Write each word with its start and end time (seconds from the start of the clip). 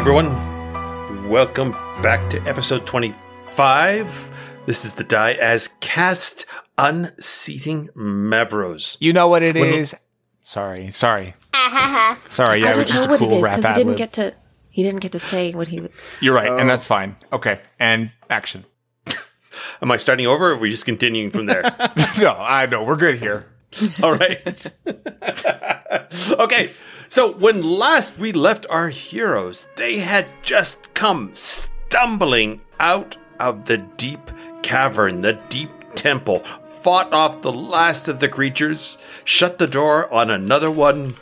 Everyone. 0.00 1.28
Welcome 1.28 1.72
back 2.00 2.30
to 2.30 2.40
episode 2.48 2.86
25. 2.86 4.32
This 4.64 4.86
is 4.86 4.94
the 4.94 5.04
Die 5.04 5.32
as 5.32 5.68
Cast 5.80 6.46
Unseating 6.78 7.90
Mavros. 7.94 8.96
You 8.98 9.12
know 9.12 9.28
what 9.28 9.42
it 9.42 9.56
When- 9.56 9.74
is? 9.74 9.94
Sorry, 10.42 10.90
sorry, 10.90 11.34
sorry. 12.28 12.60
Yeah, 12.60 12.68
I 12.68 12.70
it 12.70 12.76
was 12.78 12.86
don't 12.86 12.86
just 12.86 13.00
know 13.00 13.04
a 13.04 13.08
what 13.10 13.18
cool 13.18 13.32
it 13.32 13.36
is 13.36 13.42
rap 13.42 13.56
because 13.56 13.76
he 13.76 13.84
didn't 13.84 13.98
get 13.98 14.12
to. 14.14 14.34
He 14.70 14.82
didn't 14.82 15.00
get 15.00 15.12
to 15.12 15.18
say 15.18 15.52
what 15.52 15.68
he. 15.68 15.86
You're 16.22 16.34
right, 16.34 16.50
and 16.50 16.66
that's 16.66 16.86
oh. 16.86 16.88
fine. 16.88 17.16
Okay, 17.30 17.60
and 17.78 18.10
action. 18.30 18.64
Am 19.82 19.90
I 19.90 19.98
starting 19.98 20.26
over 20.26 20.52
or 20.52 20.54
are 20.54 20.56
we 20.56 20.70
just 20.70 20.86
continuing 20.86 21.30
from 21.30 21.44
there? 21.44 21.60
no, 22.18 22.34
I 22.38 22.64
know 22.64 22.84
we're 22.84 22.96
good 22.96 23.18
here. 23.18 23.44
All 24.02 24.16
right. 24.16 24.66
okay. 26.30 26.70
So 27.10 27.32
when 27.32 27.60
last 27.60 28.20
we 28.20 28.30
left 28.30 28.66
our 28.70 28.88
heroes, 28.88 29.66
they 29.74 29.98
had 29.98 30.28
just 30.42 30.94
come 30.94 31.32
stumbling 31.34 32.60
out 32.78 33.16
of 33.40 33.64
the 33.64 33.78
deep 33.78 34.30
cavern, 34.62 35.20
the 35.20 35.32
deep 35.48 35.70
temple, 35.96 36.38
fought 36.38 37.12
off 37.12 37.42
the 37.42 37.50
last 37.50 38.06
of 38.06 38.20
the 38.20 38.28
creatures, 38.28 38.96
shut 39.24 39.58
the 39.58 39.66
door 39.66 40.08
on 40.14 40.30
another 40.30 40.70
one, 40.70 41.14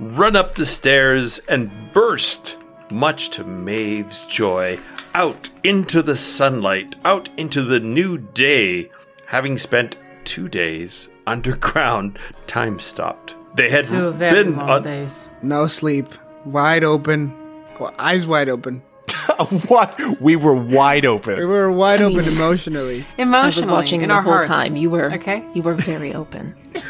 run 0.00 0.34
up 0.34 0.56
the 0.56 0.66
stairs, 0.66 1.38
and 1.48 1.70
burst, 1.92 2.56
much 2.90 3.30
to 3.30 3.44
Maeve's 3.44 4.26
joy, 4.26 4.76
out 5.14 5.50
into 5.62 6.02
the 6.02 6.16
sunlight, 6.16 6.96
out 7.04 7.28
into 7.36 7.62
the 7.62 7.78
new 7.78 8.18
day, 8.18 8.90
having 9.26 9.56
spent 9.56 9.94
two 10.24 10.48
days 10.48 11.10
underground, 11.28 12.18
time 12.48 12.80
stopped. 12.80 13.37
They 13.54 13.70
had 13.70 13.86
Two 13.86 14.12
very 14.12 14.44
been 14.44 14.56
long 14.56 14.70
on, 14.70 14.82
days. 14.82 15.28
No 15.42 15.66
sleep. 15.66 16.06
Wide 16.44 16.84
open. 16.84 17.32
Well, 17.80 17.92
eyes 17.98 18.26
wide 18.26 18.48
open. 18.48 18.82
what? 19.68 19.98
We 20.20 20.36
were 20.36 20.54
wide 20.54 21.04
open. 21.04 21.38
We 21.38 21.44
were 21.44 21.70
wide 21.72 22.00
open 22.02 22.24
emotionally. 22.26 23.06
I 23.18 23.22
Emotionally, 23.22 23.66
was 23.66 23.72
watching 23.72 24.02
in 24.02 24.08
the 24.08 24.14
our 24.16 24.22
whole 24.22 24.32
hearts. 24.34 24.48
time. 24.48 24.76
You 24.76 24.90
were 24.90 25.12
okay. 25.14 25.44
You 25.54 25.62
were 25.62 25.74
very 25.74 26.14
open. 26.14 26.54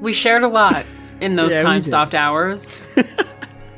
We 0.00 0.12
shared 0.12 0.42
a 0.42 0.48
lot 0.48 0.84
in 1.20 1.36
those 1.36 1.52
Yeah, 1.52 1.58
we 1.58 1.62
time 1.62 1.82
did. 1.82 1.86
stopped 1.88 2.14
hours. 2.16 2.72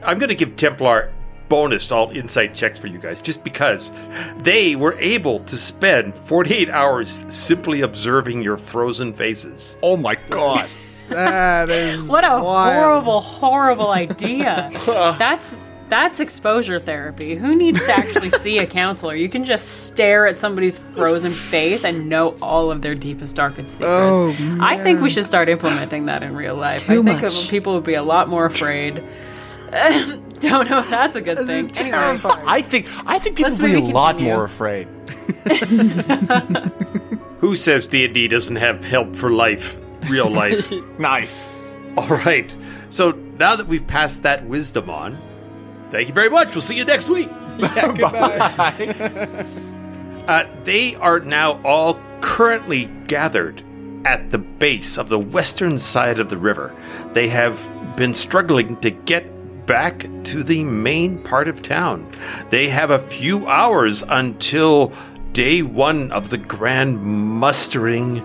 I'm 0.03 0.19
going 0.19 0.31
to 0.31 0.35
give 0.35 0.57
Templar 0.57 1.13
bonus 1.51 1.87
to 1.89 1.95
all 1.95 2.11
insight 2.13 2.55
checks 2.55 2.79
for 2.79 2.87
you 2.87 2.97
guys 2.99 3.21
just 3.21 3.45
because 3.45 3.93
they 4.39 4.75
were 4.75 4.95
able 5.01 5.41
to 5.41 5.59
spend 5.59 6.15
48 6.15 6.71
hours 6.71 7.27
simply 7.29 7.83
observing 7.83 8.41
your 8.41 8.57
frozen 8.57 9.13
faces. 9.13 9.77
Oh 9.83 9.99
my 9.99 10.15
god! 10.31 10.67
That 11.09 11.71
is 11.71 12.03
What 12.09 12.27
a 12.27 12.43
wild. 12.43 12.75
horrible, 12.75 13.21
horrible 13.21 13.91
idea. 13.91 14.71
that's 15.19 15.55
that's 15.91 16.19
exposure 16.19 16.81
therapy. 16.81 17.35
Who 17.37 17.55
needs 17.55 17.85
to 17.87 17.93
actually 17.97 18.31
see 18.45 18.59
a 18.59 18.67
counselor? 18.67 19.15
You 19.15 19.29
can 19.29 19.45
just 19.45 19.87
stare 19.87 20.27
at 20.27 20.39
somebody's 20.41 20.79
frozen 20.79 21.33
face 21.33 21.85
and 21.85 22.09
know 22.09 22.35
all 22.41 22.71
of 22.71 22.81
their 22.81 22.95
deepest, 22.95 23.37
darkest 23.37 23.75
secrets. 23.77 23.91
Oh, 23.93 24.35
I 24.61 24.83
think 24.83 25.03
we 25.03 25.11
should 25.11 25.27
start 25.27 25.49
implementing 25.51 26.07
that 26.07 26.23
in 26.23 26.35
real 26.35 26.57
life. 26.57 26.89
I 26.91 26.95
Too 26.95 27.05
think 27.05 27.21
much. 27.23 27.49
people 27.49 27.75
would 27.75 27.85
be 27.85 27.95
a 27.95 28.03
lot 28.03 28.29
more 28.31 28.47
afraid. 28.47 29.05
Don't 30.41 30.69
know 30.71 30.79
if 30.79 30.89
that's 30.89 31.17
a 31.17 31.21
good 31.21 31.39
thing. 31.47 31.71
Anyway, 31.79 32.21
I 32.25 32.63
think 32.63 32.89
I 33.07 33.19
think 33.19 33.37
people 33.37 33.53
would 33.53 33.61
be 33.61 33.75
a 33.75 33.81
maybe 33.81 33.93
lot 33.93 34.19
more 34.21 34.45
afraid. 34.45 34.89
Who 37.39 37.57
says 37.57 37.87
D&D 37.87 38.29
doesn't 38.29 38.57
have 38.57 38.85
help 38.85 39.15
for 39.15 39.31
life, 39.31 39.77
real 40.09 40.31
life? 40.31 40.73
Nice. 40.99 41.51
all 41.97 42.09
right. 42.09 42.55
So 42.89 43.11
now 43.13 43.57
that 43.57 43.67
we've 43.67 43.87
passed 43.87 44.23
that 44.23 44.47
wisdom 44.47 44.89
on, 44.89 45.19
thank 45.91 46.09
you 46.09 46.15
very 46.15 46.31
much. 46.31 46.55
We'll 46.55 46.63
see 46.63 46.77
you 46.77 46.85
next 46.85 47.09
week. 47.09 47.29
Uh, 50.27 50.47
they 50.65 50.95
are 50.97 51.21
now 51.21 51.61
all 51.65 52.01
currently 52.23 52.87
gathered 53.07 53.63
at 54.07 54.31
the 54.31 54.39
base 54.39 54.97
of 54.97 55.11
the 55.11 55.19
western 55.19 55.79
side 55.79 56.19
of 56.19 56.31
the 56.31 56.39
river. 56.39 56.75
They 57.13 57.29
have 57.29 57.69
been 57.97 58.15
struggling 58.15 58.77
to 58.79 58.91
get 58.91 59.67
back 59.67 60.07
to 60.25 60.43
the 60.43 60.65
main 60.65 61.23
part 61.23 61.47
of 61.47 61.61
town. 61.61 62.11
They 62.49 62.69
have 62.69 62.91
a 62.91 62.99
few 62.99 63.47
hours 63.47 64.03
until 64.09 64.95
day 65.33 65.61
one 65.61 66.11
of 66.11 66.31
the 66.31 66.39
grand 66.39 67.03
mustering 67.03 68.23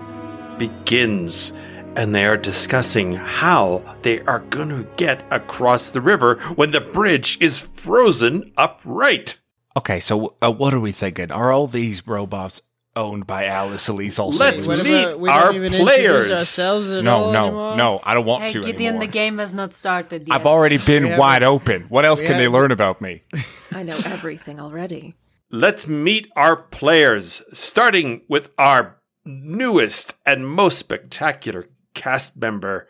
begins. 0.58 1.52
And 1.96 2.14
they 2.14 2.24
are 2.24 2.36
discussing 2.36 3.14
how 3.14 3.82
they 4.02 4.20
are 4.22 4.38
going 4.38 4.68
to 4.70 4.88
get 4.96 5.24
across 5.30 5.90
the 5.90 6.00
river 6.00 6.36
when 6.54 6.70
the 6.70 6.80
bridge 6.80 7.36
is 7.40 7.58
frozen 7.60 8.52
upright. 8.56 9.38
Okay, 9.76 10.00
so 10.00 10.36
uh, 10.40 10.50
what 10.52 10.72
are 10.72 10.80
we 10.80 10.92
thinking? 10.92 11.30
Are 11.30 11.52
all 11.52 11.66
these 11.66 12.06
robots 12.06 12.62
owned 12.96 13.26
by 13.26 13.46
Alice 13.46 13.88
Elise 13.88 14.18
also? 14.18 14.42
Let's 14.42 14.66
What 14.66 14.82
meet 14.84 15.02
about 15.04 15.20
we 15.20 15.28
our 15.28 15.44
don't 15.52 15.56
even 15.56 15.72
players. 15.72 16.30
ourselves 16.30 16.90
at 16.90 17.04
no, 17.04 17.16
all 17.16 17.32
no, 17.32 17.44
anymore? 17.46 17.76
no. 17.76 18.00
I 18.04 18.14
don't 18.14 18.24
want 18.26 18.44
hey 18.44 18.52
to 18.54 18.60
Gideon, 18.62 18.94
anymore. 18.96 19.00
the 19.06 19.12
game 19.12 19.38
has 19.38 19.52
not 19.52 19.74
started 19.74 20.26
yet. 20.28 20.34
I've 20.34 20.46
already 20.46 20.78
been 20.86 21.04
have 21.06 21.18
wide 21.18 21.42
open. 21.42 21.82
What 21.88 22.04
else 22.04 22.20
we 22.20 22.28
can 22.28 22.38
they 22.38 22.48
learn 22.48 22.70
about 22.70 23.00
me? 23.00 23.22
I 23.72 23.82
know 23.82 23.98
everything 24.04 24.58
already. 24.60 25.14
Let's 25.50 25.86
meet 25.88 26.28
our 26.36 26.56
players, 26.56 27.42
starting 27.52 28.22
with 28.28 28.50
our 28.56 28.96
newest 29.24 30.14
and 30.24 30.48
most 30.48 30.78
spectacular 30.78 31.66
cast 31.94 32.36
member, 32.36 32.88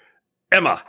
Emma. 0.52 0.82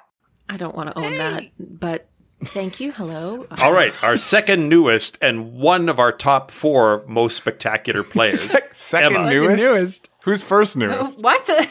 I 0.50 0.58
don't 0.58 0.76
want 0.76 0.90
to 0.90 0.98
own 1.00 1.16
that, 1.16 1.46
but 1.60 2.10
thank 2.44 2.80
you. 2.80 2.92
Hello. 2.92 3.46
All 3.64 3.72
right, 3.74 3.94
our 4.04 4.18
second 4.18 4.68
newest 4.70 5.18
and 5.22 5.54
one 5.54 5.88
of 5.90 6.00
our 6.00 6.12
top 6.12 6.52
four 6.52 7.04
most 7.08 7.38
spectacular 7.38 8.04
players. 8.04 8.42
Sec- 8.42 8.76
second 8.76 9.16
Emma. 9.16 9.30
newest? 9.30 9.62
Second 9.62 9.76
newest. 9.76 10.10
Who's 10.24 10.44
first 10.44 10.76
newest? 10.76 11.20
What? 11.20 11.50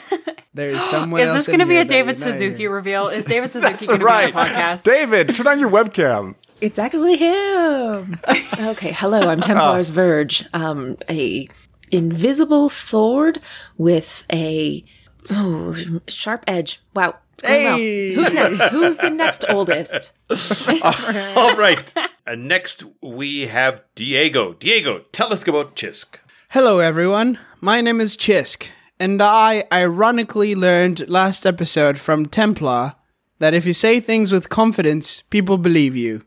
There 0.53 0.71
is 0.71 0.83
someone 0.83 1.21
Is 1.21 1.33
this 1.33 1.47
going 1.47 1.61
to 1.61 1.67
be 1.67 1.77
a 1.77 1.85
David 1.85 2.19
Suzuki 2.19 2.67
reveal? 2.69 3.07
Is 3.07 3.25
David 3.25 3.53
Suzuki 3.53 3.73
That's 3.73 3.87
going 3.87 4.01
to 4.01 4.05
be 4.07 4.11
on 4.13 4.25
the 4.33 4.37
podcast? 4.37 4.83
David, 4.83 5.33
turn 5.33 5.47
on 5.47 5.61
your 5.61 5.71
webcam. 5.71 6.35
It's 6.61 6.77
actually 6.77 7.17
him. 7.19 8.19
okay, 8.59 8.91
hello. 8.91 9.29
I'm 9.29 9.41
Templar's 9.41 9.91
Verge. 9.91 10.45
Um, 10.53 10.97
a 11.09 11.47
invisible 11.93 12.69
sword 12.69 13.39
with 13.79 14.25
a 14.33 14.85
oh, 15.31 16.01
sharp 16.09 16.45
edge. 16.47 16.81
Wow. 16.95 17.17
It's 17.35 17.43
going 17.43 17.65
well. 17.65 17.79
Who's 17.79 18.35
next? 18.35 18.63
Who's 18.71 18.97
the 18.99 19.11
next 19.11 19.45
oldest? 19.49 20.13
All 20.83 21.57
right. 21.57 21.93
And 22.27 22.47
next 22.47 22.85
we 23.03 23.47
have 23.47 23.83
Diego. 23.95 24.55
Diego, 24.55 25.05
tell 25.13 25.33
us 25.33 25.47
about 25.49 25.75
Chisk. 25.75 26.21
Hello, 26.51 26.81
everyone. 26.81 27.39
My 27.61 27.81
name 27.81 28.01
is 28.01 28.17
Chisk, 28.17 28.71
and 28.99 29.23
I 29.23 29.65
ironically 29.73 30.55
learned 30.55 31.09
last 31.09 31.47
episode 31.47 31.99
from 31.99 32.27
Templar 32.27 32.95
that 33.39 33.55
if 33.55 33.65
you 33.65 33.73
say 33.73 34.01
things 34.01 34.33
with 34.33 34.51
confidence, 34.51 35.23
people 35.31 35.59
believe 35.59 35.97
you. 35.97 36.25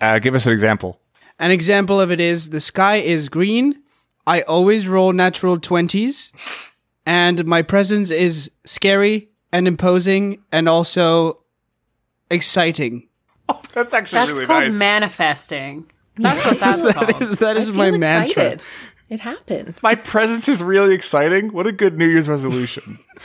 Uh, 0.00 0.18
give 0.18 0.34
us 0.34 0.46
an 0.46 0.52
example. 0.52 1.00
An 1.38 1.50
example 1.50 2.00
of 2.00 2.10
it 2.10 2.20
is 2.20 2.50
the 2.50 2.60
sky 2.60 2.96
is 2.96 3.28
green. 3.30 3.82
I 4.26 4.42
always 4.42 4.86
roll 4.86 5.12
natural 5.12 5.58
20s. 5.58 6.30
And 7.10 7.44
my 7.44 7.62
presence 7.62 8.12
is 8.12 8.52
scary 8.64 9.30
and 9.52 9.66
imposing 9.66 10.44
and 10.52 10.68
also 10.68 11.40
exciting. 12.30 13.08
Oh, 13.52 13.60
That's 13.72 13.92
actually 13.92 14.18
That's 14.18 14.30
really 14.30 14.46
called 14.46 14.68
nice. 14.68 14.78
manifesting. 14.78 15.90
That's 16.14 16.44
what 16.44 16.60
that's 16.60 16.82
That 16.84 16.94
called. 16.94 17.20
is, 17.20 17.38
that 17.38 17.56
I 17.56 17.64
feel 17.64 17.74
my 17.74 17.90
mantra. 17.90 18.58
It 19.08 19.18
happened. 19.18 19.80
My 19.82 19.96
presence 19.96 20.48
is 20.48 20.62
really 20.62 20.94
exciting. 20.94 21.52
What 21.52 21.66
a 21.66 21.72
good 21.72 21.98
New 21.98 22.06
Year's 22.06 22.28
resolution. 22.28 23.00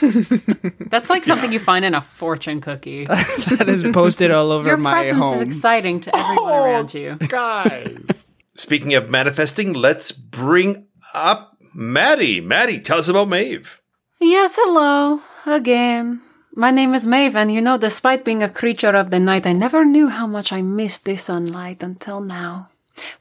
That's 0.90 1.08
like 1.10 1.22
something 1.22 1.52
you 1.52 1.60
find 1.60 1.84
in 1.84 1.94
a 1.94 2.00
fortune 2.00 2.60
cookie. 2.60 3.04
That 3.06 3.66
is 3.68 3.84
posted 3.92 4.32
all 4.32 4.50
over 4.50 4.66
Your 4.66 4.76
my 4.76 4.94
presence 4.94 5.18
home. 5.18 5.34
is 5.36 5.42
exciting 5.42 6.00
to 6.00 6.16
everyone 6.16 6.52
oh, 6.52 6.64
around 6.64 6.92
you. 6.92 7.14
Guys. 7.28 8.26
Speaking 8.56 8.94
of 8.94 9.08
manifesting, 9.12 9.74
let's 9.74 10.10
bring 10.10 10.86
up 11.14 11.55
Maddie. 11.78 12.40
Maddie, 12.40 12.80
tell 12.80 13.00
us 13.00 13.08
about 13.08 13.28
Maeve. 13.28 13.82
Yes, 14.18 14.56
hello 14.58 15.20
again. 15.44 16.22
My 16.54 16.70
name 16.70 16.94
is 16.94 17.04
Maeve, 17.06 17.36
and 17.36 17.52
you 17.52 17.60
know, 17.60 17.76
despite 17.76 18.24
being 18.24 18.42
a 18.42 18.48
creature 18.48 18.96
of 18.96 19.10
the 19.10 19.20
night, 19.20 19.46
I 19.46 19.52
never 19.52 19.84
knew 19.84 20.08
how 20.08 20.26
much 20.26 20.54
I 20.54 20.62
missed 20.62 21.04
the 21.04 21.16
sunlight 21.16 21.82
until 21.82 22.20
now. 22.22 22.70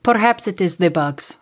Perhaps 0.04 0.48
it 0.48 0.62
is 0.62 0.78
the 0.78 0.90
bugs. 0.90 1.36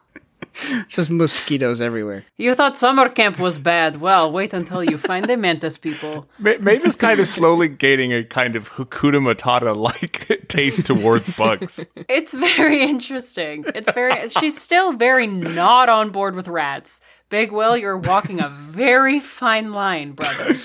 Just 0.87 1.09
mosquitoes 1.09 1.81
everywhere. 1.81 2.25
You 2.37 2.53
thought 2.55 2.77
summer 2.77 3.09
camp 3.09 3.39
was 3.39 3.57
bad. 3.57 3.99
Well, 4.01 4.31
wait 4.31 4.53
until 4.53 4.83
you 4.83 4.97
find 4.97 5.25
the 5.25 5.37
mantis 5.37 5.77
people. 5.77 6.27
Ma- 6.39 6.57
Maeve 6.59 6.85
is 6.85 6.95
kind 6.95 7.19
of 7.19 7.27
slowly 7.27 7.67
gaining 7.67 8.13
a 8.13 8.23
kind 8.23 8.55
of 8.55 8.71
Hakuna 8.71 9.19
Matata 9.21 9.75
like 9.75 10.45
taste 10.47 10.85
towards 10.85 11.29
bugs. 11.31 11.85
It's 12.09 12.33
very 12.33 12.83
interesting. 12.83 13.65
It's 13.73 13.91
very. 13.91 14.29
She's 14.29 14.59
still 14.59 14.93
very 14.93 15.27
not 15.27 15.89
on 15.89 16.11
board 16.11 16.35
with 16.35 16.47
rats. 16.47 17.01
Big 17.29 17.51
Will, 17.51 17.75
you're 17.75 17.97
walking 17.97 18.39
a 18.39 18.49
very 18.49 19.19
fine 19.19 19.71
line, 19.71 20.11
brother. 20.11 20.55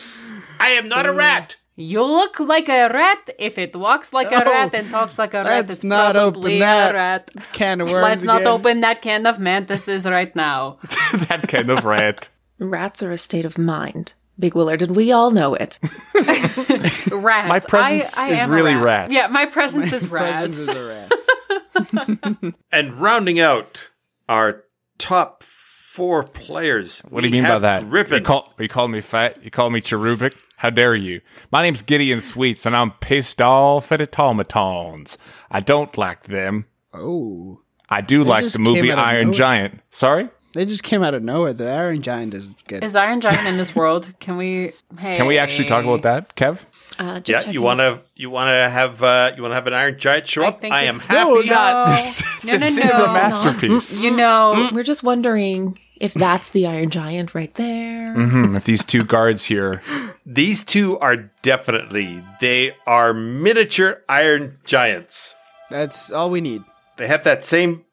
I 0.60 0.70
am 0.70 0.88
not 0.88 1.06
a 1.06 1.12
rat. 1.12 1.56
You 1.80 2.02
look 2.04 2.40
like 2.40 2.68
a 2.68 2.88
rat. 2.88 3.30
If 3.38 3.56
it 3.56 3.76
walks 3.76 4.12
like 4.12 4.32
a 4.32 4.44
Oh, 4.44 4.50
rat 4.50 4.74
and 4.74 4.90
talks 4.90 5.16
like 5.16 5.32
a 5.32 5.44
rat, 5.44 5.46
let's 5.68 5.70
it's 5.70 5.84
not 5.84 6.16
probably 6.16 6.54
open 6.56 6.60
that 6.60 6.90
a 6.90 6.94
rat. 6.94 7.30
Can 7.52 7.80
of 7.80 7.90
worms. 7.92 8.02
Let's 8.02 8.24
not 8.24 8.40
again. 8.40 8.52
open 8.52 8.80
that 8.80 9.00
can 9.00 9.26
of 9.26 9.38
mantises 9.38 10.04
right 10.04 10.34
now. 10.34 10.78
that 11.28 11.44
kind 11.46 11.70
of 11.70 11.84
rat. 11.84 12.28
Rats 12.58 13.00
are 13.04 13.12
a 13.12 13.16
state 13.18 13.44
of 13.44 13.58
mind. 13.58 14.14
Big 14.40 14.56
Willard, 14.56 14.82
and 14.82 14.96
we 14.96 15.12
all 15.12 15.30
know 15.30 15.54
it. 15.54 15.78
Rats. 16.14 17.48
My 17.48 17.60
presence 17.60 18.18
I, 18.18 18.30
I 18.30 18.42
is 18.42 18.48
really 18.48 18.74
rat. 18.74 18.82
rat. 18.82 19.10
Yeah, 19.12 19.26
my 19.28 19.46
presence 19.46 19.92
is 19.92 20.04
Presents 20.06 20.58
rats. 20.58 20.68
is 20.70 20.74
a 20.76 20.84
rat. 20.84 22.54
And 22.72 22.94
rounding 22.94 23.38
out 23.40 23.90
our 24.28 24.64
top 24.98 25.42
four 25.88 26.22
players. 26.22 27.00
What 27.08 27.22
do 27.22 27.28
you 27.28 27.32
mean 27.32 27.44
by 27.44 27.58
that? 27.58 27.88
Griffin. 27.88 28.18
You 28.18 28.24
call, 28.24 28.52
you 28.58 28.68
call 28.68 28.88
me 28.88 29.00
fat? 29.00 29.42
You 29.42 29.50
call 29.50 29.70
me 29.70 29.80
cherubic? 29.80 30.36
How 30.58 30.70
dare 30.70 30.94
you? 30.94 31.22
My 31.50 31.62
name's 31.62 31.82
Gideon 31.82 32.20
Sweets, 32.20 32.66
and 32.66 32.76
I'm 32.76 32.90
pissed 32.92 33.40
off 33.40 33.90
at 33.90 34.00
automatons. 34.00 35.16
I 35.50 35.60
don't 35.60 35.96
like 35.96 36.24
them. 36.24 36.66
Oh. 36.92 37.60
I 37.88 38.02
do 38.02 38.22
like 38.22 38.52
the 38.52 38.58
movie 38.58 38.82
came 38.82 38.90
out 38.92 38.98
of 38.98 39.04
Iron. 39.04 39.32
Giant. 39.32 39.80
Sorry? 39.90 40.28
They 40.52 40.66
just 40.66 40.82
came 40.82 41.02
out 41.02 41.14
of 41.14 41.22
nowhere. 41.22 41.52
The 41.52 41.70
Iron 41.70 42.02
Giant 42.02 42.34
is 42.34 42.56
good. 42.66 42.84
Is 42.84 42.94
Iron 42.94 43.20
Giant 43.20 43.46
in 43.46 43.56
this 43.56 43.74
world? 43.74 44.12
Can 44.20 44.36
we? 44.36 44.72
Hey, 44.98 45.16
Can 45.16 45.26
we 45.26 45.38
actually 45.38 45.68
talk 45.68 45.84
about 45.84 46.02
that, 46.02 46.36
Kev? 46.36 46.64
Uh, 46.98 47.20
just 47.20 47.46
Yeah, 47.46 47.52
you 47.52 47.62
want 47.62 47.78
to 47.78 48.00
you 48.16 48.28
want 48.30 48.48
to 48.48 48.68
have 48.70 49.02
uh, 49.02 49.32
you 49.36 49.42
want 49.42 49.52
to 49.52 49.54
have 49.54 49.66
an 49.66 49.74
Iron 49.74 49.98
Giant 49.98 50.26
show 50.26 50.42
I 50.44 50.48
up? 50.48 50.60
think 50.60 50.74
I 50.74 50.82
am 50.84 50.98
happy. 50.98 51.14
No, 51.14 51.34
No, 51.34 51.40
not 51.42 51.86
no, 51.86 51.92
no, 52.52 52.58
this 52.58 52.68
is 52.68 52.76
no. 52.76 53.06
the 53.06 53.12
masterpiece. 53.12 54.02
You 54.02 54.10
know, 54.10 54.68
We're 54.72 54.82
just 54.82 55.02
wondering 55.02 55.78
if 56.00 56.14
that's 56.14 56.50
the 56.50 56.66
Iron 56.66 56.90
Giant 56.90 57.34
right 57.34 57.52
there. 57.54 58.14
Hmm, 58.14 58.56
if 58.56 58.64
these 58.64 58.84
two 58.84 59.04
guards 59.04 59.44
here, 59.46 59.80
These 60.26 60.64
two 60.64 60.98
are 60.98 61.16
definitely 61.42 62.22
they 62.40 62.74
are 62.86 63.14
miniature 63.14 64.02
Iron 64.08 64.58
Giants. 64.64 65.34
That's 65.70 66.10
all 66.10 66.30
we 66.30 66.40
need. 66.40 66.62
They 66.96 67.06
have 67.06 67.22
that 67.24 67.44
same 67.44 67.84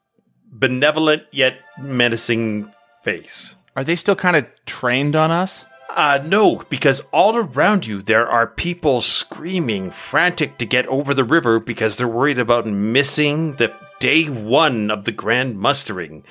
benevolent 0.52 1.24
yet 1.32 1.60
menacing 1.78 2.72
face. 3.04 3.56
are 3.76 3.84
they 3.84 3.96
still 3.96 4.16
kind 4.16 4.36
of 4.36 4.46
trained 4.66 5.16
on 5.16 5.30
us? 5.32 5.66
Uh, 5.96 6.20
no, 6.26 6.62
because 6.70 7.00
all 7.14 7.38
around 7.38 7.88
you 7.88 8.02
there 8.02 8.28
are 8.28 8.48
people 8.48 9.00
screaming, 9.00 9.90
frantic 9.90 10.58
to 10.58 10.66
get 10.66 10.86
over 10.88 11.14
the 11.14 11.24
river 11.24 11.58
because 11.58 11.96
they're 11.96 12.08
worried 12.08 12.38
about 12.38 12.68
missing 12.68 13.56
the 13.56 13.74
day 14.02 14.26
one 14.26 14.92
of 14.92 15.06
the 15.06 15.14
grand 15.14 15.58
mustering. 15.58 16.22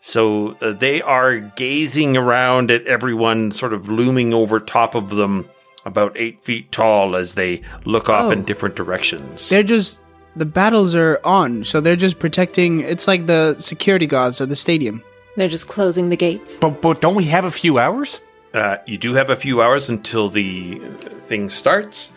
So 0.00 0.56
uh, 0.60 0.72
they 0.72 1.00
are 1.00 1.38
gazing 1.38 2.16
around 2.16 2.72
at 2.72 2.84
everyone, 2.88 3.52
sort 3.52 3.72
of 3.72 3.88
looming 3.88 4.34
over 4.34 4.58
top 4.58 4.96
of 4.96 5.10
them, 5.10 5.48
about 5.84 6.16
eight 6.16 6.42
feet 6.42 6.72
tall, 6.72 7.14
as 7.14 7.34
they 7.34 7.62
look 7.84 8.08
off 8.08 8.32
in 8.32 8.44
different 8.44 8.74
directions. 8.74 9.48
They're 9.48 9.62
just 9.62 10.00
the 10.34 10.46
battles 10.46 10.96
are 10.96 11.20
on, 11.22 11.62
so 11.62 11.80
they're 11.80 11.94
just 11.94 12.18
protecting. 12.18 12.80
It's 12.80 13.06
like 13.06 13.28
the 13.28 13.56
security 13.58 14.08
guards 14.08 14.40
of 14.40 14.48
the 14.48 14.56
stadium. 14.56 15.00
They're 15.36 15.48
just 15.48 15.68
closing 15.68 16.08
the 16.08 16.16
gates. 16.16 16.58
But 16.58 16.82
but 16.82 17.00
don't 17.00 17.14
we 17.14 17.24
have 17.26 17.44
a 17.44 17.50
few 17.52 17.78
hours? 17.78 18.18
Uh, 18.54 18.76
you 18.86 18.98
do 18.98 19.14
have 19.14 19.30
a 19.30 19.36
few 19.36 19.62
hours 19.62 19.88
until 19.88 20.28
the 20.28 20.78
thing 21.28 21.48
starts. 21.48 22.12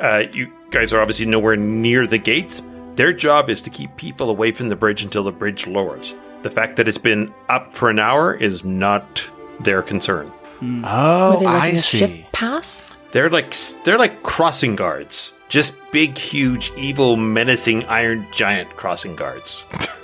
Uh, 0.00 0.24
you 0.32 0.52
guys 0.70 0.92
are 0.92 1.00
obviously 1.00 1.26
nowhere 1.26 1.56
near 1.56 2.06
the 2.06 2.18
gates. 2.18 2.62
Their 2.96 3.12
job 3.12 3.50
is 3.50 3.60
to 3.62 3.70
keep 3.70 3.96
people 3.96 4.30
away 4.30 4.52
from 4.52 4.68
the 4.68 4.76
bridge 4.76 5.02
until 5.02 5.24
the 5.24 5.32
bridge 5.32 5.66
lowers. 5.66 6.14
The 6.42 6.50
fact 6.50 6.76
that 6.76 6.88
it's 6.88 6.98
been 6.98 7.32
up 7.48 7.74
for 7.74 7.90
an 7.90 7.98
hour 7.98 8.34
is 8.34 8.64
not 8.64 9.28
their 9.60 9.82
concern. 9.82 10.32
Oh, 10.62 11.32
Were 11.34 11.40
they 11.40 11.46
letting 11.46 11.74
I 11.76 11.78
a 11.78 11.82
ship 11.82 12.10
see. 12.10 12.26
pass? 12.32 12.82
They're 13.12 13.30
like 13.30 13.54
they're 13.84 13.98
like 13.98 14.22
crossing 14.22 14.76
guards, 14.76 15.32
just 15.48 15.74
big, 15.90 16.16
huge, 16.16 16.70
evil, 16.76 17.16
menacing 17.16 17.84
iron 17.86 18.26
giant 18.32 18.70
crossing 18.76 19.16
guards. 19.16 19.64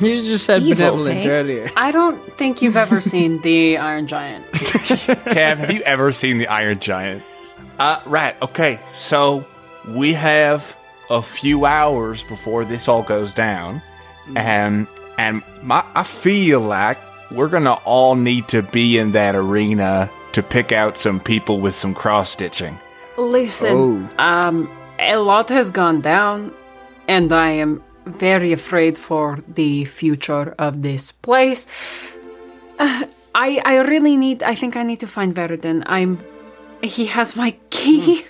You 0.00 0.22
just 0.22 0.44
said 0.44 0.62
Evil, 0.62 0.96
benevolent 0.98 1.26
earlier. 1.26 1.70
I 1.76 1.90
don't 1.90 2.36
think 2.36 2.62
you've 2.62 2.76
ever 2.76 3.00
seen 3.00 3.40
the 3.42 3.78
Iron 3.78 4.06
Giant. 4.06 4.46
Kev, 4.52 5.56
have 5.56 5.70
you 5.72 5.80
ever 5.82 6.12
seen 6.12 6.38
the 6.38 6.46
Iron 6.46 6.78
Giant? 6.78 7.22
Uh, 7.78 8.00
right. 8.06 8.40
Okay, 8.42 8.78
so 8.92 9.44
we 9.88 10.12
have 10.14 10.76
a 11.10 11.22
few 11.22 11.64
hours 11.64 12.22
before 12.24 12.64
this 12.64 12.86
all 12.88 13.02
goes 13.02 13.32
down, 13.32 13.82
and 14.36 14.86
and 15.18 15.42
my 15.62 15.84
I 15.94 16.02
feel 16.04 16.60
like 16.60 16.98
we're 17.32 17.48
gonna 17.48 17.74
all 17.84 18.14
need 18.14 18.46
to 18.48 18.62
be 18.62 18.98
in 18.98 19.12
that 19.12 19.34
arena 19.34 20.10
to 20.32 20.42
pick 20.42 20.70
out 20.72 20.96
some 20.98 21.18
people 21.18 21.60
with 21.60 21.74
some 21.74 21.94
cross 21.94 22.30
stitching. 22.30 22.78
Listen, 23.16 24.10
Oh. 24.18 24.22
um, 24.24 24.70
a 25.00 25.16
lot 25.16 25.48
has 25.48 25.70
gone 25.72 26.00
down, 26.00 26.52
and 27.08 27.32
I 27.32 27.50
am 27.50 27.82
very 28.08 28.52
afraid 28.52 28.96
for 28.98 29.38
the 29.46 29.84
future 29.84 30.54
of 30.58 30.82
this 30.82 31.12
place. 31.12 31.66
Uh, 32.78 33.04
I 33.34 33.60
I 33.64 33.76
really 33.88 34.16
need. 34.16 34.42
I 34.42 34.54
think 34.54 34.76
I 34.76 34.82
need 34.82 35.00
to 35.00 35.06
find 35.06 35.34
Verdun. 35.34 35.82
I'm. 35.86 36.18
He 36.82 37.06
has 37.06 37.36
my 37.36 37.50
key. 37.70 38.24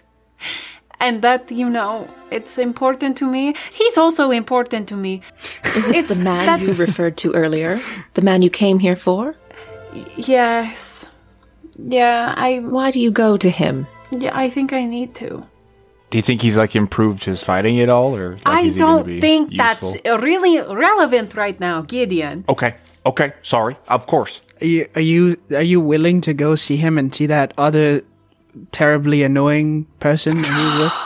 And 1.01 1.23
that, 1.23 1.53
you 1.53 1.69
know, 1.71 2.09
it's 2.33 2.59
important 2.59 3.17
to 3.19 3.25
me. 3.25 3.55
He's 3.73 3.97
also 3.97 4.33
important 4.33 4.89
to 4.89 4.97
me. 4.97 5.21
Is 5.77 5.89
it 5.89 5.95
It's- 5.97 6.19
the 6.19 6.25
man 6.25 6.59
you 6.61 6.75
referred 6.75 7.17
to 7.19 7.33
earlier? 7.35 7.79
The 8.15 8.23
man 8.23 8.43
you 8.43 8.51
came 8.51 8.81
here 8.81 8.97
for? 8.97 9.37
Yes. 10.17 11.07
Yeah, 11.79 12.35
I 12.37 12.59
Why 12.59 12.91
do 12.91 12.99
you 12.99 13.13
go 13.13 13.37
to 13.37 13.49
him? 13.49 13.87
yeah, 14.11 14.37
I 14.37 14.51
think 14.51 14.73
I 14.73 14.85
need 14.87 15.15
to. 15.17 15.45
Do 16.11 16.19
you 16.19 16.23
think 16.23 16.41
he's 16.43 16.57
like 16.57 16.75
improved 16.75 17.25
his 17.25 17.43
fighting 17.45 17.81
at 17.81 17.89
all, 17.89 18.17
or 18.17 18.33
like, 18.37 18.47
I 18.47 18.61
is 18.63 18.77
don't 18.77 19.07
be 19.07 19.21
think 19.21 19.53
useful? 19.53 19.93
that's 19.93 20.23
really 20.23 20.59
relevant 20.61 21.35
right 21.35 21.59
now, 21.61 21.83
Gideon. 21.83 22.45
Okay. 22.49 22.77
Okay. 23.05 23.33
Sorry. 23.43 23.77
Of 23.89 24.07
course. 24.07 24.41
Are 24.61 24.67
you, 24.67 24.89
are 24.97 25.01
you 25.01 25.37
are 25.51 25.63
you 25.63 25.81
willing 25.81 26.21
to 26.23 26.35
go 26.35 26.55
see 26.55 26.77
him 26.77 26.99
and 26.99 27.15
see 27.15 27.27
that 27.27 27.53
other 27.59 28.03
terribly 28.73 29.23
annoying 29.23 29.87
person 30.01 30.37
he's 30.39 30.49
with? 30.79 30.93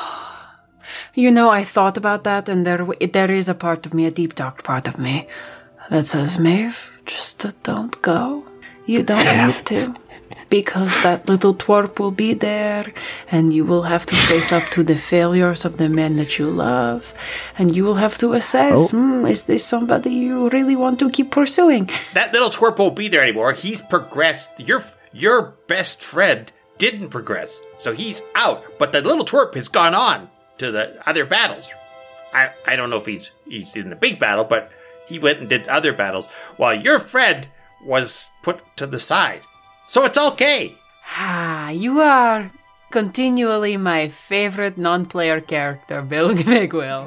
You 1.14 1.30
know, 1.30 1.50
I 1.50 1.62
thought 1.64 1.98
about 1.98 2.24
that, 2.24 2.48
and 2.48 2.64
there 2.64 2.86
there 3.12 3.30
is 3.30 3.48
a 3.48 3.54
part 3.54 3.84
of 3.84 3.92
me, 3.92 4.06
a 4.06 4.10
deep 4.10 4.34
dark 4.34 4.62
part 4.64 4.88
of 4.88 4.98
me, 4.98 5.26
that 5.90 6.06
says, 6.06 6.38
Maeve, 6.38 6.90
just 7.04 7.44
don't 7.62 8.00
go. 8.00 8.44
You 8.86 9.02
don't 9.02 9.26
have 9.26 9.62
to. 9.64 9.94
Because 10.48 11.02
that 11.02 11.28
little 11.28 11.54
twerp 11.54 11.98
will 11.98 12.10
be 12.10 12.34
there, 12.34 12.92
and 13.30 13.52
you 13.52 13.64
will 13.64 13.82
have 13.84 14.06
to 14.06 14.16
face 14.16 14.52
up 14.52 14.64
to 14.70 14.82
the 14.82 14.96
failures 14.96 15.64
of 15.64 15.76
the 15.76 15.88
men 15.88 16.16
that 16.16 16.38
you 16.38 16.46
love, 16.46 17.12
and 17.58 17.74
you 17.74 17.84
will 17.84 17.94
have 17.94 18.18
to 18.18 18.32
assess, 18.32 18.90
hmm, 18.90 19.26
is 19.26 19.44
this 19.44 19.64
somebody 19.64 20.10
you 20.10 20.48
really 20.50 20.76
want 20.76 20.98
to 20.98 21.10
keep 21.10 21.30
pursuing? 21.30 21.88
That 22.14 22.32
little 22.32 22.50
twerp 22.50 22.78
won't 22.78 22.96
be 22.96 23.08
there 23.08 23.22
anymore. 23.22 23.52
He's 23.52 23.80
progressed. 23.82 24.60
Your 24.60 24.84
your 25.12 25.54
best 25.66 26.02
friend 26.02 26.50
didn't 26.78 27.10
progress, 27.10 27.60
so 27.76 27.92
he's 27.92 28.22
out. 28.34 28.64
But 28.78 28.92
the 28.92 29.02
little 29.02 29.24
twerp 29.24 29.54
has 29.54 29.68
gone 29.68 29.94
on 29.94 30.30
to 30.58 30.70
the 30.70 31.08
other 31.08 31.24
battles. 31.24 31.70
I 32.32 32.50
I 32.66 32.76
don't 32.76 32.90
know 32.90 32.98
if 32.98 33.06
he's 33.06 33.32
he's 33.48 33.76
in 33.76 33.90
the 33.90 33.96
big 33.96 34.18
battle, 34.18 34.44
but 34.44 34.70
he 35.06 35.18
went 35.18 35.40
and 35.40 35.48
did 35.48 35.68
other 35.68 35.92
battles 35.92 36.26
while 36.56 36.74
your 36.74 36.98
friend 36.98 37.48
was 37.84 38.30
put 38.42 38.60
to 38.76 38.86
the 38.86 38.98
side. 38.98 39.42
So 39.86 40.04
it's 40.04 40.18
okay. 40.18 40.74
Ah, 41.16 41.70
you 41.70 42.00
are 42.00 42.50
continually 42.90 43.76
my 43.76 44.08
favorite 44.08 44.78
non-player 44.78 45.40
character, 45.40 46.02
Bill 46.02 46.34
Bigwell. 46.44 47.06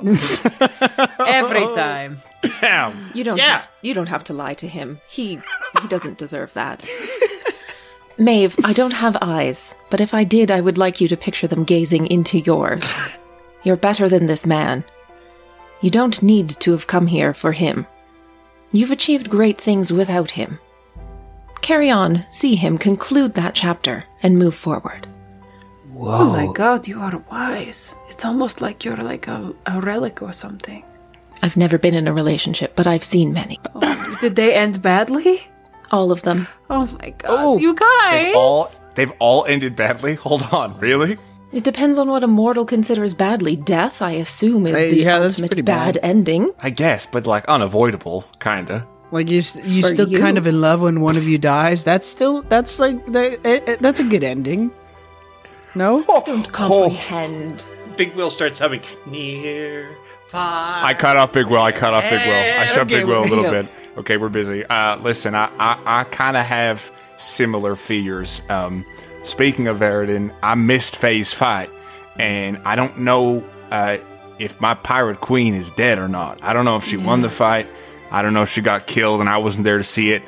Every 1.20 1.66
time. 1.76 2.18
Damn. 2.62 3.12
You 3.14 3.24
don't 3.24 3.38
Yeah. 3.38 3.44
have, 3.60 3.70
you 3.82 3.94
don't 3.94 4.10
have 4.10 4.24
to 4.26 4.34
lie 4.34 4.54
to 4.56 4.68
him. 4.68 5.00
He 5.10 5.40
he 5.82 5.88
doesn't 5.88 6.18
deserve 6.18 6.54
that. 6.54 6.88
Maeve, 8.18 8.56
I 8.64 8.72
don't 8.74 8.94
have 8.94 9.18
eyes, 9.22 9.76
but 9.90 10.00
if 10.00 10.14
I 10.14 10.24
did, 10.24 10.50
I 10.50 10.62
would 10.62 10.78
like 10.78 11.02
you 11.02 11.08
to 11.10 11.18
picture 11.18 11.48
them 11.48 11.64
gazing 11.66 12.08
into 12.08 12.40
yours. 12.40 12.86
You're 13.64 13.76
better 13.76 14.08
than 14.08 14.28
this 14.28 14.46
man. 14.46 14.86
You 15.82 15.90
don't 15.92 16.22
need 16.24 16.50
to 16.62 16.72
have 16.72 16.88
come 16.88 17.08
here 17.08 17.34
for 17.34 17.52
him. 17.52 17.86
You've 18.72 18.92
achieved 18.92 19.30
great 19.30 19.60
things 19.60 19.92
without 19.92 20.32
him. 20.32 20.60
Carry 21.62 21.90
on, 21.90 22.20
see 22.32 22.56
him, 22.56 22.78
conclude 22.78 23.34
that 23.36 23.56
chapter, 23.56 24.04
and 24.22 24.38
move 24.38 24.54
forward. 24.56 25.08
Whoa. 25.94 26.12
Oh 26.12 26.30
my 26.32 26.52
god, 26.54 26.88
you 26.88 27.00
are 27.00 27.18
wise. 27.32 27.96
It's 28.10 28.26
almost 28.26 28.62
like 28.62 28.84
you're 28.86 28.98
like 28.98 29.28
a, 29.28 29.54
a 29.66 29.80
relic 29.82 30.22
or 30.22 30.34
something. 30.34 30.84
I've 31.42 31.58
never 31.58 31.78
been 31.78 31.94
in 31.94 32.08
a 32.08 32.14
relationship, 32.14 32.76
but 32.76 32.86
I've 32.88 33.04
seen 33.04 33.34
many. 33.34 33.60
Oh, 33.74 34.18
did 34.22 34.36
they 34.36 34.54
end 34.54 34.82
badly? 34.82 35.48
All 35.92 36.12
of 36.12 36.22
them. 36.24 36.48
Oh 36.70 36.86
my 37.02 37.12
god, 37.12 37.26
oh, 37.30 37.58
you 37.58 37.74
guys! 37.76 38.12
They've 38.12 38.36
all 38.36 38.68
they've 38.96 39.12
all 39.20 39.46
ended 39.46 39.76
badly. 39.76 40.16
Hold 40.16 40.44
on, 40.52 40.78
really? 40.80 41.18
It 41.54 41.64
depends 41.64 41.98
on 41.98 42.10
what 42.10 42.24
a 42.24 42.28
mortal 42.28 42.66
considers 42.66 43.14
badly. 43.14 43.56
Death, 43.56 44.02
I 44.02 44.12
assume, 44.12 44.68
is 44.68 44.76
Hey, 44.76 44.90
the 44.90 44.98
yeah, 44.98 45.20
that's 45.20 45.36
ultimate 45.36 45.52
pretty 45.52 45.62
bad. 45.62 45.94
bad. 45.96 46.04
ending. 46.04 46.52
I 46.62 46.70
guess, 46.70 47.06
but 47.06 47.26
like 47.28 47.46
unavoidable, 47.48 48.26
kinda. 48.40 48.86
Like 49.16 49.30
you, 49.30 49.40
s- 49.40 49.56
you 49.68 49.82
For 49.82 49.88
still 49.88 50.08
you. 50.10 50.20
kind 50.20 50.38
of 50.38 50.46
in 50.46 50.62
love 50.62 50.82
when 50.82 51.02
one 51.02 51.16
of 51.18 51.28
you 51.28 51.38
dies. 51.38 51.84
That's 51.84 52.06
still 52.06 52.42
that's 52.44 52.78
like 52.80 53.04
that, 53.08 53.78
that's 53.82 54.00
a 54.00 54.04
good 54.04 54.24
ending. 54.24 54.72
No, 55.74 56.04
Don't 56.26 56.52
comprehend. 56.52 57.66
Big 57.98 58.14
Will 58.16 58.30
starts 58.30 58.60
humming 58.60 58.82
near 59.06 59.90
far. 60.28 60.84
I 60.86 60.94
cut 60.94 61.18
off 61.18 61.32
Big 61.34 61.48
Will. 61.48 61.62
I 61.62 61.72
cut 61.72 61.94
off 61.94 62.04
Big 62.04 62.20
Will. 62.26 62.34
I 62.62 62.66
shoved 62.68 62.92
Okay, 62.92 63.02
Big 63.02 63.08
Will 63.08 63.24
a 63.24 63.30
little 63.34 63.44
bit. 63.52 63.68
Okay, 63.98 64.18
we're 64.18 64.30
busy. 64.30 64.66
Uh, 64.66 64.98
listen, 64.98 65.34
I 65.36 65.50
I, 65.58 65.80
I 66.02 66.04
kind 66.06 66.36
of 66.38 66.46
have 66.46 66.92
similar 67.18 67.76
fears. 67.78 68.42
Um, 68.50 68.86
speaking 69.24 69.68
of 69.68 69.78
Veridin, 69.78 70.34
I 70.44 70.56
missed 70.56 70.98
Faye's 70.98 71.34
fight, 71.34 71.70
and 72.20 72.58
I 72.66 72.76
don't 72.76 73.00
know 73.00 73.44
uh, 73.72 73.98
if 74.40 74.60
my 74.60 74.74
pirate 74.74 75.22
queen 75.22 75.54
is 75.54 75.72
dead 75.72 75.98
or 76.00 76.10
not. 76.10 76.44
I 76.44 76.52
don't 76.52 76.66
know 76.66 76.76
if 76.76 76.84
she 76.86 76.98
won 76.98 77.22
the 77.22 77.30
fight. 77.30 77.68
I 78.16 78.22
don't 78.22 78.34
know 78.34 78.44
if 78.44 78.50
she 78.50 78.62
got 78.62 78.88
killed, 78.88 79.20
and 79.20 79.28
I 79.28 79.40
wasn't 79.40 79.66
there 79.66 79.78
to 79.78 79.84
see 79.84 80.14
it. 80.14 80.24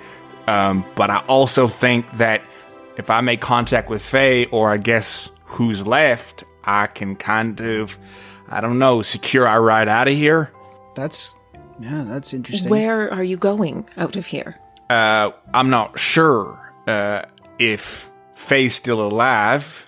Um, 0.45 0.83
but 0.95 1.09
I 1.09 1.19
also 1.27 1.69
think 1.69 2.11
that 2.17 2.41
if 2.97 3.09
I 3.09 3.21
make 3.21 3.39
contact 3.39 3.89
with 3.89 4.01
Faye, 4.01 4.45
or 4.47 4.73
I 4.73 4.77
guess 4.77 5.31
who's 5.45 5.87
left, 5.87 6.43
I 6.65 6.87
can 6.87 7.15
kind 7.15 7.61
of, 7.61 7.97
I 8.49 8.59
don't 8.59 8.77
know, 8.77 9.01
secure 9.01 9.47
our 9.47 9.61
ride 9.61 9.87
out 9.87 10.09
of 10.09 10.13
here. 10.15 10.51
that's 10.95 11.37
yeah, 11.79 12.03
that's 12.05 12.33
interesting. 12.33 12.69
Where 12.69 13.13
are 13.13 13.23
you 13.23 13.37
going 13.37 13.87
out 13.95 14.17
of 14.17 14.25
here? 14.25 14.59
Uh, 14.89 15.31
I'm 15.53 15.69
not 15.69 15.97
sure 15.97 16.59
uh, 16.87 17.21
if 17.57 18.09
Faye's 18.35 18.75
still 18.75 18.99
alive. 18.99 19.85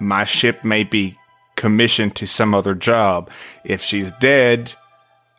My 0.00 0.24
ship 0.24 0.64
may 0.64 0.84
be 0.84 1.16
commissioned 1.56 2.14
to 2.16 2.26
some 2.26 2.54
other 2.54 2.74
job. 2.74 3.30
If 3.64 3.82
she's 3.82 4.12
dead, 4.20 4.74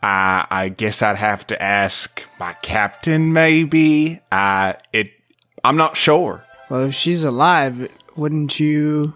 I, 0.01 0.46
I 0.50 0.70
guess 0.70 1.01
I'd 1.01 1.18
have 1.18 1.46
to 1.48 1.62
ask 1.62 2.24
my 2.39 2.53
captain. 2.53 3.34
Maybe. 3.34 4.20
Uh, 4.32 4.74
it. 4.94 5.12
I'm 5.63 5.77
not 5.77 5.98
sure. 5.98 6.44
Well, 6.70 6.86
if 6.86 6.94
she's 6.96 7.24
alive, 7.24 7.89
wouldn't 8.15 8.60
you 8.60 9.13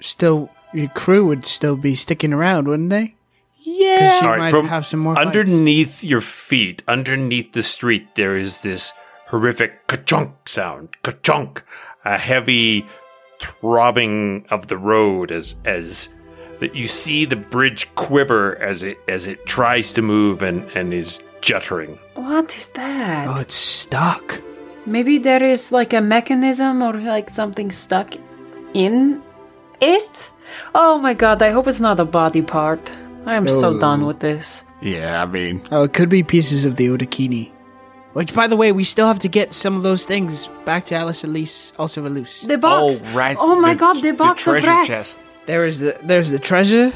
still 0.00 0.50
your 0.72 0.88
crew 0.88 1.26
would 1.26 1.44
still 1.44 1.76
be 1.76 1.94
sticking 1.94 2.32
around, 2.32 2.66
wouldn't 2.68 2.90
they? 2.90 3.14
Yeah, 3.64 4.20
she 4.20 4.24
All 4.26 4.32
right, 4.32 4.38
might 4.38 4.50
from 4.50 4.68
have 4.68 4.86
some 4.86 5.00
more. 5.00 5.14
fights. 5.14 5.26
underneath 5.26 6.02
your 6.02 6.20
feet, 6.20 6.82
underneath 6.88 7.52
the 7.52 7.62
street, 7.62 8.14
there 8.16 8.34
is 8.36 8.62
this 8.62 8.92
horrific 9.28 9.86
ka-chunk 9.86 10.48
sound. 10.48 10.88
Ka-chunk. 11.02 11.62
A 12.04 12.18
heavy 12.18 12.84
throbbing 13.40 14.44
of 14.50 14.66
the 14.68 14.76
road 14.76 15.30
as 15.30 15.56
as 15.64 16.08
that 16.62 16.76
you 16.76 16.86
see 16.86 17.24
the 17.24 17.34
bridge 17.36 17.92
quiver 17.96 18.56
as 18.62 18.84
it 18.84 18.98
as 19.08 19.26
it 19.26 19.44
tries 19.46 19.92
to 19.92 20.00
move 20.00 20.42
and 20.42 20.70
and 20.76 20.94
is 20.94 21.20
juttering. 21.40 21.98
What 22.14 22.56
is 22.56 22.68
that? 22.68 23.26
Oh, 23.28 23.40
it's 23.40 23.54
stuck. 23.54 24.40
Maybe 24.86 25.18
there 25.18 25.42
is 25.44 25.72
like 25.72 25.92
a 25.92 26.00
mechanism 26.00 26.80
or 26.82 26.92
like 26.94 27.28
something 27.30 27.70
stuck 27.72 28.14
in 28.74 29.20
it? 29.80 30.30
Oh 30.74 30.98
my 30.98 31.14
god, 31.14 31.42
I 31.42 31.50
hope 31.50 31.66
it's 31.66 31.80
not 31.80 31.98
a 31.98 32.04
body 32.04 32.42
part. 32.42 32.92
I 33.26 33.34
am 33.34 33.48
so 33.48 33.78
done 33.78 34.02
oh. 34.02 34.06
with 34.06 34.20
this. 34.20 34.64
Yeah, 34.80 35.22
I 35.22 35.26
mean, 35.26 35.62
Oh, 35.70 35.84
it 35.84 35.92
could 35.92 36.08
be 36.08 36.22
pieces 36.22 36.64
of 36.64 36.76
the 36.76 36.88
Odakini. 36.88 37.50
Which, 38.14 38.34
by 38.34 38.46
the 38.46 38.56
way, 38.56 38.72
we 38.72 38.84
still 38.84 39.06
have 39.06 39.20
to 39.20 39.28
get 39.28 39.54
some 39.54 39.74
of 39.76 39.82
those 39.82 40.04
things 40.04 40.48
back 40.64 40.84
to 40.86 40.94
Alice 40.94 41.24
Elise, 41.24 41.72
also 41.78 42.04
Elise. 42.06 42.42
The 42.42 42.58
box. 42.58 43.02
oh 43.02 43.14
right. 43.14 43.36
Oh 43.38 43.58
my 43.60 43.74
the- 43.74 43.80
god, 43.80 44.02
the 44.02 44.12
box 44.12 44.46
of 44.46 44.52
treasure 44.52 44.66
rats. 44.66 44.88
chest. 44.88 45.18
There 45.46 45.64
is 45.64 45.80
the 45.80 45.98
there's 46.02 46.30
the 46.30 46.38
treasure, 46.38 46.92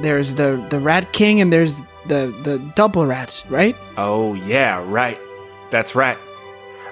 there's 0.00 0.34
the 0.34 0.64
the 0.70 0.78
Rat 0.80 1.12
King, 1.12 1.40
and 1.40 1.52
there's 1.52 1.78
the 2.06 2.34
the 2.42 2.58
double 2.74 3.06
rat, 3.06 3.42
right? 3.48 3.76
Oh 3.96 4.34
yeah, 4.34 4.82
right. 4.86 5.18
That's 5.70 5.94
right. 5.94 6.18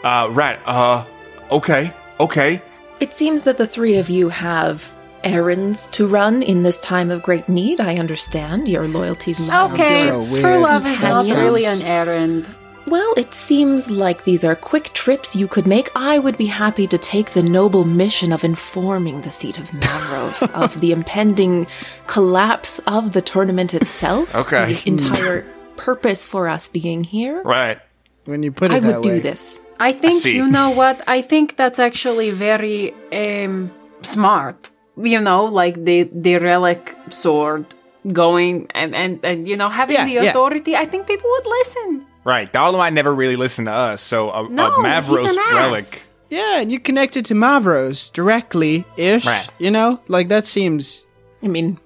Uh, 0.04 0.28
right. 0.30 0.58
Uh, 0.66 1.04
okay, 1.50 1.92
okay. 2.20 2.62
It 3.00 3.12
seems 3.14 3.42
that 3.44 3.58
the 3.58 3.66
three 3.66 3.96
of 3.98 4.08
you 4.10 4.28
have 4.28 4.94
errands 5.24 5.86
to 5.88 6.06
run 6.06 6.42
in 6.42 6.62
this 6.64 6.80
time 6.80 7.10
of 7.10 7.22
great 7.22 7.48
need. 7.48 7.80
I 7.80 7.96
understand 7.96 8.68
your 8.68 8.88
loyalties. 8.88 9.48
must 9.48 9.72
Okay, 9.72 10.08
so 10.08 10.22
weird. 10.22 10.42
true 10.42 10.58
love 10.58 10.86
is 10.86 11.02
not 11.02 11.22
Sounds- 11.22 11.34
really 11.34 11.64
an 11.66 11.82
errand. 11.82 12.48
Well, 12.86 13.14
it 13.16 13.32
seems 13.34 13.90
like 13.90 14.24
these 14.24 14.44
are 14.44 14.56
quick 14.56 14.92
trips 14.92 15.36
you 15.36 15.46
could 15.46 15.66
make. 15.66 15.90
I 15.94 16.18
would 16.18 16.36
be 16.36 16.46
happy 16.46 16.86
to 16.88 16.98
take 16.98 17.30
the 17.30 17.42
noble 17.42 17.84
mission 17.84 18.32
of 18.32 18.44
informing 18.44 19.20
the 19.22 19.30
seat 19.30 19.58
of 19.58 19.70
Mavros 19.70 20.42
of 20.64 20.80
the 20.80 20.92
impending 20.92 21.66
collapse 22.06 22.80
of 22.86 23.12
the 23.12 23.22
tournament 23.22 23.74
itself. 23.74 24.34
Okay. 24.42 24.74
The 24.74 24.88
entire 24.90 25.46
purpose 25.76 26.26
for 26.26 26.48
us 26.48 26.68
being 26.68 27.04
here. 27.04 27.42
Right. 27.42 27.78
When 28.24 28.42
you 28.42 28.50
put 28.52 28.72
it 28.72 28.76
I 28.76 28.80
that 28.80 28.96
would 28.96 29.02
do 29.02 29.20
this. 29.20 29.60
I 29.78 29.92
think 29.92 30.22
see. 30.22 30.34
you 30.36 30.46
know 30.46 30.70
what? 30.70 31.02
I 31.06 31.22
think 31.22 31.56
that's 31.56 31.78
actually 31.78 32.30
very 32.30 32.94
um, 33.12 33.70
smart. 34.02 34.70
You 34.96 35.20
know, 35.20 35.44
like 35.44 35.82
the 35.84 36.04
the 36.12 36.36
relic 36.38 36.96
sword 37.10 37.66
going 38.12 38.66
and 38.74 38.94
and, 38.94 39.24
and 39.24 39.48
you 39.48 39.56
know 39.56 39.68
having 39.68 39.96
Yeah, 39.96 40.04
the 40.04 40.12
yeah. 40.12 40.30
authority. 40.30 40.76
I 40.76 40.86
think 40.86 41.06
people 41.06 41.30
would 41.30 41.46
listen. 41.46 42.06
Right. 42.24 42.52
Dolomite 42.52 42.92
never 42.92 43.14
really 43.14 43.36
listened 43.36 43.66
to 43.66 43.72
us, 43.72 44.00
so 44.02 44.30
a, 44.30 44.48
No, 44.48 44.66
a 44.74 44.78
Mavros 44.78 45.22
he's 45.22 45.30
an 45.36 45.36
relic. 45.54 45.80
ass. 45.80 46.12
Yeah, 46.30 46.60
and 46.60 46.70
you 46.72 46.78
connect 46.80 47.16
it 47.16 47.24
to 47.26 47.34
Mavros 47.34 48.12
directly 48.12 48.84
ish. 48.96 49.26
Right. 49.26 49.46
You 49.58 49.70
know, 49.70 50.00
like 50.08 50.28
that 50.28 50.46
seems. 50.46 51.04
I 51.42 51.48
mean, 51.48 51.78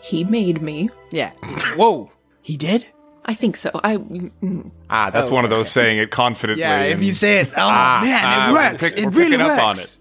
he 0.00 0.24
made 0.24 0.62
me. 0.62 0.90
Yeah, 1.10 1.30
Whoa. 1.76 2.10
he 2.42 2.56
did. 2.56 2.86
I 3.26 3.34
think 3.34 3.56
so. 3.56 3.70
I 3.82 3.96
mm, 3.96 4.70
Ah, 4.90 5.10
that's 5.10 5.30
one 5.30 5.44
of 5.44 5.50
those 5.50 5.70
saying 5.70 5.98
it 5.98 6.10
confidently. 6.10 6.60
Yeah, 6.62 6.82
if 6.82 7.02
you 7.02 7.12
say 7.12 7.40
it, 7.40 7.48
oh 7.50 7.52
Ah, 7.56 8.00
man, 8.02 8.20
ah, 8.24 8.48
it 8.48 8.52
we're 8.52 8.58
works. 8.72 8.90
pick- 8.90 8.98
it 8.98 9.04
we're 9.06 9.10
really 9.12 9.30
picking 9.36 9.46
works. 9.46 9.58
up 9.58 9.64
on 9.64 9.78
it. 9.78 9.96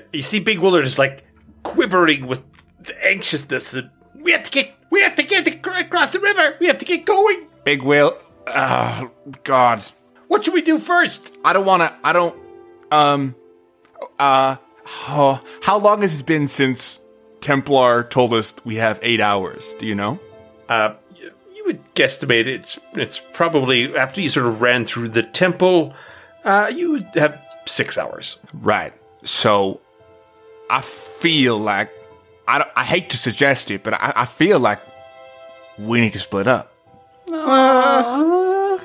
Uh, 0.00 0.02
you 0.12 0.22
see, 0.22 0.38
Big 0.38 0.58
Willard 0.60 0.86
is 0.86 0.98
like 0.98 1.24
quivering 1.64 2.26
with 2.26 2.40
the 2.80 2.94
anxiousness. 3.06 3.72
That 3.72 3.90
we 4.20 4.32
have 4.32 4.44
to 4.44 4.50
get, 4.50 4.70
we 4.90 5.00
have 5.02 5.16
to 5.16 5.22
get 5.22 5.46
across 5.48 6.12
the 6.12 6.20
river. 6.20 6.56
We 6.60 6.66
have 6.68 6.78
to 6.78 6.84
get 6.84 7.04
going. 7.04 7.46
Big 7.64 7.82
Will. 7.82 8.16
Oh 8.54 9.10
God. 9.44 9.84
What 10.28 10.44
should 10.44 10.54
we 10.54 10.62
do 10.62 10.78
first? 10.78 11.36
I 11.44 11.52
don't 11.52 11.66
want 11.66 11.82
to. 11.82 11.94
I 12.04 12.12
don't. 12.12 12.42
Um. 12.90 13.34
Uh. 14.18 14.56
oh, 15.08 15.40
how 15.62 15.78
long 15.78 16.02
has 16.02 16.18
it 16.20 16.26
been 16.26 16.48
since 16.48 17.00
Templar 17.40 18.04
told 18.04 18.32
us 18.32 18.54
we 18.64 18.76
have 18.76 18.98
eight 19.02 19.20
hours? 19.20 19.74
Do 19.78 19.86
you 19.86 19.94
know? 19.94 20.18
Uh, 20.68 20.94
you, 21.16 21.30
you 21.54 21.64
would 21.66 21.94
guesstimate 21.94 22.46
it's 22.46 22.78
it's 22.94 23.20
probably 23.32 23.94
after 23.96 24.20
you 24.20 24.28
sort 24.28 24.46
of 24.46 24.60
ran 24.60 24.84
through 24.84 25.08
the 25.08 25.22
temple. 25.22 25.94
Uh, 26.44 26.70
you 26.74 26.92
would 26.92 27.04
have 27.14 27.40
six 27.66 27.96
hours. 27.96 28.38
Right. 28.52 28.92
So, 29.24 29.80
I 30.68 30.80
feel 30.80 31.56
like 31.58 31.90
I, 32.48 32.58
don't- 32.58 32.70
I 32.74 32.82
hate 32.84 33.10
to 33.10 33.16
suggest 33.16 33.70
it, 33.70 33.84
but 33.84 33.94
I, 33.94 34.12
I 34.16 34.24
feel 34.26 34.58
like 34.58 34.80
we 35.78 36.00
need 36.00 36.12
to 36.14 36.18
split 36.18 36.48
up. 36.48 36.71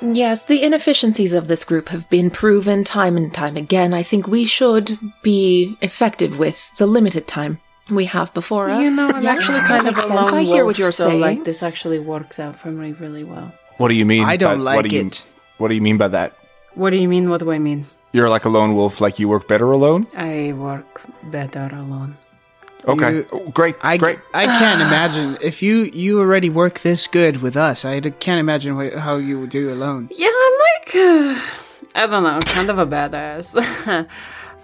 Yes, 0.01 0.45
the 0.45 0.63
inefficiencies 0.63 1.33
of 1.33 1.47
this 1.47 1.65
group 1.65 1.89
have 1.89 2.09
been 2.09 2.29
proven 2.29 2.83
time 2.83 3.17
and 3.17 3.33
time 3.33 3.57
again. 3.57 3.93
I 3.93 4.03
think 4.03 4.27
we 4.27 4.45
should 4.45 4.97
be 5.23 5.77
effective 5.81 6.37
with 6.37 6.69
the 6.77 6.85
limited 6.87 7.27
time 7.27 7.59
we 7.89 8.05
have 8.05 8.33
before 8.33 8.69
us. 8.69 8.81
You 8.89 8.95
know, 8.95 9.09
I'm 9.09 9.23
Yeah, 9.23 9.31
actually 9.33 9.59
kind 9.61 9.87
of 9.87 9.95
a 9.97 9.99
sense. 9.99 10.09
lone 10.13 10.33
I 10.33 10.43
hear 10.43 10.65
what 10.65 10.77
you're 10.77 10.91
so 10.91 11.07
saying. 11.09 11.21
like 11.21 11.43
this 11.45 11.63
actually 11.63 11.99
works 11.99 12.39
out 12.39 12.55
for 12.57 12.69
me 12.69 12.91
really 12.93 13.23
well. 13.23 13.51
What 13.77 13.87
do 13.89 13.95
you 13.95 14.05
mean? 14.05 14.23
I 14.25 14.37
don't 14.37 14.59
by- 14.63 14.75
what 14.75 14.83
like 14.83 14.89
do 14.89 14.95
you- 14.95 15.07
it. 15.07 15.25
What 15.57 15.69
do 15.69 15.75
you 15.75 15.81
mean 15.81 15.97
by 15.97 16.09
that? 16.09 16.33
What 16.75 16.91
do 16.91 16.97
you 16.97 17.07
mean? 17.07 17.29
What 17.29 17.39
do 17.39 17.51
I 17.51 17.57
mean? 17.59 17.87
You're 18.13 18.29
like 18.29 18.45
a 18.45 18.49
lone 18.49 18.75
wolf, 18.75 19.01
like 19.01 19.17
you 19.19 19.27
work 19.27 19.47
better 19.47 19.71
alone. 19.71 20.05
I 20.15 20.53
work 20.53 21.01
better 21.23 21.67
alone. 21.73 22.17
Okay, 22.87 23.11
You- 23.15 23.25
Oh, 23.31 23.49
great, 23.49 23.75
I, 23.81 23.97
great. 23.97 24.19
I 24.33 24.45
can't 24.45 24.81
imagine 24.87 25.37
if 25.41 25.61
you 25.61 25.83
you 25.93 26.19
already 26.19 26.49
work 26.49 26.79
this 26.79 27.07
good 27.07 27.41
with 27.41 27.55
us. 27.57 27.83
I 27.85 27.99
can't 27.99 28.39
imagine 28.39 28.75
wh- 28.79 28.97
how 28.97 29.15
you 29.17 29.39
would 29.39 29.49
do 29.49 29.71
alone. 29.73 30.09
Yeah, 30.11 30.29
I'm 30.31 30.53
like, 30.69 30.95
uh, 30.95 31.41
I 31.95 32.07
don't 32.07 32.23
know, 32.23 32.39
kind 32.45 32.69
of 32.69 32.77
a 32.79 32.85
badass. 32.85 33.55
uh, 33.87 34.05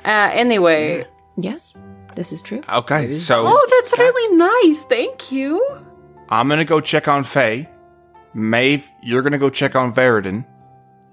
anyway, 0.06 1.06
Yes, 1.38 1.74
this 2.15 2.32
is 2.32 2.42
true. 2.42 2.62
Okay, 2.70 3.12
so 3.12 3.46
oh, 3.48 3.68
that's 3.82 3.98
really 4.00 4.36
nice. 4.38 4.84
Thank 4.84 5.32
you. 5.32 5.65
I'm 6.30 6.48
gonna 6.48 6.65
go 6.65 6.80
check 6.80 7.08
on 7.08 7.24
Faye. 7.24 7.68
Maeve, 8.36 8.86
you're 9.01 9.22
gonna 9.22 9.38
go 9.39 9.50
check 9.50 9.75
on 9.75 9.94
Veridon. 9.94 10.46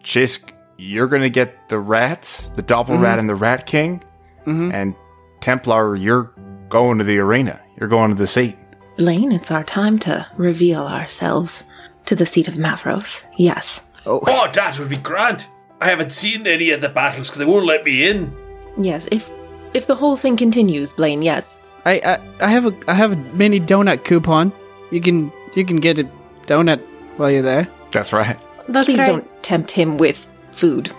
Chisk, 0.02 0.52
you're 0.78 1.06
gonna 1.08 1.28
get 1.30 1.68
the 1.68 1.78
rats, 1.78 2.50
the 2.56 2.62
Doppel 2.62 3.00
Rat 3.00 3.18
and 3.18 3.28
the 3.28 3.34
Rat 3.34 3.66
King. 3.66 4.02
And 4.46 4.94
Templar, 5.40 5.94
you're 5.96 6.32
going 6.70 6.98
to 6.98 7.04
the 7.04 7.18
arena. 7.18 7.60
You're 7.78 7.88
going 7.88 8.10
to 8.10 8.16
the 8.16 8.26
seat. 8.26 8.56
Blaine, 8.96 9.32
it's 9.32 9.50
our 9.50 9.64
time 9.64 9.98
to 10.00 10.26
reveal 10.36 10.86
ourselves 10.86 11.64
to 12.06 12.16
the 12.16 12.26
seat 12.26 12.48
of 12.48 12.54
Mavros. 12.54 13.24
Yes. 13.36 13.82
Oh, 14.06 14.20
oh 14.26 14.50
that 14.54 14.78
would 14.78 14.88
be 14.88 14.96
grand. 14.96 15.46
I 15.80 15.86
haven't 15.86 16.12
seen 16.12 16.46
any 16.46 16.70
of 16.70 16.80
the 16.80 16.88
battles 16.88 17.28
because 17.28 17.38
they 17.38 17.44
won't 17.44 17.66
let 17.66 17.84
me 17.84 18.08
in. 18.08 18.34
Yes, 18.78 19.08
if 19.10 19.30
if 19.74 19.86
the 19.86 19.94
whole 19.94 20.16
thing 20.16 20.36
continues, 20.36 20.92
Blaine, 20.92 21.22
yes. 21.22 21.58
I, 21.86 22.00
I 22.04 22.46
I 22.46 22.48
have 22.48 22.66
a 22.66 22.74
I 22.88 22.94
have 22.94 23.12
a 23.12 23.16
mini 23.16 23.60
donut 23.60 24.04
coupon. 24.04 24.52
You 24.90 25.00
can 25.00 25.32
you 25.54 25.64
can 25.64 25.76
get 25.76 25.98
a 25.98 26.04
donut 26.46 26.80
while 27.16 27.30
you're 27.30 27.42
there. 27.42 27.68
That's 27.92 28.12
right. 28.12 28.38
That's 28.68 28.86
Please 28.86 28.98
right. 28.98 29.06
don't 29.06 29.42
tempt 29.42 29.70
him 29.70 29.96
with 29.96 30.28
food. 30.52 30.92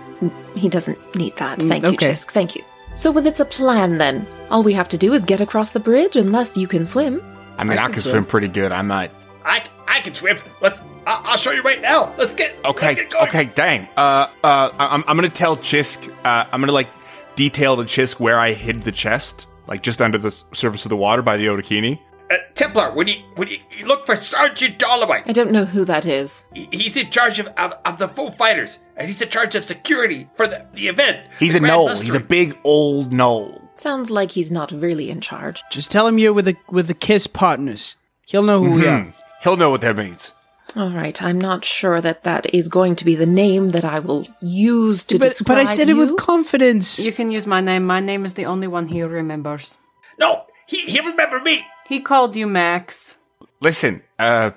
He 0.55 0.69
doesn't 0.69 0.97
need 1.15 1.37
that. 1.37 1.59
Mm, 1.59 1.69
Thank 1.69 1.83
you, 1.83 1.89
okay. 1.91 2.09
Chisk. 2.09 2.31
Thank 2.31 2.55
you. 2.55 2.63
So, 2.93 3.11
with 3.11 3.25
it's 3.25 3.39
a 3.39 3.45
plan 3.45 3.97
then. 3.97 4.27
All 4.49 4.63
we 4.63 4.73
have 4.73 4.89
to 4.89 4.97
do 4.97 5.13
is 5.13 5.23
get 5.23 5.39
across 5.41 5.69
the 5.69 5.79
bridge 5.79 6.15
unless 6.15 6.57
you 6.57 6.67
can 6.67 6.85
swim. 6.85 7.21
I 7.57 7.63
mean, 7.63 7.77
I, 7.77 7.83
can 7.83 7.93
can 7.93 8.01
swim. 8.01 8.11
swim 8.13 8.25
pretty 8.25 8.47
good. 8.49 8.71
I 8.71 8.81
might. 8.81 9.11
I, 9.45 9.63
I 9.87 10.01
can 10.01 10.13
swim. 10.13 10.37
Let's. 10.61 10.79
I, 11.07 11.21
I'll 11.25 11.37
show 11.37 11.51
you 11.51 11.61
right 11.63 11.81
now. 11.81 12.13
Let's 12.17 12.31
get. 12.33 12.53
Okay, 12.65 12.87
let's 12.87 12.99
get 13.01 13.09
going. 13.11 13.27
okay, 13.29 13.45
dang. 13.45 13.87
Uh, 13.97 14.27
uh, 14.43 14.71
I- 14.77 14.87
I'm, 14.93 15.03
I'm 15.07 15.15
gonna 15.15 15.29
tell 15.29 15.55
Chisk. 15.55 16.09
Uh, 16.25 16.45
I'm 16.51 16.59
gonna 16.59 16.73
like 16.73 16.89
detail 17.35 17.77
to 17.77 17.85
Chisk 17.85 18.19
where 18.19 18.39
I 18.39 18.51
hid 18.53 18.81
the 18.83 18.91
chest, 18.91 19.47
like 19.67 19.83
just 19.83 20.01
under 20.01 20.17
the 20.17 20.31
surface 20.53 20.85
of 20.85 20.89
the 20.89 20.97
water 20.97 21.21
by 21.21 21.37
the 21.37 21.45
Otakini. 21.47 21.99
Uh, 22.31 22.37
Templar, 22.53 22.93
when 22.93 23.07
you 23.09 23.15
when 23.35 23.49
you, 23.49 23.57
you 23.77 23.85
look 23.85 24.05
for 24.05 24.15
Sergeant 24.15 24.79
Dolomite, 24.79 25.27
I 25.27 25.33
don't 25.33 25.51
know 25.51 25.65
who 25.65 25.83
that 25.85 26.05
is. 26.05 26.45
he- 26.53 26.69
he's 26.71 26.95
in 26.95 27.09
charge 27.11 27.39
of, 27.39 27.47
of, 27.57 27.73
of 27.83 27.97
the 27.99 28.07
full 28.07 28.31
fighters, 28.31 28.79
and 28.95 29.07
he's 29.07 29.21
in 29.21 29.27
charge 29.29 29.53
of 29.55 29.65
security 29.65 30.29
for 30.35 30.47
the, 30.47 30.65
the 30.73 30.87
event. 30.87 31.19
He's 31.39 31.51
the 31.53 31.57
a 31.57 31.61
Grand 31.61 31.73
gnoll. 31.89 32.01
He's 32.01 32.13
a 32.15 32.19
big 32.21 32.57
old 32.63 33.11
gnoll. 33.11 33.59
Sounds 33.75 34.09
like 34.09 34.31
he's 34.31 34.51
not 34.51 34.71
really 34.71 35.09
in 35.09 35.19
charge. 35.21 35.61
Just 35.71 35.91
tell 35.91 36.07
him 36.07 36.17
you're 36.19 36.31
with 36.33 36.45
the 36.45 36.55
with 36.69 36.87
the 36.87 36.93
Kiss 36.93 37.27
partners. 37.27 37.95
He'll 38.27 38.43
know 38.43 38.63
who 38.63 38.75
we 38.75 38.87
are. 38.87 39.13
He'll 39.43 39.57
know 39.57 39.69
what 39.71 39.81
that 39.81 39.97
means. 39.97 40.31
All 40.75 40.91
right, 40.91 41.21
I'm 41.21 41.41
not 41.41 41.65
sure 41.65 41.99
that 41.99 42.23
that 42.23 42.53
is 42.53 42.69
going 42.69 42.95
to 42.97 43.03
be 43.03 43.15
the 43.15 43.25
name 43.25 43.71
that 43.71 43.83
I 43.83 43.99
will 43.99 44.25
use 44.41 45.03
to 45.05 45.19
But, 45.19 45.29
describe 45.29 45.57
but 45.57 45.57
I 45.57 45.65
said 45.65 45.89
it 45.89 45.95
with 45.95 46.15
confidence. 46.15 46.97
You 46.97 47.11
can 47.11 47.29
use 47.29 47.45
my 47.45 47.59
name. 47.59 47.85
My 47.85 47.99
name 47.99 48.23
is 48.23 48.35
the 48.35 48.45
only 48.45 48.67
one 48.67 48.87
he 48.87 49.01
remembers. 49.01 49.75
No, 50.17 50.45
he 50.67 50.81
he 50.81 50.99
remember 51.01 51.41
me. 51.41 51.65
He 51.91 51.99
called 51.99 52.37
you 52.37 52.47
Max. 52.47 53.15
Listen, 53.59 54.01
uh, 54.17 54.51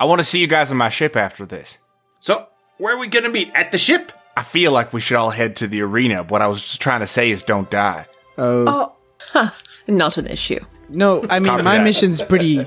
I 0.00 0.06
want 0.06 0.20
to 0.20 0.24
see 0.24 0.38
you 0.38 0.46
guys 0.46 0.70
on 0.70 0.78
my 0.78 0.88
ship 0.88 1.16
after 1.16 1.44
this. 1.44 1.76
So 2.20 2.46
where 2.78 2.96
are 2.96 2.98
we 2.98 3.08
gonna 3.08 3.28
meet? 3.28 3.50
At 3.54 3.72
the 3.72 3.76
ship? 3.78 4.10
I 4.34 4.42
feel 4.42 4.72
like 4.72 4.94
we 4.94 5.02
should 5.02 5.18
all 5.18 5.28
head 5.28 5.56
to 5.56 5.66
the 5.66 5.82
arena. 5.82 6.22
What 6.22 6.40
I 6.40 6.46
was 6.46 6.62
just 6.62 6.80
trying 6.80 7.00
to 7.00 7.06
say 7.06 7.30
is 7.30 7.42
don't 7.42 7.68
die. 7.70 8.06
oh 8.38 8.92
Oh, 9.34 9.54
Not 9.86 10.16
an 10.16 10.26
issue. 10.26 10.60
no, 10.88 11.22
I 11.28 11.40
mean 11.40 11.52
my 11.62 11.76
that. 11.76 11.84
mission's 11.84 12.22
pretty. 12.22 12.66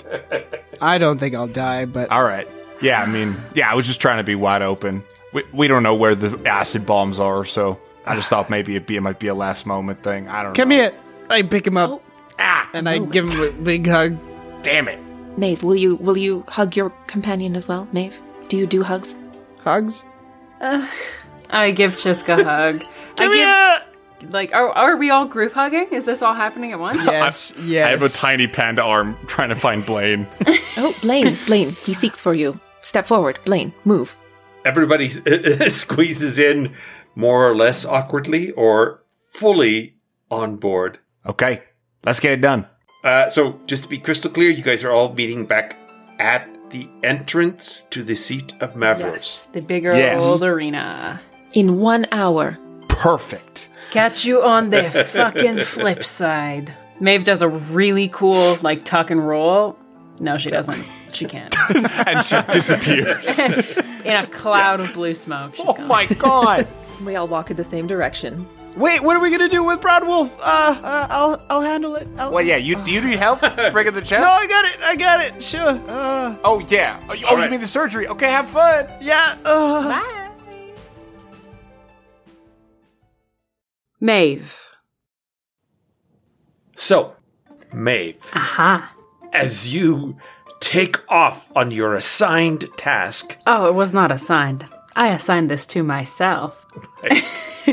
I 0.79 0.99
don't 0.99 1.17
think 1.17 1.33
I'll 1.33 1.47
die, 1.47 1.85
but 1.85 2.11
All 2.11 2.23
right. 2.23 2.47
Yeah, 2.79 3.01
I 3.01 3.07
mean, 3.07 3.35
yeah, 3.55 3.71
I 3.71 3.73
was 3.73 3.87
just 3.87 3.99
trying 3.99 4.17
to 4.17 4.23
be 4.23 4.35
wide 4.35 4.61
open. 4.61 5.03
We, 5.33 5.43
we 5.51 5.67
don't 5.67 5.81
know 5.81 5.95
where 5.95 6.13
the 6.13 6.47
acid 6.47 6.85
bombs 6.85 7.19
are, 7.19 7.43
so 7.43 7.79
I 8.05 8.13
just 8.15 8.29
thought 8.29 8.51
maybe 8.51 8.75
it, 8.75 8.85
be, 8.85 8.97
it 8.97 9.01
might 9.01 9.19
be 9.19 9.27
a 9.29 9.33
last 9.33 9.65
moment 9.65 10.03
thing. 10.03 10.27
I 10.27 10.43
don't 10.43 10.53
come 10.55 10.69
know. 10.69 10.75
Come 10.89 10.93
here. 10.93 11.01
I 11.31 11.41
pick 11.41 11.65
him 11.65 11.75
up 11.77 11.89
Oh. 11.89 12.01
Ah, 12.39 12.69
and 12.73 12.87
I 12.87 12.99
give 12.99 13.29
him 13.31 13.41
a 13.41 13.51
big 13.63 13.87
hug. 13.87 14.17
damn 14.63 14.87
it. 14.87 14.99
Maeve, 15.37 15.63
will 15.63 15.75
you 15.75 15.95
will 15.97 16.17
you 16.17 16.43
hug 16.47 16.75
your 16.75 16.89
companion 17.07 17.55
as 17.55 17.67
well? 17.67 17.87
Maeve, 17.91 18.21
do 18.47 18.57
you 18.57 18.65
do 18.67 18.83
hugs? 18.83 19.15
Hugs. 19.63 20.05
I 21.49 21.71
give 21.71 21.97
Chisk 21.97 22.29
a 22.29 22.43
hug. 22.43 22.79
Come 23.15 23.31
I 23.31 23.35
here. 23.35 23.87
give, 24.19 24.31
like, 24.33 24.53
are, 24.53 24.69
are 24.69 24.97
we 24.97 25.09
all 25.09 25.25
group 25.25 25.53
hugging? 25.53 25.87
Is 25.91 26.05
this 26.05 26.21
all 26.21 26.33
happening 26.33 26.71
at 26.71 26.79
once? 26.79 26.97
Yes, 27.05 27.53
yes. 27.59 27.85
I 27.87 27.89
have 27.91 28.01
a 28.01 28.09
tiny 28.09 28.47
panda 28.47 28.81
arm 28.83 29.15
trying 29.27 29.49
to 29.49 29.55
find 29.55 29.85
Blaine. 29.85 30.27
Oh, 30.79 30.95
Blaine, 31.01 31.35
Blaine, 31.47 31.71
he 31.71 31.95
seeks 31.95 32.21
for 32.21 32.35
you. 32.35 32.59
Step 32.81 33.07
forward, 33.07 33.39
Blaine, 33.45 33.73
move. 33.83 34.15
Everybody 34.63 35.09
squeezes 35.69 36.37
in 36.37 36.75
more 37.15 37.49
or 37.49 37.55
less 37.55 37.83
awkwardly 37.83 38.51
or 38.51 39.03
fully 39.33 39.95
on 40.29 40.57
board. 40.57 40.99
okay, 41.25 41.63
let's 42.07 42.19
get 42.19 42.31
it 42.31 42.41
done. 42.41 42.65
Uh, 43.03 43.29
so, 43.29 43.59
just 43.67 43.83
to 43.83 43.89
be 43.89 43.97
crystal 43.99 44.31
clear, 44.31 44.49
you 44.49 44.63
guys 44.63 44.83
are 44.83 44.91
all 44.91 45.13
meeting 45.13 45.45
back 45.45 45.77
at 46.19 46.47
the 46.71 46.89
entrance 47.03 47.83
to 47.83 48.03
the 48.03 48.15
seat 48.15 48.53
of 48.59 48.73
Mavros. 48.73 49.13
Yes, 49.13 49.45
the 49.53 49.61
bigger 49.61 49.93
Yes. 49.95 50.25
old 50.25 50.43
arena. 50.43 51.21
In 51.53 51.79
one 51.79 52.05
hour. 52.11 52.57
Perfect. 52.87 53.69
Catch 53.91 54.25
you 54.25 54.43
on 54.43 54.69
the 54.69 54.89
fucking 54.89 55.57
flip 55.59 56.03
side. 56.03 56.73
Maeve 56.99 57.23
does 57.23 57.41
a 57.41 57.47
really 57.47 58.09
cool, 58.09 58.57
like, 58.61 58.83
tuck 58.83 59.11
and 59.11 59.25
roll. 59.25 59.77
No, 60.19 60.37
she 60.37 60.49
doesn't. 60.49 60.83
She 61.13 61.25
can't. 61.25 61.55
and 62.07 62.25
she 62.25 62.41
disappears. 62.51 63.39
In 64.03 64.15
a 64.15 64.27
cloud 64.27 64.79
of 64.79 64.93
blue 64.93 65.13
smoke. 65.13 65.55
She's 65.55 65.65
oh 65.67 65.73
gone. 65.73 65.87
my 65.87 66.05
god. 66.07 66.67
We 67.05 67.15
all 67.15 67.27
walk 67.27 67.51
in 67.51 67.57
the 67.57 67.63
same 67.63 67.85
direction. 67.85 68.47
Wait, 68.77 69.01
what 69.01 69.15
are 69.15 69.19
we 69.19 69.31
gonna 69.31 69.49
do 69.49 69.63
with 69.63 69.81
Broad 69.81 70.05
Wolf? 70.05 70.31
Uh, 70.39 70.75
uh 70.83 71.07
I'll 71.09 71.45
I'll 71.49 71.61
handle 71.61 71.95
it. 71.95 72.07
I'll- 72.17 72.31
Well, 72.31 72.43
yeah, 72.45 72.57
you 72.57 72.75
do 72.83 72.91
you 72.91 73.01
need 73.01 73.17
help 73.17 73.39
bringing 73.71 73.93
the 73.93 74.01
chest? 74.01 74.21
No, 74.21 74.27
I 74.29 74.45
got 74.45 74.65
it. 74.65 74.77
I 74.83 74.95
got 74.95 75.21
it. 75.21 75.43
Sure. 75.43 75.81
Uh, 75.87 76.35
Oh 76.43 76.59
yeah. 76.67 76.99
Oh, 77.09 77.13
you- 77.13 77.25
oh, 77.29 77.41
you 77.43 77.49
mean 77.49 77.59
the 77.59 77.67
surgery? 77.67 78.07
Okay, 78.07 78.29
have 78.29 78.47
fun. 78.47 78.87
yeah. 79.01 79.35
Uh. 79.43 80.03
Maeve. 83.99 84.69
So, 86.75 87.15
Maeve, 87.73 88.23
Aha. 88.33 88.93
as 89.33 89.73
you 89.73 90.17
take 90.59 90.97
off 91.11 91.51
on 91.55 91.71
your 91.71 91.95
assigned 91.95 92.67
task, 92.77 93.35
Oh, 93.47 93.65
it 93.67 93.73
was 93.73 93.95
not 93.95 94.11
assigned. 94.11 94.67
I 94.95 95.07
assigned 95.09 95.49
this 95.49 95.65
to 95.67 95.81
myself. 95.83 96.65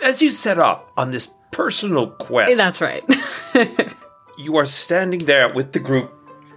as 0.00 0.22
you 0.22 0.30
set 0.30 0.58
off 0.58 0.82
on 0.96 1.10
this 1.10 1.30
personal 1.50 2.10
quest, 2.10 2.56
That's 2.56 2.80
right. 2.80 3.04
you 4.38 4.56
are 4.56 4.66
standing 4.66 5.24
there 5.26 5.52
with 5.52 5.72
the 5.72 5.78
group. 5.78 6.12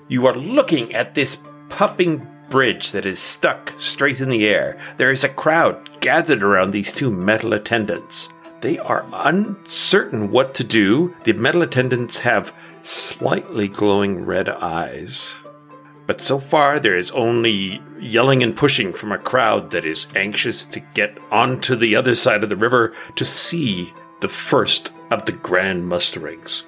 You 0.07 0.27
are 0.27 0.35
looking 0.35 0.93
at 0.93 1.15
this 1.15 1.37
puffing 1.69 2.27
bridge 2.49 2.91
that 2.91 3.05
is 3.05 3.19
stuck 3.19 3.73
straight 3.77 4.21
in 4.21 4.29
the 4.29 4.47
air. 4.47 4.79
There 4.97 5.11
is 5.11 5.23
a 5.23 5.29
crowd 5.29 5.99
gathered 5.99 6.43
around 6.43 6.71
these 6.71 6.93
two 6.93 7.11
metal 7.11 7.53
attendants. 7.53 8.29
They 8.61 8.77
are 8.79 9.05
uncertain 9.13 10.31
what 10.31 10.53
to 10.55 10.63
do. 10.63 11.15
The 11.23 11.33
metal 11.33 11.61
attendants 11.63 12.19
have 12.19 12.53
slightly 12.83 13.67
glowing 13.67 14.25
red 14.25 14.47
eyes. 14.47 15.35
But 16.07 16.21
so 16.21 16.39
far, 16.39 16.79
there 16.79 16.95
is 16.95 17.11
only 17.11 17.81
yelling 17.99 18.43
and 18.43 18.55
pushing 18.55 18.93
from 18.93 19.11
a 19.11 19.17
crowd 19.17 19.71
that 19.71 19.85
is 19.85 20.07
anxious 20.15 20.63
to 20.65 20.79
get 20.93 21.17
onto 21.31 21.75
the 21.75 21.95
other 21.95 22.13
side 22.13 22.43
of 22.43 22.49
the 22.49 22.55
river 22.55 22.93
to 23.15 23.25
see 23.25 23.91
the 24.21 24.29
first 24.29 24.93
of 25.11 25.25
the 25.25 25.31
grand 25.31 25.83
musterings. 25.83 26.63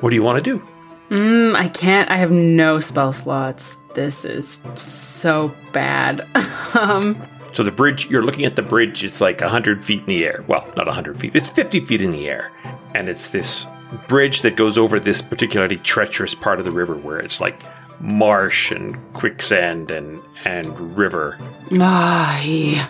What 0.00 0.10
do 0.10 0.16
you 0.16 0.22
want 0.22 0.42
to 0.42 0.58
do? 0.58 0.66
Mm, 1.10 1.56
I 1.56 1.68
can't. 1.68 2.10
I 2.10 2.16
have 2.16 2.30
no 2.30 2.80
spell 2.80 3.12
slots. 3.12 3.76
This 3.94 4.24
is 4.24 4.58
so 4.76 5.52
bad. 5.72 6.26
um, 6.74 7.20
So 7.52 7.64
the 7.64 7.72
bridge, 7.72 8.08
you're 8.08 8.22
looking 8.22 8.44
at 8.44 8.54
the 8.54 8.62
bridge, 8.62 9.02
it's 9.02 9.20
like 9.20 9.40
100 9.40 9.84
feet 9.84 10.00
in 10.00 10.06
the 10.06 10.24
air. 10.24 10.44
Well, 10.46 10.66
not 10.76 10.86
100 10.86 11.18
feet, 11.18 11.34
it's 11.34 11.48
50 11.48 11.80
feet 11.80 12.00
in 12.00 12.12
the 12.12 12.28
air. 12.28 12.52
And 12.94 13.08
it's 13.08 13.30
this 13.30 13.66
bridge 14.06 14.42
that 14.42 14.56
goes 14.56 14.78
over 14.78 15.00
this 15.00 15.20
particularly 15.20 15.76
treacherous 15.78 16.34
part 16.34 16.60
of 16.60 16.64
the 16.64 16.70
river 16.70 16.94
where 16.94 17.18
it's 17.18 17.40
like 17.40 17.60
marsh 18.00 18.70
and 18.70 18.96
quicksand 19.12 19.90
and, 19.90 20.20
and 20.44 20.96
river. 20.96 21.38
Aye. 21.72 22.88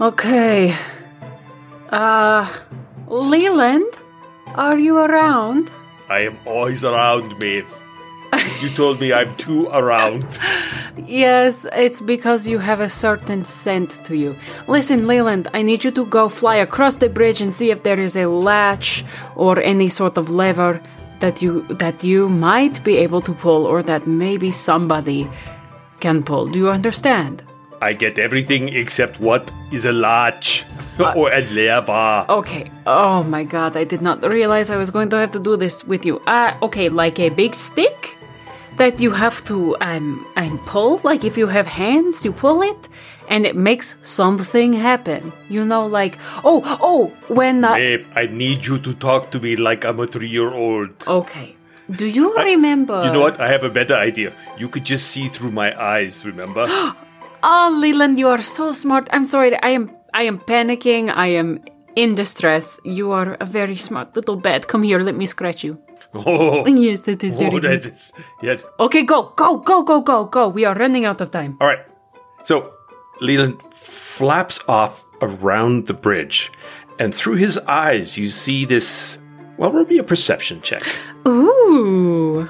Okay. 0.00 0.74
Uh, 1.90 2.50
Leland, 3.08 3.92
are 4.54 4.78
you 4.78 4.98
around? 4.98 5.70
I 6.08 6.20
am 6.20 6.38
always 6.46 6.84
around, 6.84 7.38
Maeve. 7.38 7.78
You 8.62 8.70
told 8.70 9.00
me 9.00 9.12
I'm 9.12 9.34
too 9.36 9.66
around. 9.68 10.24
Yes, 11.06 11.66
it's 11.72 12.02
because 12.02 12.46
you 12.46 12.58
have 12.58 12.80
a 12.80 12.88
certain 12.88 13.44
scent 13.44 14.04
to 14.04 14.14
you. 14.14 14.36
Listen, 14.68 15.06
Leland, 15.06 15.48
I 15.54 15.62
need 15.62 15.84
you 15.84 15.90
to 15.90 16.04
go 16.04 16.28
fly 16.28 16.56
across 16.56 16.96
the 16.96 17.08
bridge 17.08 17.40
and 17.40 17.54
see 17.54 17.70
if 17.70 17.82
there 17.82 17.98
is 17.98 18.14
a 18.14 18.26
latch 18.26 19.02
or 19.34 19.58
any 19.58 19.88
sort 19.88 20.18
of 20.18 20.30
lever 20.30 20.82
that 21.22 21.40
you 21.40 21.62
that 21.78 22.04
you 22.04 22.28
might 22.28 22.82
be 22.84 22.98
able 22.98 23.22
to 23.22 23.32
pull 23.32 23.64
or 23.64 23.82
that 23.82 24.06
maybe 24.06 24.50
somebody 24.50 25.30
can 26.00 26.22
pull. 26.22 26.48
Do 26.48 26.58
you 26.58 26.70
understand? 26.70 27.42
I 27.80 27.94
get 27.94 28.18
everything 28.18 28.68
except 28.68 29.20
what 29.20 29.50
is 29.72 29.84
a 29.86 29.92
large 29.92 30.64
or 31.16 31.32
a 31.32 31.40
lever. 31.50 32.26
Okay. 32.28 32.70
Oh 32.86 33.22
my 33.22 33.44
god, 33.44 33.76
I 33.76 33.84
did 33.84 34.02
not 34.02 34.22
realize 34.22 34.70
I 34.70 34.76
was 34.76 34.90
going 34.90 35.08
to 35.10 35.16
have 35.16 35.30
to 35.32 35.40
do 35.40 35.56
this 35.56 35.84
with 35.84 36.04
you. 36.04 36.18
Uh, 36.26 36.56
okay, 36.62 36.88
like 36.88 37.18
a 37.18 37.30
big 37.30 37.54
stick 37.54 38.18
that 38.76 39.00
you 39.00 39.10
have 39.12 39.44
to 39.44 39.76
um, 39.80 40.26
um 40.36 40.58
pull. 40.66 41.00
Like 41.04 41.24
if 41.24 41.38
you 41.38 41.46
have 41.46 41.66
hands, 41.66 42.24
you 42.24 42.32
pull 42.32 42.62
it 42.62 42.88
and 43.32 43.46
it 43.46 43.56
makes 43.56 43.96
something 44.02 44.74
happen. 44.74 45.32
You 45.48 45.64
know, 45.64 45.86
like 45.86 46.18
oh 46.44 46.60
oh 46.90 47.06
when 47.40 47.64
uh, 47.64 47.76
Maeve, 47.76 48.06
I 48.14 48.26
need 48.26 48.66
you 48.66 48.78
to 48.86 48.94
talk 48.94 49.30
to 49.32 49.40
me 49.40 49.56
like 49.56 49.84
I'm 49.84 50.00
a 50.00 50.06
three-year-old. 50.06 51.08
okay. 51.08 51.56
Do 51.90 52.06
you 52.06 52.34
remember? 52.36 53.04
You 53.04 53.12
know 53.12 53.20
what? 53.20 53.40
I 53.40 53.48
have 53.48 53.64
a 53.64 53.70
better 53.78 53.94
idea. 53.94 54.32
You 54.56 54.68
could 54.68 54.84
just 54.84 55.08
see 55.08 55.28
through 55.28 55.50
my 55.50 55.68
eyes, 55.94 56.24
remember? 56.24 56.64
Oh, 56.68 57.74
Leland, 57.82 58.18
you 58.18 58.28
are 58.28 58.40
so 58.40 58.70
smart. 58.72 59.08
I'm 59.12 59.24
sorry. 59.24 59.56
I 59.62 59.70
am 59.78 59.90
I 60.14 60.22
am 60.30 60.38
panicking. 60.38 61.12
I 61.24 61.28
am 61.40 61.58
in 61.96 62.14
distress. 62.14 62.78
You 62.84 63.10
are 63.12 63.36
a 63.40 63.44
very 63.44 63.76
smart 63.76 64.14
little 64.16 64.36
bat. 64.36 64.68
Come 64.68 64.84
here, 64.84 65.00
let 65.00 65.16
me 65.16 65.26
scratch 65.26 65.64
you. 65.64 65.78
oh, 66.14 66.66
Yes, 66.84 67.00
that 67.00 67.24
is 67.24 67.34
very 67.34 67.56
oh, 67.56 67.60
that 67.60 67.82
good. 67.82 67.94
is. 67.94 68.12
Yeah. 68.42 68.56
Okay, 68.78 69.02
go, 69.02 69.32
go, 69.36 69.58
go, 69.58 69.82
go, 69.82 70.00
go, 70.00 70.24
go. 70.24 70.48
We 70.48 70.64
are 70.64 70.74
running 70.74 71.04
out 71.04 71.20
of 71.20 71.30
time. 71.30 71.58
All 71.60 71.66
right. 71.66 71.84
So 72.44 72.72
Leland 73.22 73.62
flaps 73.72 74.60
off 74.68 75.04
around 75.22 75.86
the 75.86 75.94
bridge, 75.94 76.50
and 76.98 77.14
through 77.14 77.36
his 77.36 77.56
eyes, 77.58 78.18
you 78.18 78.28
see 78.28 78.64
this. 78.64 79.18
Well, 79.56 79.72
roll 79.72 79.84
me 79.84 79.98
a 79.98 80.02
perception 80.02 80.60
check. 80.60 80.82
Ooh. 81.26 82.48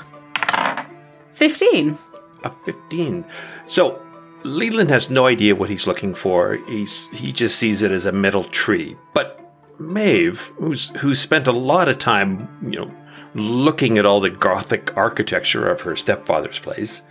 15. 1.32 1.98
A 2.44 2.50
15. 2.50 3.24
So 3.66 4.00
Leland 4.44 4.90
has 4.90 5.10
no 5.10 5.26
idea 5.26 5.54
what 5.54 5.68
he's 5.68 5.86
looking 5.86 6.14
for. 6.14 6.58
He's 6.66 7.08
he 7.08 7.32
just 7.32 7.56
sees 7.56 7.82
it 7.82 7.90
as 7.90 8.06
a 8.06 8.12
metal 8.12 8.44
tree. 8.44 8.96
But 9.12 9.40
Maeve, 9.78 10.40
who's 10.56 10.90
who's 10.96 11.20
spent 11.20 11.46
a 11.46 11.52
lot 11.52 11.88
of 11.88 11.98
time, 11.98 12.48
you 12.62 12.80
know, 12.80 12.94
looking 13.34 13.98
at 13.98 14.06
all 14.06 14.20
the 14.20 14.30
gothic 14.30 14.96
architecture 14.96 15.68
of 15.68 15.82
her 15.82 15.96
stepfather's 15.96 16.58
place, 16.58 17.02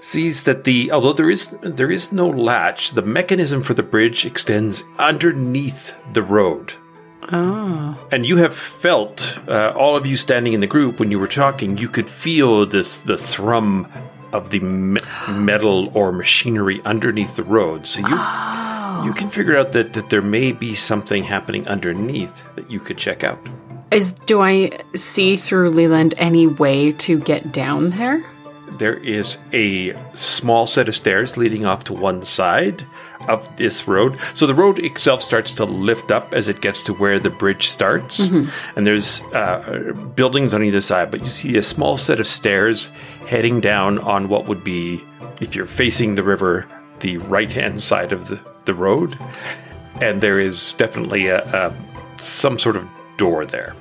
sees 0.00 0.42
that 0.44 0.64
the 0.64 0.90
although 0.90 1.12
there 1.12 1.30
is 1.30 1.56
there 1.62 1.90
is 1.90 2.12
no 2.12 2.28
latch, 2.28 2.92
the 2.92 3.02
mechanism 3.02 3.62
for 3.62 3.74
the 3.74 3.82
bridge 3.82 4.24
extends 4.24 4.84
underneath 4.98 5.94
the 6.12 6.22
road. 6.22 6.74
Oh. 7.32 7.98
And 8.12 8.26
you 8.26 8.36
have 8.36 8.54
felt, 8.54 9.38
uh, 9.48 9.72
all 9.74 9.96
of 9.96 10.04
you 10.04 10.14
standing 10.14 10.52
in 10.52 10.60
the 10.60 10.66
group, 10.66 11.00
when 11.00 11.10
you 11.10 11.18
were 11.18 11.26
talking, 11.26 11.78
you 11.78 11.88
could 11.88 12.08
feel 12.08 12.66
this 12.66 13.02
the 13.02 13.16
thrum 13.16 13.90
of 14.34 14.50
the 14.50 14.60
me- 14.60 15.00
metal 15.30 15.90
or 15.96 16.12
machinery 16.12 16.82
underneath 16.84 17.36
the 17.36 17.44
road. 17.44 17.86
So 17.86 18.00
you 18.00 18.18
you 19.04 19.12
can 19.12 19.30
figure 19.30 19.56
out 19.56 19.72
that, 19.72 19.92
that 19.94 20.10
there 20.10 20.22
may 20.22 20.52
be 20.52 20.74
something 20.74 21.24
happening 21.24 21.66
underneath 21.66 22.42
that 22.56 22.70
you 22.70 22.80
could 22.80 22.98
check 22.98 23.24
out. 23.24 23.38
Is 23.90 24.12
do 24.12 24.40
I 24.40 24.70
see 24.94 25.36
through 25.36 25.70
Leland 25.70 26.14
any 26.16 26.46
way 26.46 26.92
to 26.92 27.20
get 27.20 27.52
down 27.52 27.90
there? 27.90 28.24
There 28.78 28.96
is 28.96 29.38
a 29.52 29.94
small 30.14 30.66
set 30.66 30.88
of 30.88 30.96
stairs 30.96 31.36
leading 31.36 31.64
off 31.64 31.84
to 31.84 31.92
one 31.92 32.24
side 32.24 32.84
of 33.28 33.56
this 33.56 33.86
road. 33.86 34.18
So 34.34 34.46
the 34.46 34.54
road 34.54 34.78
itself 34.80 35.22
starts 35.22 35.54
to 35.54 35.64
lift 35.64 36.10
up 36.10 36.34
as 36.34 36.48
it 36.48 36.60
gets 36.60 36.82
to 36.84 36.92
where 36.92 37.18
the 37.18 37.30
bridge 37.30 37.68
starts. 37.68 38.18
And 38.74 38.86
there's 38.86 39.22
uh, 39.32 39.92
buildings 40.16 40.52
on 40.52 40.62
either 40.64 40.80
side, 40.80 41.10
but 41.10 41.20
you 41.22 41.28
see 41.28 41.56
a 41.56 41.62
small 41.62 41.96
set 41.96 42.20
of 42.20 42.26
stairs 42.26 42.90
heading 43.26 43.60
down 43.60 43.98
on 44.00 44.28
what 44.28 44.46
would 44.46 44.64
be, 44.64 45.02
if 45.40 45.54
you're 45.54 45.66
facing 45.66 46.16
the 46.16 46.22
river, 46.22 46.66
the 47.00 47.18
right 47.18 47.52
hand 47.52 47.80
side 47.80 48.12
of 48.12 48.28
the, 48.28 48.40
the 48.64 48.74
road. 48.74 49.16
And 50.02 50.20
there 50.20 50.40
is 50.40 50.74
definitely 50.74 51.28
a, 51.28 51.44
a 51.44 51.74
some 52.20 52.58
sort 52.58 52.76
of 52.76 52.88
door 53.16 53.44
there. 53.44 53.74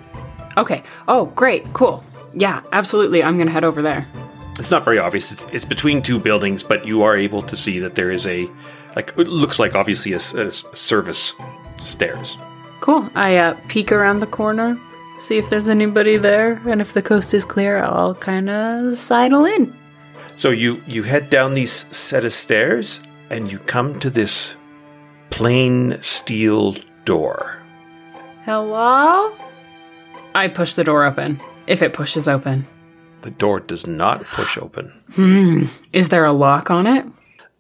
Okay. 0.58 0.84
Oh, 1.08 1.26
great. 1.28 1.72
Cool. 1.74 2.04
Yeah, 2.34 2.62
absolutely. 2.72 3.24
I'm 3.24 3.38
going 3.38 3.48
to 3.48 3.54
head 3.54 3.64
over 3.64 3.82
there. 3.82 4.08
It's 4.60 4.72
not 4.72 4.86
very 4.86 5.00
obvious. 5.00 5.32
It's, 5.32 5.46
it's 5.46 5.66
between 5.66 6.02
two 6.02 6.20
buildings, 6.20 6.64
but 6.64 6.86
you 6.86 7.02
are 7.04 7.18
able 7.18 7.42
to 7.44 7.58
see 7.58 7.80
that 7.80 7.96
there 7.96 8.12
is 8.12 8.28
a, 8.28 8.48
like, 8.96 9.14
it 9.18 9.28
looks 9.28 9.58
like 9.60 9.76
obviously 9.76 10.14
a 10.14 10.20
service 10.20 11.34
stairs. 11.82 12.38
Cool. 12.82 13.10
I 13.16 13.38
uh, 13.38 13.58
peek 13.68 13.92
around 13.92 14.20
the 14.20 14.28
corner, 14.28 14.78
see 15.18 15.38
if 15.38 15.50
there's 15.50 15.70
anybody 15.70 16.18
there, 16.18 16.62
and 16.68 16.82
if 16.82 16.94
the 16.94 17.02
coast 17.02 17.34
is 17.34 17.46
clear, 17.46 17.82
I'll 17.84 18.14
kind 18.16 18.50
of 18.50 18.96
sidle 18.98 19.46
in. 19.46 19.74
So 20.36 20.50
you 20.50 20.82
you 20.88 21.04
head 21.04 21.30
down 21.30 21.54
these 21.54 21.86
set 21.96 22.26
of 22.26 22.34
stairs, 22.34 23.02
and 23.30 23.52
you 23.52 23.60
come 23.60 24.00
to 24.02 24.10
this 24.10 24.56
plain 25.30 25.98
steel 26.02 26.76
door. 27.06 27.63
Hello? 28.46 29.34
I 30.36 30.50
push 30.50 30.76
the 30.76 30.84
door 30.84 31.06
open, 31.06 31.42
if 31.66 31.82
it 31.82 31.94
pushes 31.94 32.28
open. 32.28 32.68
The 33.22 33.32
door 33.32 33.62
does 33.62 33.88
not 33.88 34.26
push 34.26 34.58
open. 34.58 34.92
Hmm. 35.14 35.64
Is 35.94 36.10
there 36.10 36.26
a 36.26 36.34
lock 36.34 36.70
on 36.70 36.86
it? 36.86 37.06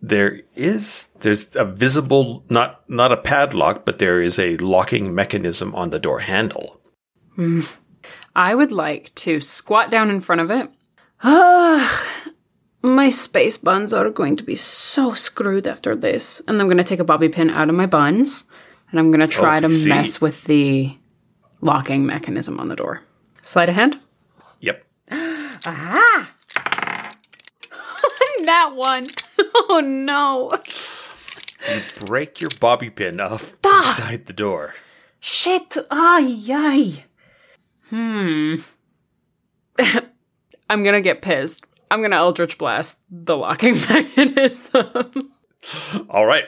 There 0.02 0.42
is 0.56 1.08
there's 1.22 1.56
a 1.56 1.64
visible 1.64 2.44
not 2.50 2.84
not 2.90 3.14
a 3.14 3.18
padlock, 3.18 3.86
but 3.86 4.00
there 4.00 4.22
is 4.22 4.38
a 4.38 4.58
locking 4.58 5.16
mechanism 5.16 5.74
on 5.74 5.90
the 5.90 6.00
door 6.00 6.20
handle. 6.20 6.82
Hmm. 7.36 7.62
I 8.36 8.54
would 8.54 8.74
like 8.74 9.16
to 9.16 9.40
squat 9.40 9.90
down 9.90 10.10
in 10.10 10.20
front 10.20 10.42
of 10.42 10.52
it. 10.52 10.70
Ah, 11.24 12.28
my 12.82 13.10
space 13.10 13.56
buns 13.56 13.94
are 13.94 14.10
going 14.10 14.36
to 14.36 14.44
be 14.44 14.56
so 14.56 15.14
screwed 15.14 15.66
after 15.66 15.96
this. 15.96 16.42
And 16.46 16.60
I'm 16.60 16.68
going 16.68 16.76
to 16.76 16.84
take 16.84 17.00
a 17.00 17.06
bobby 17.06 17.30
pin 17.30 17.50
out 17.50 17.70
of 17.70 17.76
my 17.78 17.86
buns 17.86 18.44
and 18.94 19.00
I'm 19.00 19.10
going 19.12 19.20
to 19.20 19.28
try 19.28 19.58
Oh, 19.58 19.62
to 19.62 19.70
see. 19.70 19.90
mess 19.90 20.22
with 20.22 20.44
the 20.44 20.96
locking 21.62 22.06
mechanism 22.06 22.60
on 22.60 22.68
the 22.70 22.76
door. 22.76 23.02
Sleight 23.42 23.68
of 23.70 23.76
hand. 23.76 24.00
Yep. 24.62 24.86
Aha! 25.12 26.30
that 28.46 28.72
one. 28.76 29.06
Oh 29.70 29.80
no. 29.82 30.50
You 31.70 31.82
break 32.06 32.42
your 32.42 32.50
bobby 32.60 32.90
pin 32.90 33.20
off 33.20 33.54
inside 33.64 34.26
the 34.26 34.34
door. 34.34 34.74
Shit. 35.20 35.78
Ay, 35.92 36.44
ay. 36.50 37.04
Hmm. 37.90 38.56
I'm 40.70 40.84
gonna 40.84 41.02
get 41.02 41.22
pissed. 41.22 41.66
I'm 41.92 42.02
gonna 42.02 42.16
Eldritch 42.18 42.58
Blast 42.58 42.98
the 43.10 43.36
locking 43.38 43.76
mechanism. 43.90 45.32
All 46.10 46.26
right. 46.26 46.46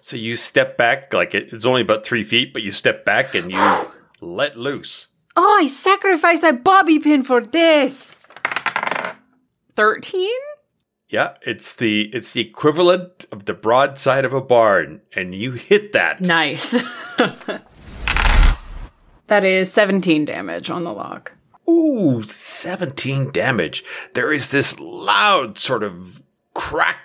So 0.00 0.16
you 0.16 0.36
step 0.36 0.76
back, 0.76 1.12
like 1.12 1.34
it, 1.34 1.52
it's 1.52 1.64
only 1.64 1.82
about 1.82 2.04
three 2.04 2.24
feet, 2.24 2.52
but 2.52 2.62
you 2.62 2.72
step 2.72 3.04
back 3.04 3.34
and 3.34 3.50
you 3.50 3.86
let 4.20 4.56
loose. 4.56 5.08
oh, 5.36 5.58
I 5.62 5.66
sacrificed 5.66 6.44
a 6.44 6.52
bobby 6.52 6.98
pin 6.98 7.22
for 7.22 7.40
this. 7.40 8.20
13? 9.76 10.28
Yeah, 11.08 11.34
it's 11.42 11.74
the 11.74 12.02
it's 12.12 12.32
the 12.32 12.40
equivalent 12.40 13.24
of 13.32 13.46
the 13.46 13.54
broadside 13.54 14.24
of 14.24 14.32
a 14.32 14.40
barn, 14.40 15.00
and 15.12 15.34
you 15.34 15.52
hit 15.52 15.92
that. 15.92 16.20
Nice. 16.20 16.84
that 19.26 19.44
is 19.44 19.72
17 19.72 20.24
damage 20.24 20.70
on 20.70 20.84
the 20.84 20.92
lock. 20.92 21.32
Ooh, 21.68 22.22
17 22.22 23.32
damage. 23.32 23.84
There 24.14 24.32
is 24.32 24.50
this 24.52 24.78
loud 24.78 25.58
sort 25.58 25.82
of 25.82 26.22
crack 26.54 26.98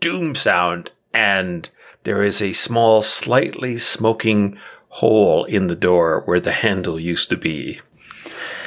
doom 0.00 0.36
sound, 0.36 0.92
and 1.12 1.68
there 2.08 2.22
is 2.22 2.40
a 2.40 2.54
small, 2.54 3.02
slightly 3.02 3.76
smoking 3.76 4.58
hole 4.88 5.44
in 5.44 5.66
the 5.66 5.76
door 5.76 6.22
where 6.24 6.40
the 6.40 6.52
handle 6.52 6.98
used 6.98 7.28
to 7.28 7.36
be. 7.36 7.82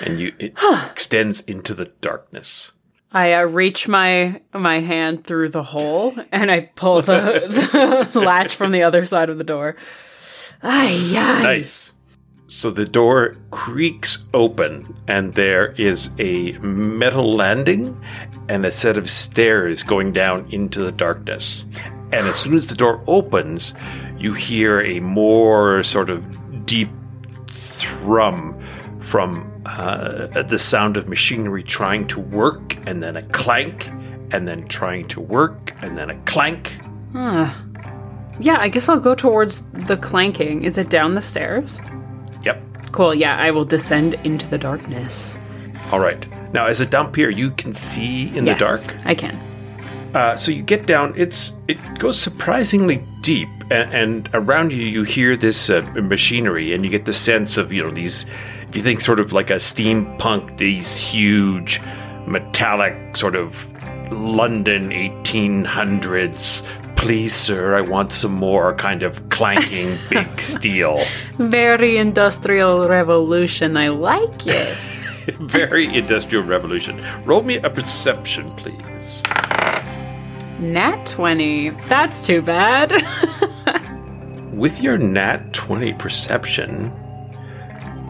And 0.06 0.19
you 0.19 0.32
it 0.38 0.54
extends 0.91 1.41
into 1.41 1.73
the 1.73 1.86
darkness. 2.01 2.71
I 3.12 3.34
uh, 3.34 3.45
reach 3.45 3.88
my 3.88 4.43
my 4.54 4.80
hand 4.80 5.23
through 5.23 5.49
the 5.49 5.63
hole 5.63 6.13
and 6.32 6.51
I 6.51 6.69
pull 6.75 7.01
the, 7.01 8.08
the 8.13 8.19
latch 8.19 8.54
from 8.54 8.73
the 8.73 8.84
other 8.84 9.06
side 9.06 9.32
of 9.32 9.39
the 9.39 9.43
door. 9.43 9.75
Ay, 10.62 11.15
ay. 11.17 11.41
Nice. 11.41 11.91
So 12.47 12.69
the 12.69 12.86
door 12.86 13.38
creaks 13.49 14.23
open, 14.36 14.93
and 15.08 15.34
there 15.34 15.71
is 15.77 16.12
a 16.19 16.51
metal 16.60 17.34
landing 17.34 17.99
and 18.49 18.65
a 18.65 18.71
set 18.71 18.97
of 18.97 19.10
stairs 19.10 19.82
going 19.82 20.12
down 20.12 20.47
into 20.51 20.84
the 20.84 20.91
darkness. 20.91 21.65
And 22.13 22.28
as 22.28 22.36
soon 22.36 22.54
as 22.56 22.67
the 22.67 22.76
door 22.76 23.04
opens, 23.08 23.74
you 24.17 24.34
hear 24.34 24.82
a 24.82 25.00
more 25.00 25.84
sort 25.84 26.10
of 26.10 26.65
deep 26.65 26.89
thrum 27.47 28.62
from 29.02 29.50
uh, 29.65 30.28
the 30.43 30.60
sound 30.60 30.97
of 30.97 31.08
machinery 31.08 31.63
trying 31.63 32.08
to 32.08 32.19
work, 32.19 32.78
and 32.86 33.02
then 33.02 33.15
a 33.15 33.24
clank, 33.30 33.88
and 34.32 34.47
then 34.47 34.67
trying 34.67 35.08
to 35.10 35.19
work, 35.19 35.74
and 35.82 35.97
then 35.97 36.10
a 36.10 36.17
clank. 36.24 36.80
Huh. 37.13 37.50
Yeah, 38.39 38.58
I 38.60 38.69
guess 38.69 38.89
I'll 38.89 39.00
go 39.00 39.13
towards 39.13 39.63
the 39.88 39.97
clanking. 39.97 40.63
Is 40.63 40.78
it 40.78 40.89
down 40.89 41.13
the 41.13 41.21
stairs? 41.21 41.80
Yep. 42.43 42.62
Cool, 42.91 43.13
yeah, 43.13 43.38
I 43.38 43.52
will 43.52 43.65
descend 43.65 44.15
into 44.24 44.47
the 44.47 44.58
darkness. 44.58 45.38
All 45.91 46.00
right. 46.00 46.28
Now, 46.54 46.67
as 46.67 46.82
a 46.82 46.86
dhampir, 46.86 47.36
you 47.36 47.52
can 47.52 47.74
see 47.74 48.36
in 48.36 48.45
yes, 48.45 48.58
the 48.58 48.65
dark. 48.65 49.06
I 49.06 49.15
can. 49.15 49.39
Uh, 50.13 50.36
so 50.36 50.52
you 50.52 50.62
get 50.62 50.86
down. 50.86 51.13
It's 51.15 51.54
it 51.67 51.78
goes 52.00 52.19
surprisingly 52.19 53.04
deep, 53.21 53.50
and, 53.69 53.93
and 53.93 54.30
around 54.34 54.74
you, 54.74 54.84
you 54.84 55.04
hear 55.04 55.38
this 55.38 55.69
uh, 55.69 55.82
machinery, 55.95 56.74
and 56.74 56.84
you 56.84 56.89
get 56.89 57.06
the 57.06 57.13
sense 57.13 57.58
of 57.58 57.71
you 57.71 57.84
know 57.84 57.91
these. 57.91 58.26
If 58.67 58.76
you 58.76 58.82
think 58.82 59.02
sort 59.02 59.19
of 59.19 59.34
like 59.34 59.50
a 59.50 59.56
steampunk, 59.56 60.58
these 60.58 61.00
huge 61.00 61.82
metallic 62.26 63.15
sort 63.17 63.36
of 63.36 63.71
London 64.12 64.89
1800s. 64.89 66.65
Please, 66.95 67.34
sir, 67.34 67.76
I 67.76 67.82
want 67.82 68.13
some 68.13 68.34
more 68.34 68.76
kind 68.76 69.02
of 69.02 69.28
clanking 69.30 69.97
big 70.10 70.39
steel. 70.39 71.04
Very 71.38 71.97
industrial 71.97 72.88
revolution. 72.88 73.76
I 73.76 73.88
like 73.88 74.45
it. 74.45 74.78
Very 75.39 75.86
industrial 75.86 76.43
revolution. 76.43 77.04
Roll 77.26 77.41
me 77.41 77.58
a 77.58 77.69
perception, 77.69 78.52
please. 78.52 79.24
Nat 80.62 81.08
20. 81.08 81.71
That's 81.88 82.26
too 82.28 82.43
bad. 82.43 82.91
With 84.54 84.80
your 84.80 84.97
nat 85.00 85.54
20 85.54 85.93
perception, 85.93 86.93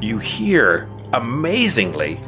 you 0.02 0.18
hear 0.18 0.90
amazingly 1.14 2.20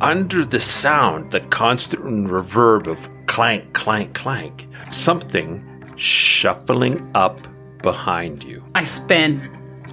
under 0.00 0.44
the 0.44 0.60
sound, 0.60 1.32
the 1.32 1.40
constant 1.40 2.04
reverb 2.04 2.86
of 2.86 3.08
clank, 3.26 3.72
clank, 3.72 4.14
clank, 4.14 4.68
something 4.90 5.64
shuffling 5.96 7.10
up 7.16 7.44
behind 7.82 8.44
you. 8.44 8.62
I 8.76 8.84
spin. 8.84 9.40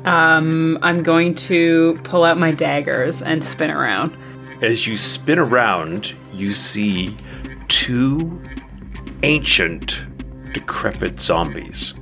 Um, 0.06 0.78
I'm 0.84 1.02
going 1.02 1.34
to 1.36 2.00
pull 2.04 2.26
out 2.26 2.38
my 2.38 2.52
daggers 2.52 3.24
and 3.24 3.44
spin 3.44 3.72
around. 3.72 4.16
As 4.62 4.86
you 4.86 4.98
spin 4.98 5.40
around, 5.40 6.14
you 6.32 6.54
see 6.54 7.16
two 7.70 8.40
ancient, 9.24 10.04
decrepit 10.54 11.20
zombies 11.20 11.94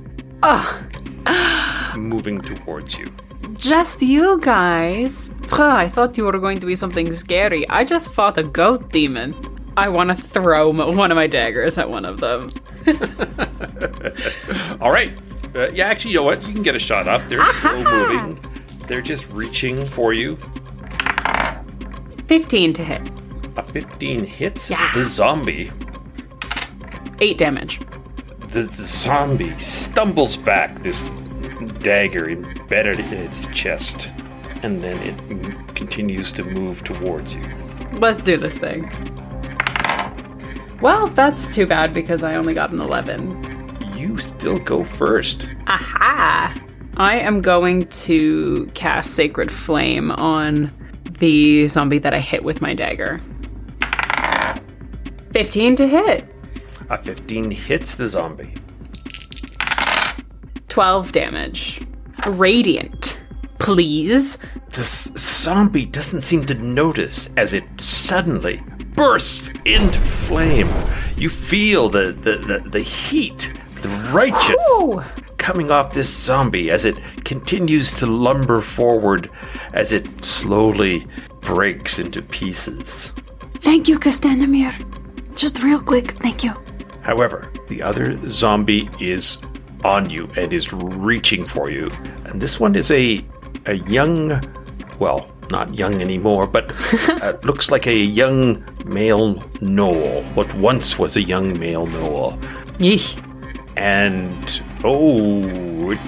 moving 1.96 2.40
towards 2.42 2.98
you. 2.98 3.12
Just 3.54 4.02
you 4.02 4.40
guys. 4.40 5.28
Phew, 5.46 5.64
I 5.64 5.88
thought 5.88 6.16
you 6.16 6.24
were 6.24 6.38
going 6.38 6.58
to 6.60 6.66
be 6.66 6.74
something 6.74 7.10
scary. 7.10 7.68
I 7.68 7.84
just 7.84 8.08
fought 8.08 8.38
a 8.38 8.42
goat 8.42 8.90
demon. 8.90 9.34
I 9.76 9.88
want 9.88 10.10
to 10.10 10.14
throw 10.16 10.68
m- 10.70 10.96
one 10.96 11.10
of 11.10 11.16
my 11.16 11.26
daggers 11.26 11.78
at 11.78 11.88
one 11.88 12.04
of 12.04 12.20
them. 12.20 12.50
All 14.80 14.90
right. 14.90 15.12
Uh, 15.54 15.70
yeah, 15.70 15.86
actually, 15.86 16.12
you 16.12 16.16
know 16.18 16.22
what? 16.24 16.44
You 16.46 16.52
can 16.52 16.62
get 16.62 16.74
a 16.74 16.78
shot 16.78 17.06
up. 17.06 17.26
They're 17.28 17.44
slow 17.54 17.82
moving. 17.84 18.38
They're 18.86 19.02
just 19.02 19.28
reaching 19.30 19.86
for 19.86 20.12
you. 20.12 20.36
15 22.26 22.72
to 22.74 22.84
hit. 22.84 23.02
A 23.56 23.62
15 23.62 24.24
hits 24.24 24.70
Yeah. 24.70 24.90
the 24.94 25.04
zombie. 25.04 25.70
8 27.20 27.38
damage. 27.38 27.80
The, 28.48 28.62
the 28.64 28.82
zombie 28.84 29.58
stumbles 29.58 30.36
back, 30.36 30.82
this 30.82 31.04
dagger 31.80 32.28
embedded 32.28 33.00
in 33.00 33.12
its 33.14 33.46
chest, 33.46 34.08
and 34.62 34.82
then 34.82 34.98
it 34.98 35.18
m- 35.30 35.66
continues 35.74 36.32
to 36.32 36.44
move 36.44 36.84
towards 36.84 37.34
you. 37.34 37.44
Let's 37.94 38.22
do 38.22 38.36
this 38.36 38.56
thing. 38.58 38.90
Well, 40.80 41.06
that's 41.06 41.54
too 41.54 41.66
bad 41.66 41.94
because 41.94 42.24
I 42.24 42.34
only 42.34 42.54
got 42.54 42.72
an 42.72 42.80
11. 42.80 43.92
You 43.96 44.18
still 44.18 44.58
go 44.58 44.84
first. 44.84 45.48
Aha! 45.68 46.60
I 46.96 47.18
am 47.18 47.40
going 47.40 47.86
to 47.88 48.70
cast 48.74 49.14
Sacred 49.14 49.50
Flame 49.52 50.10
on 50.10 50.72
the 51.20 51.68
zombie 51.68 51.98
that 52.00 52.12
I 52.12 52.18
hit 52.18 52.42
with 52.42 52.60
my 52.60 52.74
dagger. 52.74 53.20
15 55.32 55.76
to 55.76 55.86
hit. 55.88 56.31
A 56.90 56.98
15 56.98 57.50
hits 57.50 57.94
the 57.94 58.08
zombie. 58.08 58.54
12 60.68 61.12
damage. 61.12 61.82
Radiant. 62.26 63.18
Please. 63.58 64.38
This 64.70 65.12
zombie 65.16 65.86
doesn't 65.86 66.22
seem 66.22 66.46
to 66.46 66.54
notice 66.54 67.28
as 67.36 67.52
it 67.52 67.64
suddenly 67.78 68.62
bursts 68.94 69.52
into 69.64 70.00
flame. 70.00 70.70
You 71.16 71.28
feel 71.28 71.88
the, 71.88 72.12
the, 72.12 72.38
the, 72.38 72.68
the 72.70 72.80
heat, 72.80 73.52
the 73.82 73.88
righteous 74.12 74.62
Ooh. 74.80 75.02
coming 75.36 75.70
off 75.70 75.94
this 75.94 76.08
zombie 76.08 76.70
as 76.70 76.84
it 76.84 76.96
continues 77.24 77.92
to 77.94 78.06
lumber 78.06 78.60
forward 78.60 79.30
as 79.72 79.92
it 79.92 80.24
slowly 80.24 81.06
breaks 81.42 81.98
into 81.98 82.22
pieces. 82.22 83.12
Thank 83.60 83.88
you, 83.88 83.98
Castanemir. 83.98 84.72
Just 85.36 85.62
real 85.62 85.80
quick, 85.80 86.12
thank 86.12 86.42
you. 86.42 86.54
However, 87.02 87.52
the 87.68 87.82
other 87.82 88.18
zombie 88.28 88.88
is 89.00 89.38
on 89.84 90.08
you 90.10 90.30
and 90.36 90.52
is 90.52 90.72
reaching 90.72 91.44
for 91.44 91.70
you. 91.70 91.90
And 92.26 92.40
this 92.40 92.58
one 92.60 92.74
is 92.76 92.90
a 92.90 93.24
a 93.66 93.74
young, 93.74 94.40
well, 94.98 95.28
not 95.50 95.74
young 95.74 96.00
anymore, 96.00 96.46
but 96.46 96.72
uh, 97.22 97.34
looks 97.44 97.70
like 97.70 97.86
a 97.86 97.94
young 97.96 98.64
male 98.84 99.34
gnoll. 99.60 100.22
What 100.34 100.52
once 100.54 100.98
was 100.98 101.16
a 101.16 101.22
young 101.22 101.58
male 101.58 101.86
gnoll. 101.86 102.40
Yeesh. 102.78 103.18
And 103.76 104.62
oh, 104.84 105.90
it 105.90 106.00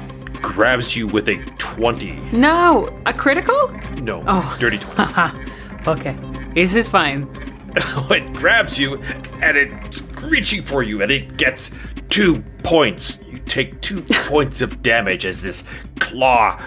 grabs 0.42 0.94
you 0.96 1.06
with 1.06 1.28
a 1.28 1.36
20. 1.58 2.12
No! 2.32 2.88
A 3.06 3.12
critical? 3.12 3.68
No, 3.96 4.22
Oh. 4.26 4.56
dirty 4.60 4.78
20. 4.78 5.12
Okay. 5.86 6.16
This 6.54 6.76
is 6.76 6.88
fine. 6.88 7.28
it 8.10 8.32
grabs 8.34 8.78
you 8.78 8.96
and 9.42 9.56
it's 9.56 10.00
reaching 10.28 10.62
for 10.62 10.82
you 10.82 11.02
and 11.02 11.10
it 11.10 11.36
gets 11.36 11.70
two 12.08 12.42
points. 12.62 13.22
You 13.30 13.38
take 13.40 13.80
two 13.80 14.02
points 14.26 14.60
of 14.60 14.82
damage 14.82 15.24
as 15.26 15.42
this 15.42 15.64
claw 16.00 16.60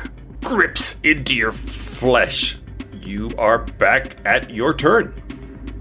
grips 0.43 0.99
into 1.03 1.35
your 1.35 1.51
flesh. 1.51 2.57
You 2.93 3.31
are 3.37 3.59
back 3.59 4.17
at 4.25 4.49
your 4.49 4.73
turn. 4.73 5.13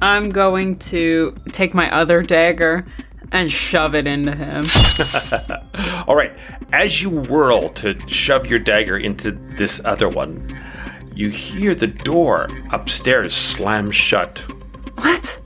I'm 0.02 0.28
going 0.30 0.78
to 0.80 1.34
take 1.52 1.74
my 1.74 1.90
other 1.94 2.22
dagger 2.22 2.86
and 3.32 3.50
shove 3.50 3.94
it 3.94 4.06
into 4.06 4.34
him. 4.34 4.64
All 6.06 6.16
right, 6.16 6.36
as 6.72 7.02
you 7.02 7.10
whirl 7.10 7.70
to 7.70 7.96
shove 8.08 8.46
your 8.46 8.58
dagger 8.58 8.98
into 8.98 9.32
this 9.56 9.80
other 9.84 10.08
one, 10.08 10.58
you 11.14 11.30
hear 11.30 11.74
the 11.74 11.86
door 11.86 12.48
upstairs 12.70 13.34
slam 13.34 13.90
shut. 13.90 14.38
What? 14.98 15.40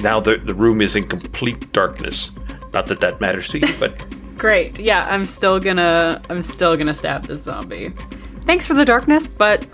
Now 0.00 0.20
the, 0.20 0.36
the 0.36 0.54
room 0.54 0.80
is 0.80 0.96
in 0.96 1.08
complete 1.08 1.72
darkness. 1.72 2.32
Not 2.72 2.86
that 2.88 3.00
that 3.00 3.20
matters 3.20 3.48
to 3.48 3.58
you, 3.58 3.74
but 3.78 3.94
Great. 4.38 4.78
Yeah, 4.78 5.06
I'm 5.08 5.26
still 5.26 5.58
gonna 5.58 6.22
I'm 6.28 6.42
still 6.42 6.76
gonna 6.76 6.94
stab 6.94 7.26
this 7.26 7.42
zombie. 7.42 7.94
Thanks 8.44 8.66
for 8.66 8.74
the 8.74 8.84
darkness, 8.84 9.26
but 9.26 9.64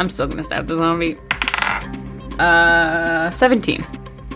I'm 0.00 0.10
still 0.10 0.26
gonna 0.26 0.44
stab 0.44 0.66
the 0.66 0.76
zombie. 0.76 1.16
Uh 2.38 3.30
17. 3.30 3.84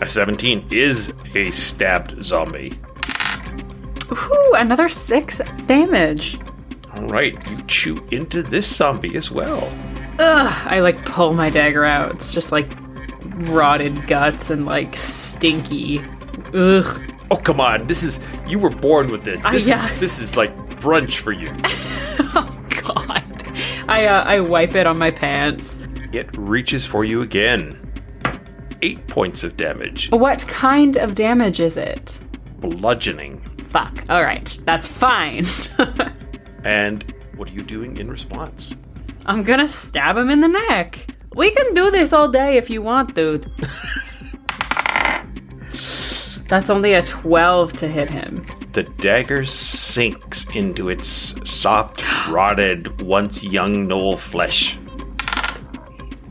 a 0.01 0.07
17 0.07 0.67
is 0.71 1.13
a 1.35 1.51
stabbed 1.51 2.23
zombie. 2.23 2.77
Ooh, 4.11 4.53
another 4.55 4.89
six 4.89 5.41
damage. 5.65 6.39
All 6.95 7.07
right, 7.07 7.33
you 7.49 7.63
chew 7.63 8.05
into 8.11 8.43
this 8.43 8.67
zombie 8.73 9.15
as 9.15 9.31
well. 9.31 9.65
Ugh, 10.19 10.67
I 10.67 10.79
like 10.79 11.05
pull 11.05 11.33
my 11.33 11.49
dagger 11.49 11.85
out. 11.85 12.11
It's 12.11 12.33
just 12.33 12.51
like 12.51 12.69
rotted 13.35 14.07
guts 14.07 14.49
and 14.49 14.65
like 14.65 14.95
stinky. 14.95 15.99
Ugh. 16.53 17.01
Oh 17.31 17.37
come 17.37 17.59
on, 17.59 17.87
this 17.87 18.03
is 18.03 18.19
you 18.47 18.59
were 18.59 18.69
born 18.69 19.09
with 19.11 19.23
this. 19.23 19.43
Uh, 19.43 19.51
This 19.51 19.67
yeah. 19.67 19.85
is 19.93 19.99
this 19.99 20.19
is 20.19 20.35
like 20.35 20.55
brunch 20.79 21.17
for 21.17 21.31
you. 21.31 21.49
Oh 22.35 22.59
god. 22.83 23.23
I 23.87 24.05
uh, 24.05 24.23
I 24.23 24.39
wipe 24.39 24.75
it 24.75 24.85
on 24.87 24.97
my 24.97 25.11
pants. 25.11 25.75
It 26.11 26.29
reaches 26.37 26.85
for 26.85 27.03
you 27.03 27.21
again. 27.21 27.79
Eight 28.81 29.07
points 29.07 29.43
of 29.45 29.55
damage, 29.55 30.09
What 30.11 30.45
kind 30.47 30.97
of 30.97 31.15
damage 31.15 31.59
is 31.61 31.77
it? 31.77 32.19
bludgeoning. 32.59 33.39
Fuck. 33.69 34.03
All 34.09 34.21
right, 34.23 34.55
that's 34.65 34.87
fine. 34.87 35.45
And 36.65 37.13
what 37.35 37.49
are 37.49 37.51
you 37.51 37.61
doing 37.61 37.97
in 37.97 38.09
response? 38.09 38.73
I'm 39.25 39.43
gonna 39.43 39.67
stab 39.67 40.15
him 40.15 40.29
in 40.29 40.39
the 40.39 40.47
neck. 40.47 41.07
We 41.35 41.51
can 41.51 41.73
do 41.73 41.89
this 41.89 42.13
all 42.13 42.29
day 42.29 42.57
if 42.57 42.69
you 42.69 42.81
want, 42.81 43.15
dude. 43.15 43.45
That's 46.47 46.69
only 46.69 46.93
a 46.93 47.01
12 47.01 47.73
to 47.73 47.87
hit 47.87 48.09
him. 48.09 48.45
The 48.73 48.83
dagger 48.83 49.45
sinks 49.45 50.45
into 50.53 50.89
its 50.89 51.33
soft, 51.49 52.03
rotted, 52.29 53.01
once 53.01 53.43
young 53.43 53.87
gnoll 53.87 54.19
flesh. 54.19 54.77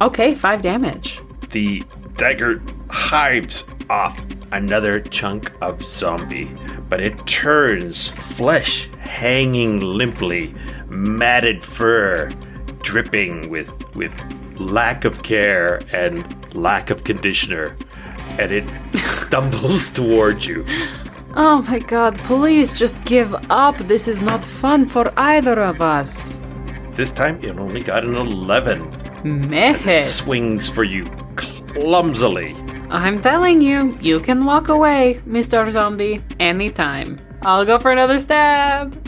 Okay, 0.01 0.35
5 0.35 0.63
damage. 0.63 1.21
The 1.51 1.83
dagger 2.17 2.63
hives 2.91 3.67
off 3.91 4.21
another 4.53 5.01
chunk 5.01 5.53
of 5.61 5.83
zombie, 5.83 6.51
but 6.89 7.01
it 7.01 7.27
turns 7.27 8.09
flesh 8.09 8.89
hanging 9.01 9.81
limply, 9.81 10.55
matted 10.89 11.65
fur 11.65 12.31
dripping 12.83 13.49
with 13.49 13.73
with 13.95 14.13
lack 14.63 15.05
of 15.05 15.23
care 15.23 15.83
and 15.93 16.55
lack 16.55 16.91
of 16.91 17.05
conditioner, 17.05 17.77
and 18.39 18.51
it 18.51 18.97
stumbles 19.05 19.91
towards 19.91 20.47
you. 20.47 20.65
Oh 21.35 21.63
my 21.63 21.79
god, 21.79 22.19
please 22.25 22.79
just 22.79 23.03
give 23.05 23.35
up. 23.51 23.79
This 23.79 24.07
is 24.07 24.23
not 24.23 24.45
fun 24.45 24.87
for 24.87 25.13
either 25.17 25.61
of 25.61 25.81
us. 25.81 26.41
This 26.95 27.11
time 27.11 27.43
it 27.43 27.59
only 27.59 27.83
got 27.83 28.05
an 28.05 28.17
11. 28.17 29.49
Miss. 29.49 30.25
Swings 30.25 30.69
for 30.69 30.85
you 30.85 31.07
clumsily. 31.37 32.55
I'm 32.91 33.23
telling 33.23 33.63
you, 33.63 33.97
you 34.03 34.21
can 34.21 34.45
walk 34.45 34.69
away, 34.69 35.23
Mr. 35.27 35.71
Zombie, 35.71 36.23
anytime. 36.39 37.19
I'll 37.41 37.65
go 37.65 37.79
for 37.79 37.91
another 37.91 38.19
stab. 38.19 38.99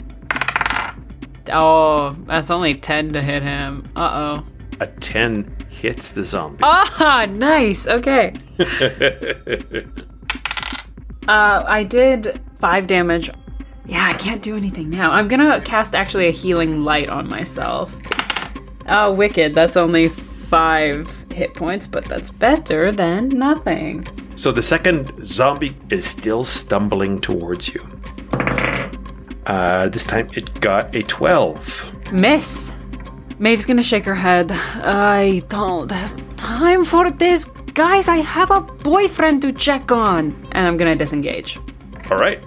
Oh, 1.53 2.17
that's 2.27 2.51
only 2.51 2.75
10 2.75 3.13
to 3.13 3.23
hit 3.23 3.43
him. 3.43 3.87
Uh 3.95 4.41
oh. 4.41 4.47
A 4.81 4.87
10 4.87 5.67
hits 5.69 6.11
the 6.11 6.25
zombie. 6.25 6.61
Ah, 6.63 7.27
nice. 7.31 7.87
Okay. 7.87 8.35
uh, 11.29 11.65
I 11.67 11.85
did 11.85 12.41
five 12.57 12.87
damage. 12.87 13.31
Yeah, 13.87 14.07
I 14.07 14.15
can't 14.15 14.43
do 14.43 14.57
anything 14.57 14.91
now. 14.91 15.11
I'm 15.13 15.29
gonna 15.29 15.61
cast 15.61 15.95
actually 15.95 16.27
a 16.27 16.31
healing 16.31 16.85
light 16.85 17.09
on 17.09 17.29
myself. 17.29 17.95
Oh, 18.89 19.13
wicked. 19.13 19.55
That's 19.55 19.77
only 19.77 20.09
five 20.09 21.27
hit 21.31 21.55
points, 21.55 21.87
but 21.87 22.09
that's 22.09 22.31
better 22.31 22.91
than 22.93 23.29
nothing. 23.29 24.07
So 24.37 24.53
the 24.53 24.63
second 24.63 25.25
zombie 25.25 25.77
is 25.91 26.07
still 26.07 26.45
stumbling 26.45 27.21
towards 27.21 27.69
you. 27.75 27.83
Uh, 29.47 29.89
this 29.91 30.05
time 30.05 30.31
it 30.33 30.61
got 30.61 30.95
a 30.95 31.03
12. 31.03 32.13
Miss. 32.13 32.73
Maeve's 33.45 33.67
gonna 33.67 33.83
shake 33.83 34.07
her 34.07 34.15
head. 34.15 34.51
I 34.51 35.43
don't 35.51 35.91
have 35.91 36.37
time 36.37 36.83
for 36.83 37.11
this. 37.11 37.45
Guys, 37.75 38.09
I 38.09 38.17
have 38.17 38.51
a 38.51 38.63
boyfriend 38.63 39.43
to 39.43 39.53
check 39.53 39.93
on. 39.93 40.35
And 40.53 40.67
I'm 40.67 40.79
gonna 40.79 40.97
disengage. 40.97 41.59
All 42.11 42.17
right. 42.17 42.43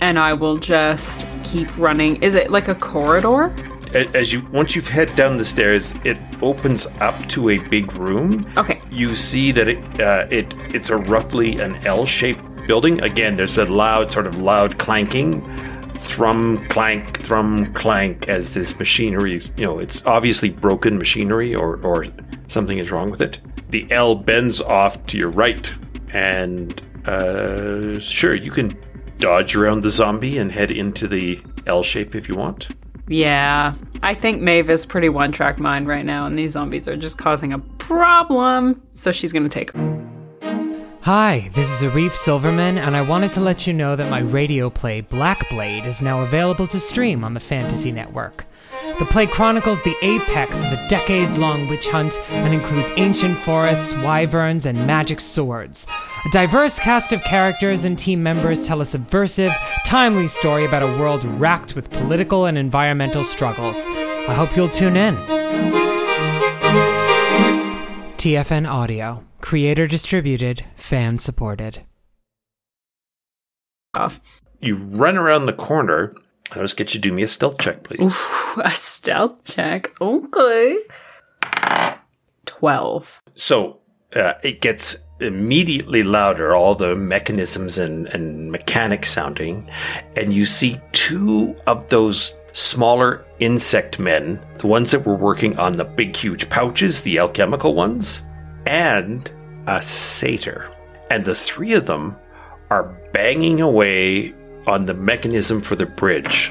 And 0.00 0.20
I 0.20 0.34
will 0.34 0.56
just 0.56 1.26
keep 1.42 1.76
running. 1.76 2.22
Is 2.22 2.36
it 2.36 2.52
like 2.52 2.68
a 2.68 2.76
corridor? 2.76 3.52
As 4.14 4.32
you 4.32 4.46
once 4.52 4.76
you've 4.76 4.86
head 4.86 5.16
down 5.16 5.36
the 5.36 5.44
stairs, 5.44 5.92
it 6.04 6.16
opens 6.40 6.86
up 7.00 7.28
to 7.30 7.50
a 7.50 7.58
big 7.58 7.92
room. 7.94 8.48
Okay. 8.56 8.80
You 8.88 9.16
see 9.16 9.50
that 9.50 9.66
it 9.66 10.00
uh, 10.00 10.28
it 10.30 10.54
it's 10.72 10.90
a 10.90 10.96
roughly 10.96 11.58
an 11.58 11.84
L-shaped 11.84 12.44
building. 12.68 13.00
Again, 13.02 13.34
there's 13.34 13.58
a 13.58 13.64
loud 13.64 14.12
sort 14.12 14.28
of 14.28 14.38
loud 14.38 14.78
clanking, 14.78 15.42
thrum 15.98 16.66
clank 16.68 17.18
thrum 17.20 17.72
clank 17.74 18.28
as 18.28 18.54
this 18.54 18.78
machinery 18.78 19.36
is 19.36 19.52
you 19.56 19.64
know 19.64 19.78
it's 19.78 20.04
obviously 20.06 20.50
broken 20.50 20.98
machinery 20.98 21.54
or 21.54 21.76
or 21.82 22.06
something 22.48 22.78
is 22.78 22.90
wrong 22.90 23.10
with 23.10 23.20
it. 23.20 23.38
The 23.70 23.90
L 23.90 24.14
bends 24.14 24.60
off 24.60 25.04
to 25.06 25.18
your 25.18 25.30
right, 25.30 25.72
and 26.12 26.80
uh, 27.06 27.98
sure 27.98 28.34
you 28.34 28.50
can 28.50 28.78
dodge 29.18 29.56
around 29.56 29.80
the 29.80 29.90
zombie 29.90 30.38
and 30.38 30.52
head 30.52 30.70
into 30.70 31.08
the 31.08 31.40
L 31.66 31.82
shape 31.82 32.14
if 32.14 32.28
you 32.28 32.36
want. 32.36 32.68
Yeah. 33.08 33.74
I 34.02 34.14
think 34.14 34.42
Maeve 34.42 34.68
is 34.70 34.84
pretty 34.84 35.08
one 35.08 35.32
track 35.32 35.58
mind 35.58 35.88
right 35.88 36.04
now, 36.04 36.26
and 36.26 36.38
these 36.38 36.52
zombies 36.52 36.88
are 36.88 36.96
just 36.96 37.18
causing 37.18 37.52
a 37.52 37.58
problem. 37.58 38.80
So 38.94 39.12
she's 39.12 39.32
gonna 39.32 39.48
take 39.48 39.72
Hi, 41.06 41.48
this 41.52 41.70
is 41.70 41.88
Arif 41.88 42.16
Silverman, 42.16 42.78
and 42.78 42.96
I 42.96 43.00
wanted 43.00 43.32
to 43.34 43.40
let 43.40 43.64
you 43.64 43.72
know 43.72 43.94
that 43.94 44.10
my 44.10 44.18
radio 44.18 44.68
play 44.68 45.02
Black 45.02 45.48
Blade 45.48 45.84
is 45.84 46.02
now 46.02 46.22
available 46.22 46.66
to 46.66 46.80
stream 46.80 47.22
on 47.22 47.32
the 47.32 47.38
Fantasy 47.38 47.92
Network. 47.92 48.44
The 48.98 49.06
play 49.06 49.28
chronicles 49.28 49.80
the 49.82 49.94
apex 50.02 50.58
of 50.64 50.72
a 50.72 50.88
decades 50.88 51.38
long 51.38 51.68
witch 51.68 51.86
hunt 51.86 52.18
and 52.30 52.52
includes 52.52 52.90
ancient 52.96 53.38
forests, 53.38 53.94
wyverns, 54.02 54.66
and 54.66 54.84
magic 54.84 55.20
swords. 55.20 55.86
A 56.24 56.30
diverse 56.30 56.76
cast 56.76 57.12
of 57.12 57.22
characters 57.22 57.84
and 57.84 57.96
team 57.96 58.20
members 58.20 58.66
tell 58.66 58.80
a 58.80 58.84
subversive, 58.84 59.52
timely 59.84 60.26
story 60.26 60.64
about 60.64 60.82
a 60.82 60.98
world 60.98 61.24
racked 61.38 61.76
with 61.76 61.88
political 61.88 62.46
and 62.46 62.58
environmental 62.58 63.22
struggles. 63.22 63.78
I 63.86 64.34
hope 64.34 64.56
you'll 64.56 64.68
tune 64.68 64.96
in. 64.96 65.85
TFN 68.16 68.66
Audio. 68.66 69.22
Creator 69.42 69.86
distributed, 69.86 70.64
fan 70.74 71.18
supported. 71.18 71.82
You 74.60 74.76
run 74.76 75.18
around 75.18 75.46
the 75.46 75.52
corner. 75.52 76.14
I'll 76.52 76.62
just 76.62 76.76
get 76.76 76.94
you 76.94 77.00
to 77.00 77.08
do 77.08 77.12
me 77.12 77.22
a 77.22 77.28
stealth 77.28 77.58
check, 77.58 77.82
please. 77.82 78.16
A 78.64 78.74
stealth 78.74 79.44
check. 79.44 79.92
Okay. 80.00 80.78
12. 82.46 83.22
So 83.34 83.80
uh, 84.14 84.32
it 84.42 84.62
gets 84.62 84.96
immediately 85.20 86.02
louder, 86.02 86.54
all 86.54 86.74
the 86.74 86.96
mechanisms 86.96 87.76
and, 87.76 88.06
and 88.08 88.50
mechanics 88.50 89.10
sounding, 89.10 89.70
and 90.16 90.32
you 90.32 90.46
see 90.46 90.80
two 90.92 91.54
of 91.66 91.88
those 91.90 92.32
smaller 92.56 93.22
insect 93.38 93.98
men, 93.98 94.40
the 94.58 94.66
ones 94.66 94.90
that 94.90 95.04
were 95.04 95.14
working 95.14 95.58
on 95.58 95.76
the 95.76 95.84
big, 95.84 96.16
huge 96.16 96.48
pouches, 96.48 97.02
the 97.02 97.18
alchemical 97.18 97.74
ones, 97.74 98.22
and 98.64 99.30
a 99.66 99.80
satyr. 99.82 100.72
And 101.10 101.22
the 101.22 101.34
three 101.34 101.74
of 101.74 101.84
them 101.84 102.16
are 102.70 102.84
banging 103.12 103.60
away 103.60 104.34
on 104.66 104.86
the 104.86 104.94
mechanism 104.94 105.60
for 105.60 105.76
the 105.76 105.84
bridge. 105.84 106.50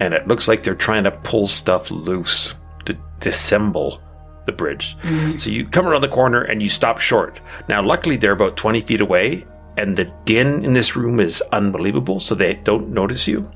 And 0.00 0.14
it 0.14 0.26
looks 0.26 0.48
like 0.48 0.62
they're 0.62 0.74
trying 0.74 1.04
to 1.04 1.10
pull 1.10 1.46
stuff 1.46 1.90
loose 1.90 2.54
to 2.86 2.98
dissemble 3.20 4.00
the 4.46 4.52
bridge. 4.52 4.96
Mm-hmm. 5.02 5.36
So 5.36 5.50
you 5.50 5.66
come 5.66 5.86
around 5.86 6.00
the 6.00 6.08
corner 6.08 6.42
and 6.42 6.62
you 6.62 6.70
stop 6.70 6.98
short. 6.98 7.42
Now, 7.68 7.82
luckily, 7.82 8.16
they're 8.16 8.32
about 8.32 8.56
20 8.56 8.80
feet 8.80 9.02
away, 9.02 9.44
and 9.76 9.96
the 9.98 10.10
din 10.24 10.64
in 10.64 10.72
this 10.72 10.96
room 10.96 11.20
is 11.20 11.42
unbelievable, 11.52 12.20
so 12.20 12.34
they 12.34 12.54
don't 12.54 12.88
notice 12.88 13.28
you. 13.28 13.50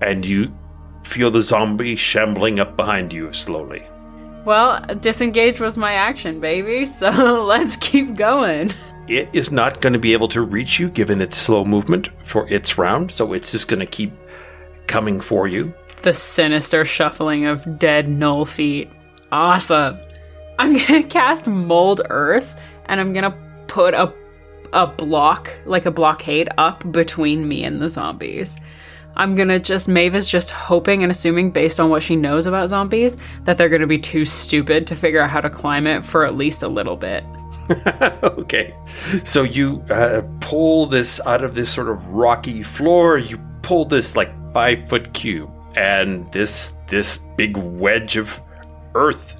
And 0.00 0.24
you 0.24 0.52
feel 1.10 1.30
the 1.30 1.42
zombie 1.42 1.96
shambling 1.96 2.60
up 2.60 2.76
behind 2.76 3.12
you 3.12 3.32
slowly. 3.32 3.84
Well, 4.44 4.80
disengage 5.00 5.60
was 5.60 5.76
my 5.76 5.92
action, 5.94 6.40
baby. 6.40 6.86
So 6.86 7.44
let's 7.44 7.76
keep 7.76 8.14
going. 8.14 8.70
It 9.08 9.28
is 9.32 9.50
not 9.50 9.80
going 9.80 9.92
to 9.92 9.98
be 9.98 10.12
able 10.12 10.28
to 10.28 10.40
reach 10.40 10.78
you 10.78 10.88
given 10.88 11.20
its 11.20 11.36
slow 11.36 11.64
movement 11.64 12.10
for 12.24 12.48
its 12.48 12.78
round, 12.78 13.10
so 13.10 13.32
it's 13.32 13.50
just 13.50 13.68
going 13.68 13.80
to 13.80 13.86
keep 13.86 14.12
coming 14.86 15.20
for 15.20 15.48
you. 15.48 15.74
The 16.02 16.14
sinister 16.14 16.84
shuffling 16.84 17.44
of 17.46 17.78
dead 17.78 18.06
gnoll 18.06 18.46
feet. 18.46 18.90
Awesome. 19.32 19.98
I'm 20.58 20.76
gonna 20.86 21.02
cast 21.02 21.46
Mold 21.46 22.02
Earth, 22.10 22.58
and 22.86 23.00
I'm 23.00 23.12
gonna 23.12 23.36
put 23.66 23.94
a 23.94 24.12
a 24.72 24.86
block, 24.86 25.50
like 25.66 25.86
a 25.86 25.90
blockade, 25.90 26.48
up 26.56 26.90
between 26.92 27.48
me 27.48 27.64
and 27.64 27.80
the 27.80 27.90
zombies. 27.90 28.56
I'm 29.16 29.34
gonna 29.34 29.58
just 29.58 29.88
Maeve 29.88 30.14
is 30.14 30.28
just 30.28 30.50
hoping 30.50 31.02
and 31.02 31.10
assuming, 31.10 31.50
based 31.50 31.80
on 31.80 31.90
what 31.90 32.02
she 32.02 32.16
knows 32.16 32.46
about 32.46 32.68
zombies, 32.68 33.16
that 33.44 33.58
they're 33.58 33.68
gonna 33.68 33.86
be 33.86 33.98
too 33.98 34.24
stupid 34.24 34.86
to 34.86 34.96
figure 34.96 35.20
out 35.20 35.30
how 35.30 35.40
to 35.40 35.50
climb 35.50 35.86
it 35.86 36.04
for 36.04 36.24
at 36.24 36.36
least 36.36 36.62
a 36.62 36.68
little 36.68 36.96
bit. 36.96 37.24
okay. 38.22 38.74
So 39.24 39.42
you 39.42 39.82
uh, 39.90 40.22
pull 40.40 40.86
this 40.86 41.20
out 41.26 41.44
of 41.44 41.54
this 41.54 41.72
sort 41.72 41.88
of 41.88 42.06
rocky 42.08 42.62
floor. 42.62 43.18
You 43.18 43.38
pull 43.62 43.84
this 43.84 44.16
like 44.16 44.32
five 44.52 44.88
foot 44.88 45.12
cube, 45.12 45.50
and 45.76 46.30
this 46.32 46.74
this 46.88 47.18
big 47.36 47.56
wedge 47.56 48.16
of 48.16 48.40
earth 48.94 49.36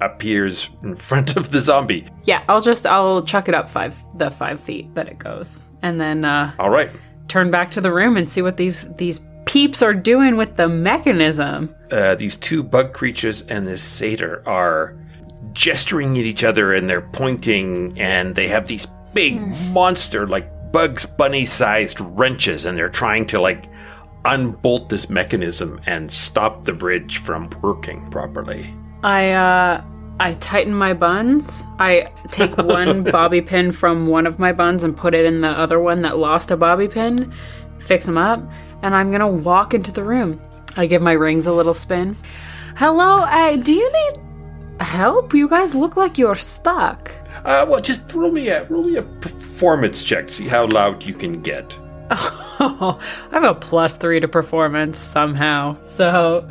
appears 0.00 0.70
in 0.82 0.94
front 0.94 1.36
of 1.36 1.50
the 1.50 1.60
zombie. 1.60 2.06
Yeah, 2.24 2.42
I'll 2.48 2.60
just 2.60 2.86
I'll 2.86 3.24
chuck 3.24 3.48
it 3.48 3.54
up 3.54 3.68
five 3.68 3.96
the 4.14 4.30
five 4.30 4.60
feet 4.60 4.94
that 4.94 5.08
it 5.08 5.18
goes, 5.18 5.62
and 5.82 6.00
then 6.00 6.24
uh, 6.24 6.52
All 6.58 6.70
right. 6.70 6.90
Turn 7.30 7.50
back 7.50 7.70
to 7.70 7.80
the 7.80 7.92
room 7.92 8.16
and 8.16 8.28
see 8.28 8.42
what 8.42 8.56
these 8.56 8.82
these 8.96 9.20
peeps 9.46 9.82
are 9.82 9.94
doing 9.94 10.36
with 10.36 10.56
the 10.56 10.68
mechanism. 10.68 11.74
Uh, 11.90 12.14
these 12.14 12.36
two 12.36 12.62
bug 12.62 12.92
creatures 12.92 13.42
and 13.42 13.66
this 13.66 13.82
satyr 13.82 14.42
are 14.46 14.96
gesturing 15.52 16.18
at 16.18 16.24
each 16.24 16.44
other, 16.44 16.74
and 16.74 16.88
they're 16.88 17.00
pointing, 17.00 17.98
and 17.98 18.34
they 18.34 18.48
have 18.48 18.66
these 18.66 18.86
big 19.14 19.40
monster 19.72 20.26
like 20.26 20.48
Bugs 20.72 21.06
Bunny 21.06 21.46
sized 21.46 22.00
wrenches, 22.00 22.64
and 22.64 22.76
they're 22.76 22.88
trying 22.88 23.26
to 23.26 23.40
like 23.40 23.68
unbolt 24.24 24.90
this 24.90 25.08
mechanism 25.08 25.80
and 25.86 26.12
stop 26.12 26.64
the 26.64 26.72
bridge 26.72 27.18
from 27.18 27.48
working 27.62 28.10
properly. 28.10 28.74
I 29.02 29.30
uh 29.30 29.82
I 30.20 30.34
tighten 30.34 30.74
my 30.74 30.92
buns. 30.92 31.64
I 31.78 32.06
take 32.30 32.54
one 32.58 33.02
bobby 33.10 33.40
pin 33.40 33.72
from 33.72 34.06
one 34.06 34.26
of 34.26 34.38
my 34.38 34.52
buns 34.52 34.84
and 34.84 34.94
put 34.94 35.14
it 35.14 35.24
in 35.24 35.40
the 35.40 35.48
other 35.48 35.80
one 35.80 36.02
that 36.02 36.18
lost 36.18 36.50
a 36.50 36.58
bobby 36.58 36.88
pin, 36.88 37.32
fix 37.78 38.04
them 38.04 38.18
up, 38.18 38.42
and 38.82 38.94
I'm 38.94 39.10
gonna 39.10 39.26
walk 39.26 39.72
into 39.72 39.90
the 39.90 40.04
room. 40.04 40.38
I 40.76 40.84
give 40.84 41.00
my 41.00 41.12
rings 41.12 41.46
a 41.46 41.54
little 41.54 41.72
spin. 41.72 42.18
Hello, 42.76 43.20
uh, 43.20 43.56
do 43.56 43.74
you 43.74 43.90
need 43.90 44.22
help? 44.80 45.32
You 45.32 45.48
guys 45.48 45.74
look 45.74 45.96
like 45.96 46.18
you're 46.18 46.34
stuck. 46.34 47.10
Uh, 47.46 47.64
well, 47.66 47.80
just 47.80 48.12
roll 48.12 48.30
me 48.30 48.48
a 48.50 48.64
roll 48.64 48.84
me 48.84 48.96
a 48.96 49.02
performance 49.02 50.04
check. 50.04 50.28
See 50.28 50.48
how 50.48 50.66
loud 50.66 51.02
you 51.02 51.14
can 51.14 51.40
get. 51.40 51.74
I 52.10 52.98
have 53.32 53.44
a 53.44 53.54
plus 53.54 53.96
three 53.96 54.20
to 54.20 54.28
performance 54.28 54.98
somehow. 54.98 55.78
So 55.86 56.46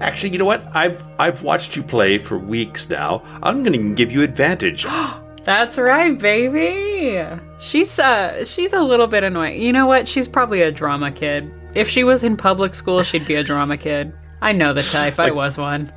Actually, 0.00 0.30
you 0.30 0.38
know 0.38 0.44
what? 0.44 0.64
I've 0.74 1.02
I've 1.18 1.42
watched 1.42 1.76
you 1.76 1.82
play 1.82 2.18
for 2.18 2.38
weeks 2.38 2.88
now. 2.88 3.22
I'm 3.42 3.62
going 3.62 3.72
to 3.72 3.94
give 3.94 4.12
you 4.12 4.22
advantage. 4.22 4.86
That's 5.44 5.76
right, 5.76 6.18
baby. 6.18 7.22
She's 7.58 7.98
uh 7.98 8.44
she's 8.44 8.72
a 8.72 8.82
little 8.82 9.06
bit 9.06 9.24
annoying. 9.24 9.60
You 9.60 9.72
know 9.72 9.86
what? 9.86 10.08
She's 10.08 10.26
probably 10.26 10.62
a 10.62 10.72
drama 10.72 11.12
kid. 11.12 11.52
If 11.74 11.88
she 11.88 12.02
was 12.04 12.24
in 12.24 12.36
public 12.36 12.74
school, 12.74 13.02
she'd 13.02 13.26
be 13.26 13.34
a 13.34 13.42
drama 13.42 13.76
kid. 13.76 14.12
I 14.40 14.52
know 14.52 14.72
the 14.72 14.82
type. 14.82 15.20
I 15.20 15.30
was 15.30 15.58
one. 15.58 15.92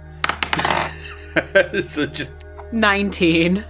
so 1.82 2.06
just 2.06 2.32
19. 2.72 3.64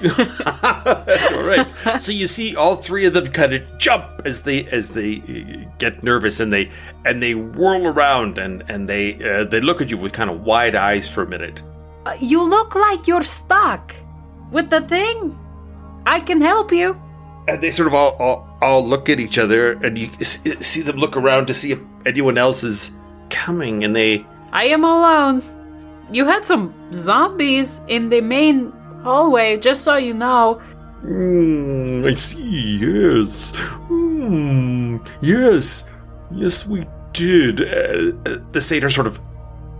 all 0.00 1.42
right. 1.42 1.66
So 1.98 2.12
you 2.12 2.28
see 2.28 2.54
all 2.54 2.76
three 2.76 3.04
of 3.04 3.14
them 3.14 3.26
kind 3.28 3.52
of 3.52 3.78
jump 3.78 4.22
as 4.24 4.42
they 4.42 4.64
as 4.66 4.90
they 4.90 5.16
uh, 5.16 5.68
get 5.78 6.04
nervous 6.04 6.38
and 6.38 6.52
they 6.52 6.70
and 7.04 7.20
they 7.20 7.34
whirl 7.34 7.86
around 7.86 8.38
and 8.38 8.62
and 8.68 8.88
they 8.88 9.14
uh, 9.14 9.44
they 9.44 9.60
look 9.60 9.80
at 9.80 9.90
you 9.90 9.98
with 9.98 10.12
kind 10.12 10.30
of 10.30 10.42
wide 10.42 10.76
eyes 10.76 11.08
for 11.08 11.24
a 11.24 11.26
minute. 11.26 11.60
Uh, 12.06 12.16
you 12.20 12.42
look 12.42 12.76
like 12.76 13.08
you're 13.08 13.24
stuck 13.24 13.92
with 14.52 14.70
the 14.70 14.80
thing. 14.80 15.36
I 16.06 16.20
can 16.20 16.40
help 16.40 16.70
you. 16.70 17.00
And 17.48 17.60
they 17.60 17.70
sort 17.70 17.88
of 17.88 17.94
all, 17.94 18.12
all 18.20 18.56
all 18.62 18.86
look 18.86 19.08
at 19.08 19.18
each 19.18 19.36
other 19.36 19.72
and 19.72 19.98
you 19.98 20.06
see 20.22 20.82
them 20.82 20.96
look 20.96 21.16
around 21.16 21.46
to 21.46 21.54
see 21.54 21.72
if 21.72 21.80
anyone 22.06 22.38
else 22.38 22.62
is 22.62 22.92
coming 23.30 23.82
and 23.82 23.96
they 23.96 24.24
I 24.52 24.66
am 24.66 24.84
alone. 24.84 25.42
You 26.10 26.24
had 26.24 26.44
some 26.44 26.74
zombies 26.92 27.82
in 27.88 28.08
the 28.08 28.20
main 28.20 28.72
hallway, 29.02 29.58
just 29.58 29.82
so 29.84 29.96
you 29.96 30.14
know. 30.14 30.60
Mm, 31.02 32.10
I 32.10 32.14
see. 32.14 32.78
Yes. 32.78 33.52
Mm, 33.88 35.06
yes. 35.20 35.84
Yes, 36.30 36.66
we 36.66 36.86
did. 37.12 37.60
Uh, 37.60 38.12
uh, 38.30 38.38
the 38.52 38.60
satyr 38.60 38.90
sort 38.90 39.06
of 39.06 39.20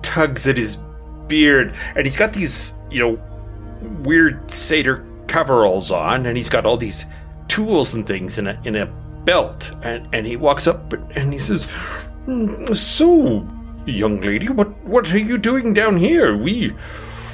tugs 0.03 0.47
at 0.47 0.57
his 0.57 0.79
beard, 1.27 1.75
and 1.97 2.07
he's 2.07 2.17
got 2.17 2.33
these, 2.33 2.75
you 2.91 3.01
know, 3.01 3.19
weird 4.03 4.51
satyr 4.51 5.05
coveralls 5.27 5.91
on, 5.91 6.27
and 6.27 6.37
he's 6.37 6.49
got 6.49 6.65
all 6.65 6.77
these 6.77 7.05
tools 7.49 7.95
and 7.95 8.07
things 8.07 8.39
in 8.39 8.47
a 8.47 8.61
in 8.65 8.77
a 8.77 8.87
belt, 9.25 9.71
and 9.83 10.09
and 10.13 10.27
he 10.27 10.37
walks 10.37 10.67
up 10.67 10.93
and 11.17 11.33
he 11.33 11.39
says, 11.39 11.67
"Mm, 12.27 12.77
"So, 12.77 13.47
young 13.93 14.21
lady, 14.21 14.49
what 14.49 14.69
what 14.85 15.13
are 15.13 15.19
you 15.19 15.39
doing 15.39 15.75
down 15.75 15.97
here? 15.97 16.37
We 16.37 16.75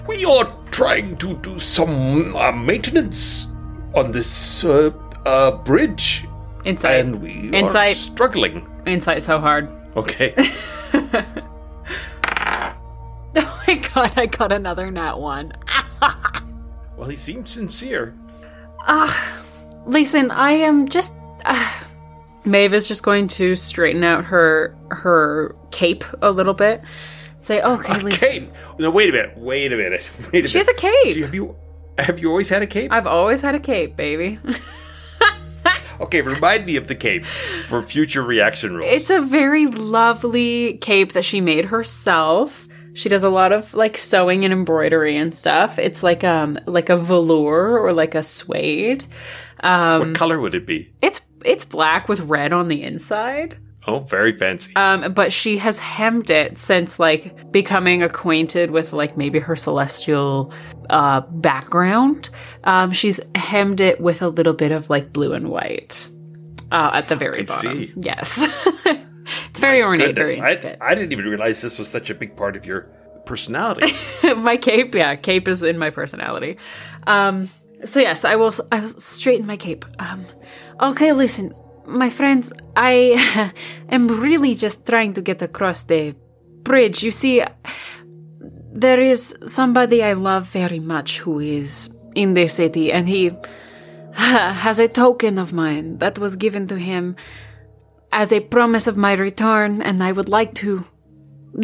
we 0.07 0.25
are 0.25 0.53
trying 0.71 1.17
to 1.19 1.35
do 1.37 1.59
some 1.59 2.37
uh, 2.37 2.53
maintenance 2.53 3.49
on 3.95 4.13
this 4.13 4.65
uh, 4.65 4.91
uh, 5.25 5.53
bridge, 5.65 6.27
Insight. 6.65 7.01
and 7.01 7.21
we 7.23 7.51
are 7.55 7.95
struggling." 7.95 8.67
Insight 8.87 9.23
so 9.23 9.39
hard. 9.39 9.69
Okay. 9.97 10.35
Oh 13.37 13.65
my 13.67 13.75
god, 13.75 14.13
I 14.17 14.27
got 14.27 14.53
another 14.53 14.93
nat 14.93 15.17
one. 15.19 15.51
well, 16.97 17.09
he 17.09 17.17
seems 17.17 17.51
sincere. 17.51 18.15
Ah, 18.87 19.43
Listen, 19.87 20.31
I 20.31 20.53
am 20.53 20.89
just. 20.89 21.15
Uh, 21.45 21.71
Maeve 22.45 22.75
is 22.75 22.87
just 22.89 23.03
going 23.03 23.29
to 23.29 23.55
straighten 23.55 24.05
out 24.05 24.25
her 24.25 24.77
her 24.91 25.55
cape 25.71 26.05
a 26.23 26.31
little 26.31 26.55
bit. 26.55 26.83
Say, 27.39 27.61
okay, 27.61 28.01
listen. 28.01 28.29
Cape. 28.29 28.53
No, 28.79 28.91
wait 28.91 29.11
a 29.11 29.13
minute. 29.13 29.37
Wait 29.37 29.73
a 29.73 29.77
minute. 29.77 30.11
Wait 30.33 30.45
a 30.45 30.49
She 30.49 30.59
has 30.59 30.69
a 30.69 30.75
cape. 30.75 31.17
You- 31.17 31.25
have 31.25 31.35
you 31.35 31.57
have 31.99 32.19
you 32.19 32.29
always 32.31 32.49
had 32.49 32.63
a 32.63 32.67
cape? 32.67 32.91
I've 32.91 33.07
always 33.07 33.41
had 33.43 33.55
a 33.55 33.61
cape, 33.61 33.97
baby. 33.97 34.39
Okay, 36.01 36.23
remind 36.23 36.67
me 36.67 36.75
of 36.75 36.89
the 36.89 36.95
cape 36.97 37.25
for 37.69 37.81
future 37.81 38.23
reaction 38.23 38.77
rolls. 38.77 38.91
It's 38.93 39.11
a 39.11 39.21
very 39.21 39.67
lovely 39.67 40.77
cape 40.79 41.13
that 41.13 41.25
she 41.25 41.41
made 41.41 41.67
herself. 41.67 42.67
She 42.95 43.09
does 43.09 43.23
a 43.23 43.29
lot 43.29 43.53
of 43.53 43.75
like 43.75 43.97
sewing 43.97 44.45
and 44.45 44.53
embroidery 44.53 45.17
and 45.17 45.33
stuff. 45.35 45.79
It's 45.79 46.03
like 46.03 46.25
um 46.25 46.59
like 46.67 46.91
a 46.91 46.97
velour 46.97 47.79
or 47.79 47.93
like 47.93 48.17
a 48.17 48.25
suede. 48.25 49.05
Um 49.61 50.01
what 50.01 50.15
color 50.17 50.41
would 50.41 50.55
it 50.55 50.67
be? 50.67 50.93
it's 51.01 51.21
it's 51.45 51.65
black 51.65 52.09
with 52.09 52.21
red 52.21 52.53
on 52.53 52.69
the 52.69 52.83
inside. 52.83 53.59
Oh, 53.87 54.01
very 54.01 54.37
fancy. 54.37 54.75
Um, 54.77 55.13
but 55.13 55.33
she 55.33 55.59
has 55.59 55.79
hemmed 55.79 56.31
it 56.31 56.57
since 56.57 56.99
like 56.99 57.53
becoming 57.53 58.03
acquainted 58.03 58.71
with 58.71 58.93
like 58.93 59.17
maybe 59.17 59.39
her 59.41 59.57
celestial 59.57 60.53
uh, 60.89 61.21
background. 61.21 62.31
Um, 62.65 62.93
she's 62.93 63.21
hemmed 63.35 63.81
it 63.81 64.01
with 64.01 64.23
a 64.23 64.29
little 64.29 64.55
bit 64.55 64.73
of 64.73 64.89
like 64.89 65.13
blue 65.13 65.35
and 65.35 65.51
white 65.51 66.09
uh, 66.73 66.93
at 66.95 67.09
the 67.09 67.17
very 67.17 67.41
I 67.41 67.45
bottom. 67.45 67.85
see. 67.85 67.93
Yes, 67.97 68.47
it's 68.87 69.61
very 69.61 69.83
ornate, 69.83 70.15
Goodness, 70.15 70.37
very 70.37 70.77
I. 70.81 70.93
I 70.93 70.95
didn't 70.95 71.13
even 71.13 71.27
realize 71.27 71.61
this 71.61 71.79
was 71.79 71.89
such 71.89 72.09
a 72.09 72.15
big 72.15 72.37
part 72.37 72.57
of 72.57 72.65
your 72.65 72.83
personality. 73.27 73.93
my 74.37 74.57
cape, 74.57 74.95
yeah, 74.95 75.15
cape 75.17 75.47
is 75.47 75.63
in 75.63 75.79
my 75.79 75.91
personality. 75.91 76.57
Um, 77.07 77.51
so 77.85 78.01
yes, 78.01 78.25
I 78.25 78.37
will. 78.37 78.53
I 78.73 78.81
will 78.81 78.89
straighten 78.89 79.47
my 79.47 79.59
cape. 79.59 79.85
Um, 79.99 80.27
okay, 80.85 81.13
listen, 81.13 81.53
my 81.87 82.11
friends, 82.11 82.53
I 82.77 83.53
am 83.89 84.09
really 84.09 84.55
just 84.55 84.87
trying 84.87 85.15
to 85.15 85.23
get 85.23 85.43
across 85.43 85.85
the 85.85 86.15
bridge. 86.63 87.03
You 87.03 87.11
see, 87.11 87.43
there 88.73 89.01
is 89.01 89.35
somebody 89.47 90.03
I 90.03 90.13
love 90.13 90.47
very 90.47 90.81
much 90.81 91.21
who 91.21 91.41
is 91.41 91.91
in 92.15 92.35
this 92.35 92.55
city, 92.55 92.93
and 92.93 93.09
he 93.09 93.31
has 94.13 94.79
a 94.79 94.89
token 94.89 95.39
of 95.39 95.53
mine 95.53 95.99
that 95.99 96.19
was 96.19 96.37
given 96.37 96.67
to 96.69 96.79
him 96.79 97.17
as 98.13 98.33
a 98.33 98.41
promise 98.41 98.87
of 98.87 98.97
my 98.97 99.15
return, 99.15 99.83
and 99.83 100.03
I 100.03 100.13
would 100.13 100.29
like 100.29 100.55
to 100.55 100.85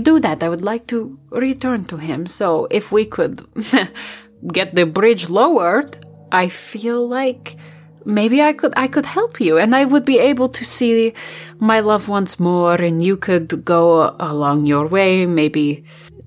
do 0.03 0.19
that. 0.21 0.43
I 0.43 0.49
would 0.49 0.65
like 0.65 0.87
to 0.89 1.19
return 1.31 1.85
to 1.87 1.97
him. 1.97 2.27
So 2.27 2.67
if 2.71 2.91
we 2.91 3.05
could 3.05 3.47
get 4.53 4.75
the 4.75 4.87
bridge 4.87 5.29
lowered, 5.29 5.97
I 6.33 6.49
feel 6.49 7.07
like 7.09 7.57
maybe 8.05 8.43
I 8.43 8.53
could 8.53 8.73
I 8.77 8.87
could 8.89 9.07
help 9.07 9.41
you 9.41 9.59
and 9.59 9.75
I 9.75 9.85
would 9.85 10.05
be 10.05 10.19
able 10.19 10.49
to 10.49 10.65
see 10.65 11.13
my 11.59 11.81
loved 11.81 12.09
ones 12.09 12.41
more 12.41 12.75
and 12.75 13.03
you 13.03 13.17
could 13.17 13.65
go 13.65 14.17
along 14.19 14.67
your 14.67 14.87
way 14.87 15.27
maybe 15.27 15.85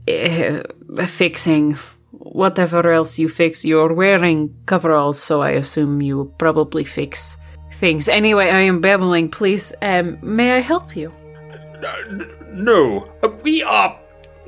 uh, 0.08 0.64
fixing 1.06 1.78
whatever 2.12 2.92
else 2.92 3.20
you 3.20 3.30
fix. 3.30 3.66
You're 3.66 3.94
wearing 3.94 4.54
coveralls 4.66 5.22
so 5.22 5.42
I 5.42 5.52
assume 5.52 6.02
you 6.02 6.34
probably 6.38 6.84
fix 6.84 7.38
things. 7.74 8.08
Anyway 8.08 8.50
I 8.50 8.62
am 8.62 8.82
babbling. 8.82 9.30
Please 9.30 9.74
um 9.82 10.18
may 10.22 10.52
I 10.54 10.60
help 10.60 10.96
you? 10.96 11.12
No, 12.54 13.10
uh, 13.24 13.30
we 13.44 13.64
are 13.64 14.00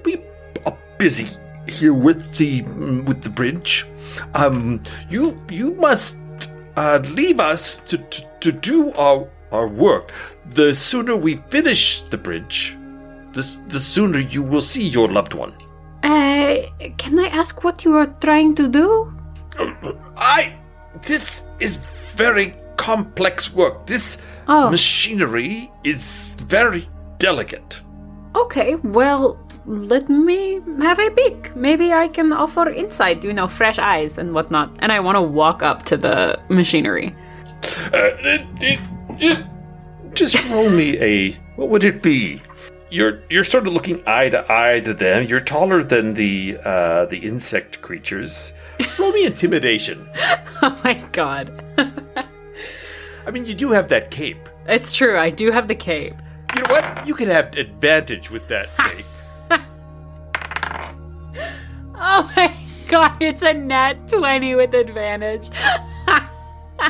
we 0.03 0.21
are 0.65 0.78
busy 0.97 1.28
here 1.67 1.93
with 1.93 2.36
the 2.38 2.61
with 3.07 3.21
the 3.21 3.30
bridge. 3.30 3.86
Um, 4.34 4.82
you 5.09 5.38
you 5.49 5.73
must 5.73 6.17
uh, 6.78 6.99
leave 7.15 7.39
us 7.39 7.80
to, 7.80 7.97
to, 7.97 8.21
to 8.41 8.51
do 8.51 8.91
our 8.93 9.28
our 9.51 9.67
work. 9.67 10.11
The 10.53 10.73
sooner 10.73 11.15
we 11.15 11.38
finish 11.49 12.03
the 12.03 12.17
bridge, 12.17 12.76
the 13.34 13.41
the 13.67 13.80
sooner 13.80 14.19
you 14.19 14.43
will 14.43 14.61
see 14.61 14.88
your 14.88 15.07
loved 15.07 15.34
one. 15.34 15.53
Uh, 16.03 16.67
can 16.97 17.17
I 17.19 17.28
ask 17.32 17.63
what 17.63 17.84
you 17.86 17.95
are 17.95 18.07
trying 18.21 18.55
to 18.55 18.67
do? 18.67 19.13
I. 20.17 20.55
This 21.07 21.43
is 21.59 21.78
very 22.15 22.53
complex 22.78 23.53
work. 23.53 23.86
This 23.86 24.17
Oh. 24.47 24.69
machinery 24.69 25.71
is 25.84 26.34
very 26.47 26.88
delicate. 27.17 27.80
Okay, 28.36 28.76
well, 28.76 29.38
let 29.68 30.09
me 30.09 30.61
have 30.80 30.99
a 30.99 31.09
peek. 31.11 31.55
Maybe 31.55 31.91
I 31.93 32.07
can 32.07 32.32
offer 32.32 32.70
insight, 32.70 33.24
you 33.24 33.34
know, 33.34 33.47
fresh 33.47 33.80
eyes 33.80 34.18
and 34.18 34.34
whatnot. 34.34 34.76
And 34.80 34.91
I 34.91 34.99
want 34.99 35.16
to 35.16 35.22
walk 35.22 35.63
up 35.63 35.84
to 35.84 35.97
the 35.97 36.39
machinery. 36.49 37.16
Uh, 37.63 38.13
it, 38.20 38.47
it, 38.61 38.80
it, 39.20 39.45
just 40.13 40.43
roll 40.49 40.70
me 40.70 40.97
a. 40.99 41.32
What 41.55 41.70
would 41.70 41.84
it 41.84 42.01
be? 42.03 42.41
You're 42.91 43.22
you're 43.30 43.43
sort 43.43 43.68
of 43.68 43.74
looking 43.74 44.03
eye 44.07 44.30
to 44.30 44.45
eye 44.51 44.80
to 44.82 44.93
them. 44.93 45.24
You're 45.24 45.39
taller 45.39 45.84
than 45.84 46.13
the 46.13 46.57
uh, 46.63 47.05
the 47.05 47.18
insect 47.18 47.82
creatures. 47.82 48.53
Roll 48.99 49.11
me 49.11 49.26
intimidation. 49.26 50.07
Oh 50.61 50.82
my 50.84 50.93
god. 51.11 51.63
I 53.28 53.32
mean, 53.32 53.45
you 53.45 53.53
do 53.53 53.70
have 53.72 53.89
that 53.89 54.09
cape. 54.09 54.49
It's 54.68 54.95
true, 54.95 55.18
I 55.18 55.30
do 55.30 55.51
have 55.51 55.68
the 55.68 55.76
cape. 55.76 56.16
You 56.55 56.63
know 56.63 56.74
what? 56.74 57.05
You 57.05 57.13
could 57.13 57.28
have 57.28 57.53
advantage 57.55 58.32
with 58.32 58.47
that 58.47 58.76
cape. 58.80 59.05
Oh 62.08 62.32
my 62.38 62.56
god, 62.88 63.18
it's 63.20 63.41
a 63.41 63.53
nat 63.53 64.08
20 64.08 64.56
with 64.56 64.74
advantage. 64.76 65.49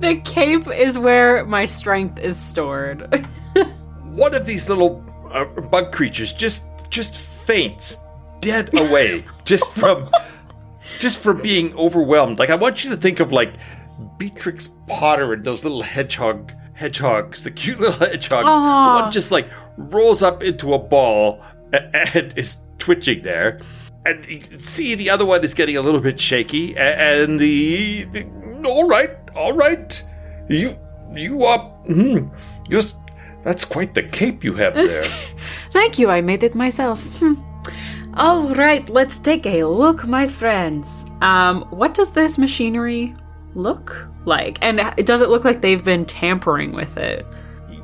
the 0.00 0.20
cape 0.24 0.66
is 0.68 0.98
where 0.98 1.44
my 1.46 1.64
strength 1.64 2.18
is 2.18 2.38
stored. 2.38 3.26
One 4.04 4.34
of 4.34 4.44
these 4.44 4.68
little 4.68 5.02
uh, 5.32 5.44
bug 5.44 5.92
creatures 5.92 6.32
just 6.34 6.64
just 6.90 7.18
faints 7.18 7.96
dead 8.40 8.78
away 8.78 9.24
just 9.44 9.70
from 9.72 10.10
just 10.98 11.18
from 11.18 11.40
being 11.40 11.74
overwhelmed. 11.76 12.38
Like 12.38 12.50
I 12.50 12.56
want 12.56 12.84
you 12.84 12.90
to 12.90 12.96
think 12.96 13.20
of 13.20 13.32
like 13.32 13.54
Beatrix 14.18 14.68
Potter 14.86 15.32
and 15.32 15.42
those 15.44 15.64
little 15.64 15.82
hedgehog 15.82 16.52
hedgehogs, 16.74 17.42
the 17.42 17.50
cute 17.50 17.80
little 17.80 17.98
hedgehogs. 18.06 18.44
Aw. 18.46 18.96
The 18.98 19.02
one 19.02 19.12
just 19.12 19.32
like 19.32 19.48
rolls 19.78 20.22
up 20.22 20.42
into 20.42 20.74
a 20.74 20.78
ball 20.78 21.42
a- 21.72 22.16
and 22.16 22.36
is 22.36 22.58
twitching 22.80 23.22
there. 23.22 23.60
and 24.06 24.24
you 24.26 24.40
can 24.40 24.60
see 24.60 24.94
the 24.94 25.10
other 25.10 25.26
one 25.26 25.44
is 25.44 25.54
getting 25.54 25.76
a 25.76 25.82
little 25.82 26.00
bit 26.00 26.18
shaky. 26.18 26.76
And 26.76 27.38
the, 27.38 28.04
the 28.04 28.26
all 28.66 28.88
right, 28.88 29.10
all 29.36 29.52
right, 29.52 30.02
you 30.48 30.76
you 31.14 31.44
are 31.44 31.58
hmm, 31.86 32.28
you're, 32.68 32.82
that's 33.42 33.64
quite 33.64 33.94
the 33.94 34.02
cape 34.02 34.42
you 34.44 34.54
have 34.54 34.74
there. 34.74 35.04
Thank 35.70 35.98
you, 35.98 36.10
I 36.10 36.20
made 36.20 36.42
it 36.42 36.54
myself. 36.54 37.02
Hmm. 37.18 37.34
All 38.14 38.48
right, 38.54 38.88
let's 38.90 39.18
take 39.18 39.46
a 39.46 39.64
look, 39.64 40.06
my 40.06 40.26
friends. 40.26 41.04
Um, 41.20 41.62
what 41.70 41.94
does 41.94 42.10
this 42.10 42.38
machinery 42.38 43.14
look 43.54 44.08
like? 44.24 44.58
And 44.62 44.80
does 45.06 45.22
it 45.22 45.28
look 45.28 45.44
like 45.44 45.60
they've 45.60 45.84
been 45.84 46.04
tampering 46.04 46.72
with 46.72 46.96
it? 46.96 47.24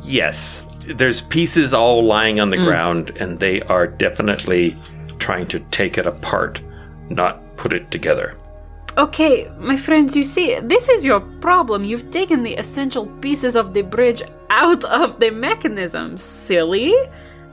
yes, 0.03 0.64
there's 0.89 1.20
pieces 1.20 1.74
all 1.74 2.05
lying 2.05 2.41
on 2.41 2.51
the 2.51 2.57
ground, 2.57 3.11
and 3.18 3.39
they 3.41 3.62
are 3.62 3.87
definitely 3.87 4.76
trying 5.18 5.47
to 5.49 5.61
take 5.70 5.99
it 5.99 6.07
apart, 6.07 6.61
not 7.11 7.57
put 7.57 7.72
it 7.72 7.91
together. 7.91 8.37
Okay, 8.99 9.51
my 9.59 9.76
friends, 9.76 10.16
you 10.16 10.24
see, 10.24 10.59
this 10.61 10.89
is 10.89 11.05
your 11.05 11.20
problem. 11.20 11.84
You've 11.84 12.11
taken 12.11 12.43
the 12.43 12.55
essential 12.55 13.07
pieces 13.20 13.55
of 13.55 13.74
the 13.74 13.82
bridge 13.82 14.22
out 14.49 14.84
of 14.84 15.20
the 15.20 15.30
mechanism. 15.30 16.16
Silly. 16.16 16.95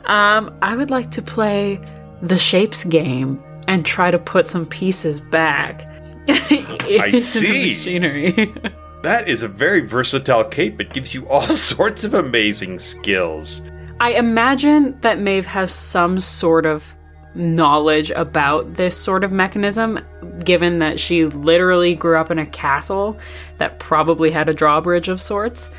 Um, 0.05 0.57
I 0.61 0.75
would 0.75 0.89
like 0.89 1.11
to 1.11 1.21
play 1.21 1.81
the 2.21 2.39
shapes 2.39 2.85
game 2.85 3.43
and 3.67 3.85
try 3.85 4.09
to 4.11 4.19
put 4.19 4.47
some 4.47 4.65
pieces 4.65 5.19
back. 5.19 5.85
I 6.29 7.19
see. 7.19 7.69
Machinery. 7.69 8.53
That 9.03 9.27
is 9.27 9.43
a 9.43 9.49
very 9.49 9.81
versatile 9.81 10.45
cape. 10.45 10.79
It 10.79 10.93
gives 10.93 11.13
you 11.13 11.27
all 11.29 11.41
sorts 11.41 12.03
of 12.05 12.13
amazing 12.13 12.79
skills. 12.79 13.61
I 13.99 14.13
imagine 14.13 14.99
that 15.01 15.19
Maeve 15.19 15.45
has 15.45 15.73
some 15.73 16.19
sort 16.19 16.65
of 16.65 16.95
knowledge 17.35 18.11
about 18.11 18.75
this 18.75 18.95
sort 18.95 19.23
of 19.23 19.31
mechanism, 19.31 19.99
given 20.45 20.79
that 20.79 20.99
she 20.99 21.25
literally 21.25 21.95
grew 21.95 22.17
up 22.17 22.31
in 22.31 22.39
a 22.39 22.45
castle 22.45 23.17
that 23.57 23.79
probably 23.79 24.31
had 24.31 24.47
a 24.47 24.53
drawbridge 24.53 25.09
of 25.09 25.21
sorts. 25.21 25.69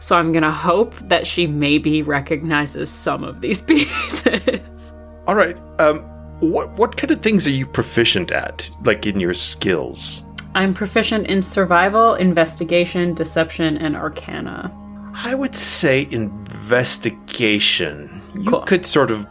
So 0.00 0.16
I'm 0.16 0.32
gonna 0.32 0.50
hope 0.50 0.94
that 1.08 1.26
she 1.26 1.46
maybe 1.46 2.02
recognizes 2.02 2.88
some 2.88 3.22
of 3.22 3.40
these 3.40 3.60
pieces. 3.60 4.92
All 5.26 5.34
right. 5.34 5.56
Um, 5.78 6.00
what 6.40 6.72
what 6.72 6.96
kind 6.96 7.10
of 7.10 7.20
things 7.20 7.46
are 7.46 7.50
you 7.50 7.66
proficient 7.66 8.30
at, 8.30 8.68
like 8.84 9.06
in 9.06 9.20
your 9.20 9.34
skills? 9.34 10.24
I'm 10.54 10.74
proficient 10.74 11.26
in 11.26 11.42
survival, 11.42 12.14
investigation, 12.14 13.14
deception, 13.14 13.78
and 13.78 13.96
arcana. 13.96 14.70
I 15.14 15.34
would 15.34 15.56
say 15.56 16.06
investigation. 16.10 18.22
You 18.34 18.62
could 18.66 18.86
sort 18.86 19.10
of 19.10 19.26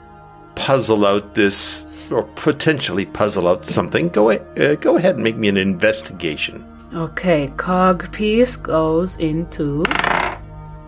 puzzle 0.55 1.05
out 1.05 1.35
this, 1.35 1.85
or 2.11 2.23
potentially 2.35 3.05
puzzle 3.05 3.47
out 3.47 3.65
something. 3.65 4.09
Go 4.09 4.31
a- 4.31 4.39
uh, 4.57 4.75
go 4.75 4.97
ahead 4.97 5.15
and 5.15 5.23
make 5.23 5.37
me 5.37 5.47
an 5.47 5.57
investigation. 5.57 6.65
Okay, 6.93 7.47
cog 7.57 8.11
piece 8.11 8.57
goes 8.57 9.17
into 9.17 9.83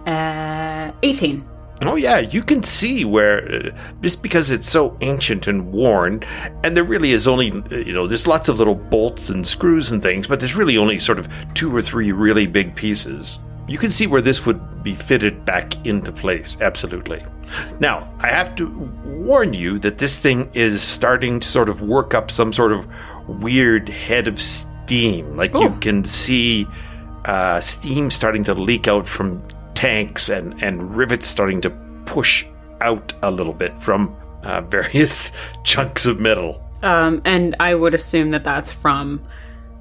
uh, 0.06 0.92
18. 1.04 1.44
Oh 1.88 1.96
yeah, 1.96 2.20
you 2.20 2.44
can 2.44 2.64
see 2.64 3.06
where 3.06 3.68
uh, 3.68 3.78
just 4.02 4.22
because 4.22 4.52
it's 4.52 4.70
so 4.70 4.98
ancient 5.02 5.48
and 5.48 5.72
worn, 5.72 6.24
and 6.64 6.76
there 6.76 6.84
really 6.84 7.12
is 7.12 7.28
only 7.28 7.52
uh, 7.52 7.76
you 7.78 7.94
know 7.94 8.08
there's 8.08 8.28
lots 8.28 8.50
of 8.50 8.58
little 8.58 8.76
bolts 8.76 9.30
and 9.30 9.46
screws 9.46 9.92
and 9.92 10.02
things, 10.02 10.28
but 10.28 10.40
there's 10.40 10.56
really 10.56 10.78
only 10.78 11.00
sort 11.00 11.20
of 11.20 11.28
two 11.54 11.76
or 11.76 11.82
three 11.82 12.12
really 12.12 12.46
big 12.46 12.76
pieces. 12.76 13.40
You 13.68 13.78
can 13.78 13.92
see 13.92 14.08
where 14.08 14.22
this 14.22 14.46
would 14.46 14.84
be 14.84 14.94
fitted 14.94 15.46
back 15.46 15.86
into 15.86 16.12
place. 16.12 16.60
Absolutely. 16.60 17.24
Now 17.80 18.14
I 18.20 18.28
have 18.28 18.56
to 18.56 18.70
warn 19.06 19.54
you 19.54 19.80
that 19.80 19.98
this 19.98 20.20
thing 20.20 20.50
is 20.54 20.82
starting 20.82 21.40
to 21.40 21.48
sort 21.48 21.70
of 21.70 21.82
work 21.82 22.14
up 22.14 22.30
some 22.30 22.52
sort 22.52 22.72
of 22.72 22.88
weird 23.28 23.88
head 23.88 24.28
of 24.28 24.42
steam. 24.42 25.38
Like 25.38 25.54
you 25.54 25.70
can 25.80 26.04
see 26.04 26.68
uh, 27.26 27.60
steam 27.62 28.10
starting 28.10 28.44
to 28.46 28.54
leak 28.54 28.88
out 28.88 29.08
from 29.08 29.44
tanks 29.74 30.30
and, 30.30 30.62
and 30.64 30.96
rivets 30.96 31.28
starting 31.28 31.62
to 31.62 31.70
push 32.06 32.46
out 32.82 33.14
a 33.22 33.32
little 33.32 33.54
bit 33.54 33.74
from 33.82 34.16
uh, 34.44 34.62
various 34.70 35.32
chunks 35.64 36.06
of 36.06 36.20
metal. 36.20 36.60
Um, 36.84 37.22
and 37.26 37.56
I 37.60 37.76
would 37.76 37.94
assume 37.96 38.32
that 38.32 38.44
that's 38.44 38.72
from 38.72 39.22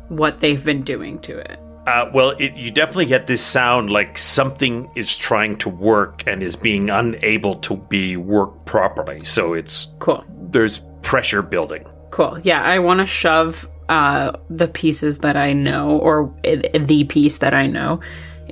what 0.09 0.41
they've 0.41 0.65
been 0.65 0.83
doing 0.83 1.19
to 1.21 1.39
it. 1.39 1.59
Uh, 1.87 2.09
well, 2.15 2.31
it, 2.39 2.55
you 2.55 2.71
definitely 2.71 3.07
get 3.07 3.27
this 3.27 3.45
sound 3.45 3.91
like 3.91 4.17
something 4.17 4.89
is 4.95 5.17
trying 5.17 5.57
to 5.57 5.69
work 5.69 6.23
and 6.29 6.41
is 6.43 6.55
being 6.55 6.89
unable 6.91 7.57
to 7.57 7.77
be 7.77 8.17
worked 8.17 8.65
properly. 8.67 9.25
So 9.25 9.55
it's 9.55 9.89
Cool. 9.99 10.25
there's 10.51 10.81
pressure 11.03 11.43
building. 11.43 11.85
Cool. 12.11 12.39
Yeah, 12.45 12.63
I 12.63 12.79
want 12.79 13.01
to 13.01 13.07
shove 13.07 13.69
uh, 13.89 14.33
the 14.49 14.69
pieces 14.69 15.19
that 15.19 15.37
I 15.37 15.53
know, 15.53 15.99
or 15.99 16.33
the 16.45 17.03
piece 17.05 17.39
that 17.39 17.53
I 17.53 17.67
know, 17.67 18.01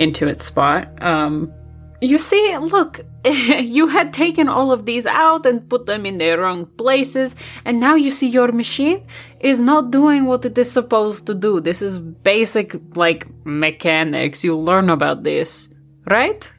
into 0.01 0.27
its 0.27 0.47
spot. 0.47 0.89
Um, 1.03 1.53
you 2.01 2.17
see, 2.19 2.57
look, 2.57 3.01
you 3.25 3.87
had 3.87 4.15
taken 4.15 4.49
all 4.49 4.73
of 4.73 4.87
these 4.87 5.07
out 5.07 5.45
and 5.45 5.69
put 5.69 5.85
them 5.85 6.07
in 6.07 6.17
their 6.17 6.41
wrong 6.41 6.65
places, 6.65 7.37
and 7.65 7.79
now 7.79 7.95
you 7.95 8.11
see 8.11 8.29
your 8.29 8.51
machine 8.51 9.07
is 9.41 9.61
not 9.61 9.91
doing 9.91 10.25
what 10.25 10.45
it 10.45 10.57
is 10.57 10.73
supposed 10.73 11.27
to 11.27 11.35
do. 11.35 11.61
This 11.61 11.83
is 11.83 11.99
basic, 11.99 12.75
like, 12.97 13.27
mechanics. 13.45 14.43
You 14.43 14.57
learn 14.57 14.89
about 14.89 15.23
this, 15.23 15.69
right? 16.07 16.51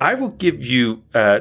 I 0.00 0.14
will 0.14 0.30
give 0.30 0.64
you 0.64 1.04
uh, 1.14 1.40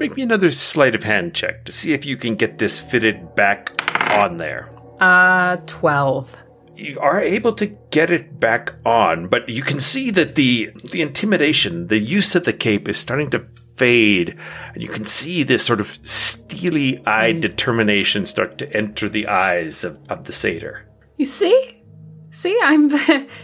make 0.00 0.16
me 0.16 0.22
another 0.22 0.50
sleight 0.50 0.96
of 0.96 1.04
hand 1.04 1.34
check 1.34 1.64
to 1.66 1.72
see 1.72 1.92
if 1.92 2.04
you 2.04 2.16
can 2.16 2.34
get 2.34 2.58
this 2.58 2.80
fitted 2.80 3.36
back 3.36 3.70
on 4.10 4.38
there. 4.38 4.68
Uh, 4.98 5.58
12. 5.66 6.36
You 6.80 6.98
are 7.00 7.20
able 7.20 7.52
to 7.54 7.66
get 7.66 8.10
it 8.10 8.40
back 8.40 8.74
on, 8.84 9.28
but 9.28 9.48
you 9.48 9.62
can 9.62 9.80
see 9.80 10.10
that 10.10 10.34
the 10.34 10.70
the 10.90 11.02
intimidation, 11.02 11.88
the 11.88 11.98
use 11.98 12.34
of 12.34 12.44
the 12.44 12.52
cape 12.52 12.88
is 12.88 12.96
starting 12.96 13.30
to 13.30 13.40
fade, 13.76 14.36
and 14.74 14.82
you 14.82 14.88
can 14.88 15.04
see 15.04 15.42
this 15.42 15.64
sort 15.64 15.80
of 15.80 15.98
steely-eyed 16.02 17.36
mm. 17.36 17.40
determination 17.40 18.26
start 18.26 18.58
to 18.58 18.70
enter 18.76 19.08
the 19.08 19.26
eyes 19.26 19.84
of, 19.84 19.98
of 20.10 20.24
the 20.24 20.32
satyr. 20.32 20.86
You 21.16 21.24
see? 21.24 21.82
See, 22.30 22.58
I'm 22.62 22.90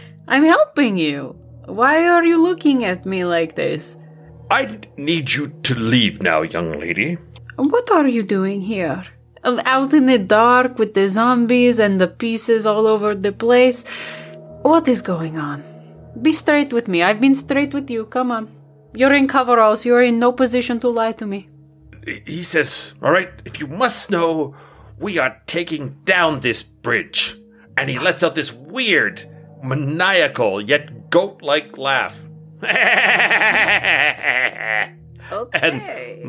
I'm 0.27 0.43
helping 0.43 0.97
you. 0.97 1.35
Why 1.65 2.07
are 2.07 2.25
you 2.25 2.41
looking 2.41 2.85
at 2.85 3.05
me 3.05 3.25
like 3.25 3.55
this? 3.55 3.97
I 4.49 4.79
need 4.95 5.33
you 5.33 5.49
to 5.63 5.75
leave 5.75 6.21
now, 6.21 6.41
young 6.41 6.79
lady. 6.79 7.17
What 7.57 7.91
are 7.91 8.07
you 8.07 8.23
doing 8.23 8.61
here? 8.61 9.03
Out 9.47 9.93
in 9.93 10.07
the 10.07 10.17
dark 10.17 10.77
with 10.77 10.93
the 10.93 11.07
zombies 11.07 11.79
and 11.79 12.01
the 12.01 12.07
pieces 12.07 12.65
all 12.65 12.85
over 12.85 13.15
the 13.15 13.31
place? 13.31 13.87
What 14.61 14.89
is 14.89 15.01
going 15.01 15.37
on? 15.37 15.63
Be 16.21 16.33
straight 16.33 16.73
with 16.73 16.89
me. 16.89 17.01
I've 17.01 17.21
been 17.21 17.35
straight 17.35 17.73
with 17.73 17.89
you. 17.89 18.05
Come 18.05 18.31
on. 18.31 18.51
You're 18.93 19.13
in 19.13 19.27
coveralls. 19.27 19.85
You're 19.85 20.03
in 20.03 20.19
no 20.19 20.33
position 20.33 20.79
to 20.81 20.89
lie 20.89 21.13
to 21.13 21.25
me. 21.25 21.47
He 22.25 22.43
says, 22.43 22.93
All 23.01 23.11
right, 23.11 23.29
if 23.45 23.59
you 23.59 23.67
must 23.67 24.11
know, 24.11 24.53
we 24.99 25.17
are 25.17 25.41
taking 25.45 25.97
down 26.03 26.41
this 26.41 26.63
bridge. 26.63 27.37
And 27.77 27.89
he 27.89 27.99
lets 27.99 28.23
out 28.23 28.35
this 28.35 28.51
weird, 28.51 29.29
maniacal, 29.63 30.61
yet 30.61 31.09
goat 31.09 31.41
like 31.41 31.77
laugh. 31.77 32.19
And 35.53 36.23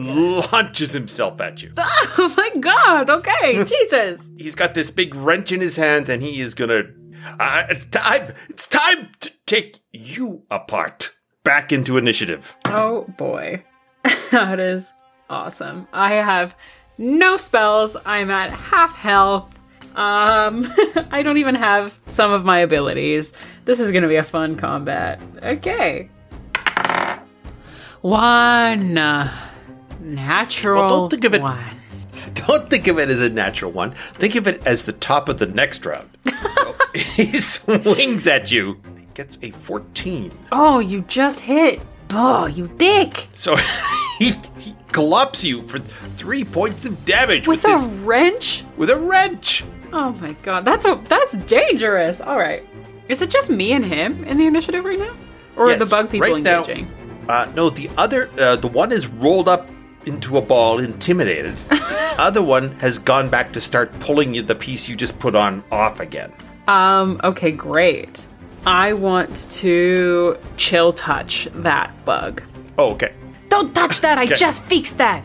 launches 0.53 0.92
himself 0.92 1.40
at 1.40 1.62
you. 1.62 1.72
Oh 2.20 2.34
my 2.36 2.51
god, 2.61 3.11
okay, 3.11 3.62
Jesus. 3.64 4.30
He's 4.36 4.55
got 4.55 4.74
this 4.74 4.90
big 4.90 5.14
wrench 5.14 5.53
in 5.53 5.61
his 5.61 5.76
hand 5.76 6.09
and 6.09 6.22
he 6.22 6.40
is 6.40 6.55
gonna. 6.55 6.82
Uh, 7.38 7.64
it's 7.68 7.86
time! 7.86 8.32
It's 8.49 8.66
time 8.66 9.11
to 9.20 9.30
take 9.46 9.80
you 9.92 10.42
apart. 10.51 11.14
Back 11.44 11.72
into 11.72 11.96
initiative. 11.96 12.57
Oh 12.66 13.07
boy. 13.16 13.62
that 14.30 14.59
is 14.61 14.92
awesome. 15.30 15.86
I 15.92 16.14
have 16.14 16.57
no 16.99 17.36
spells. 17.36 17.96
I'm 18.05 18.30
at 18.30 18.51
half 18.51 18.96
health. 18.96 19.55
Um, 19.94 20.72
I 21.11 21.22
don't 21.22 21.38
even 21.38 21.55
have 21.55 21.99
some 22.07 22.32
of 22.32 22.44
my 22.44 22.59
abilities. 22.59 23.32
This 23.64 23.80
is 23.80 23.92
gonna 23.92 24.09
be 24.09 24.16
a 24.16 24.22
fun 24.22 24.57
combat. 24.57 25.20
Okay. 25.42 26.11
One 28.09 28.94
natural. 30.00 30.80
Well, 30.82 30.88
don't 31.00 31.11
think 31.11 31.24
of 31.24 31.34
it- 31.34 31.42
One. 31.42 31.59
Don't 32.34 32.68
think 32.68 32.86
of 32.88 32.98
it 32.98 33.09
as 33.09 33.20
a 33.22 33.30
natural 33.30 33.72
one. 33.72 33.92
Think 34.14 34.34
of 34.34 34.46
it 34.46 34.61
as 34.66 34.84
the 34.84 34.92
top 34.92 35.28
of 35.30 35.38
the 35.38 35.46
next 35.46 35.84
round. 35.86 36.09
So 36.52 36.74
he 36.94 37.38
swings 37.38 38.26
at 38.26 38.50
you. 38.50 38.80
He 38.98 39.06
gets 39.14 39.38
a 39.42 39.50
14. 39.50 40.30
Oh, 40.52 40.78
you 40.78 41.00
just 41.02 41.40
hit. 41.40 41.80
Oh, 42.11 42.46
you 42.46 42.68
dick! 42.76 43.28
So 43.34 43.56
he, 44.18 44.32
he 44.59 44.74
collops 44.92 45.42
you 45.44 45.62
for 45.68 45.78
three 46.16 46.44
points 46.44 46.84
of 46.84 47.04
damage 47.04 47.46
with, 47.48 47.62
With 47.64 47.70
a 47.72 47.76
this 47.78 47.88
wrench? 48.00 48.64
with 48.76 48.90
a 48.90 48.96
wrench. 48.96 49.64
Oh 49.92 50.12
my 50.12 50.32
god, 50.42 50.64
that's 50.64 50.84
a 50.84 51.00
that's 51.09 51.32
dangerous. 51.44 52.20
All 52.20 52.38
right, 52.38 52.62
is 53.09 53.20
it 53.22 53.30
just 53.30 53.48
me 53.50 53.72
and 53.72 53.84
him 53.84 54.24
in 54.24 54.36
the 54.38 54.46
initiative 54.46 54.84
right 54.84 54.98
now, 54.98 55.14
or 55.56 55.70
Yes, 55.70 55.80
are 55.80 55.84
the 55.84 55.90
bug 55.90 56.11
people 56.11 56.28
right 56.32 56.42
now- 56.42 56.61
engaging? 56.61 56.90
Uh, 57.29 57.51
no, 57.55 57.68
the 57.70 57.91
other, 57.97 58.31
uh, 58.41 58.57
the 58.57 58.68
one 58.68 58.91
is 58.91 59.07
rolled 59.07 59.49
up 59.49 59.68
into 60.07 60.39
a 60.39 60.43
ball, 60.43 60.79
intimidated. 60.79 61.55
Other 62.18 62.43
one 62.43 62.70
has 62.81 62.99
gone 62.99 63.29
back 63.29 63.53
to 63.53 63.61
start 63.61 63.93
pulling 64.01 64.35
you 64.35 64.43
the 64.43 64.55
piece 64.55 64.89
you 64.89 64.97
just 64.97 65.18
put 65.18 65.35
on 65.37 65.62
off 65.70 66.01
again. 66.01 66.33
Um, 66.66 67.20
okay, 67.22 67.51
great. 67.53 68.26
I 68.66 68.93
want 68.95 69.49
to 69.53 70.39
chill 70.57 70.93
touch 70.93 71.49
that 71.55 71.93
bug. 72.05 72.43
Oh, 72.79 72.93
okay. 72.93 73.12
Don't 73.51 73.74
touch 73.74 74.01
that. 74.01 74.18
I 74.18 74.24
Okay. 74.24 74.35
just 74.35 74.62
fixed 74.64 74.99
that. 74.99 75.22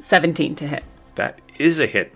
17 0.00 0.54
to 0.56 0.66
hit. 0.66 0.84
That 1.14 1.40
is 1.58 1.78
a 1.78 1.86
hit. 1.86 2.12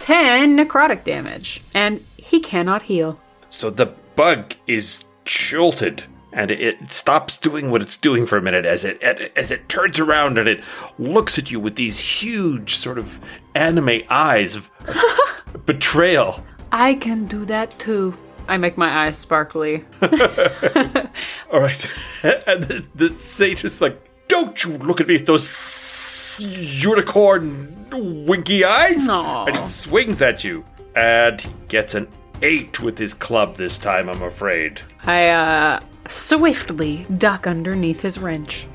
10 0.00 0.56
necrotic 0.56 1.04
damage. 1.04 1.62
And 1.74 2.04
he 2.16 2.40
cannot 2.40 2.82
heal. 2.82 3.18
So 3.50 3.70
the 3.70 3.86
bug 4.16 4.54
is 4.66 5.04
jolted 5.24 6.04
and 6.38 6.52
it 6.52 6.88
stops 6.88 7.36
doing 7.36 7.68
what 7.68 7.82
it's 7.82 7.96
doing 7.96 8.24
for 8.24 8.38
a 8.38 8.42
minute 8.42 8.64
as 8.64 8.84
it 8.84 9.02
as 9.02 9.50
it 9.50 9.68
turns 9.68 9.98
around 9.98 10.38
and 10.38 10.48
it 10.48 10.62
looks 10.96 11.36
at 11.36 11.50
you 11.50 11.58
with 11.58 11.74
these 11.74 11.98
huge 11.98 12.76
sort 12.76 12.96
of 12.96 13.20
anime 13.56 14.02
eyes 14.08 14.54
of 14.54 14.70
betrayal. 15.66 16.44
I 16.70 16.94
can 16.94 17.24
do 17.24 17.44
that 17.46 17.76
too. 17.80 18.16
I 18.46 18.56
make 18.56 18.78
my 18.78 19.06
eyes 19.06 19.18
sparkly. 19.18 19.84
All 20.00 21.60
right. 21.60 21.90
And 22.46 22.64
the, 22.64 22.84
the 22.96 23.08
satyr's 23.08 23.80
like, 23.80 24.00
"Don't 24.28 24.64
you 24.64 24.78
look 24.78 25.00
at 25.00 25.06
me 25.06 25.14
with 25.14 25.26
those 25.26 26.40
unicorn 26.40 27.86
winky 28.26 28.64
eyes!" 28.64 29.08
Aw. 29.08 29.44
And 29.46 29.56
he 29.56 29.62
swings 29.64 30.20
at 30.20 30.42
you, 30.42 30.64
and 30.96 31.40
he 31.40 31.50
gets 31.68 31.94
an 31.94 32.08
eight 32.42 32.80
with 32.80 32.98
his 32.98 33.14
club 33.14 33.56
this 33.56 33.78
time. 33.78 34.08
I'm 34.08 34.22
afraid. 34.22 34.80
I, 35.04 35.28
uh, 35.28 35.80
swiftly 36.08 37.06
duck 37.18 37.46
underneath 37.46 38.00
his 38.00 38.18
wrench. 38.18 38.66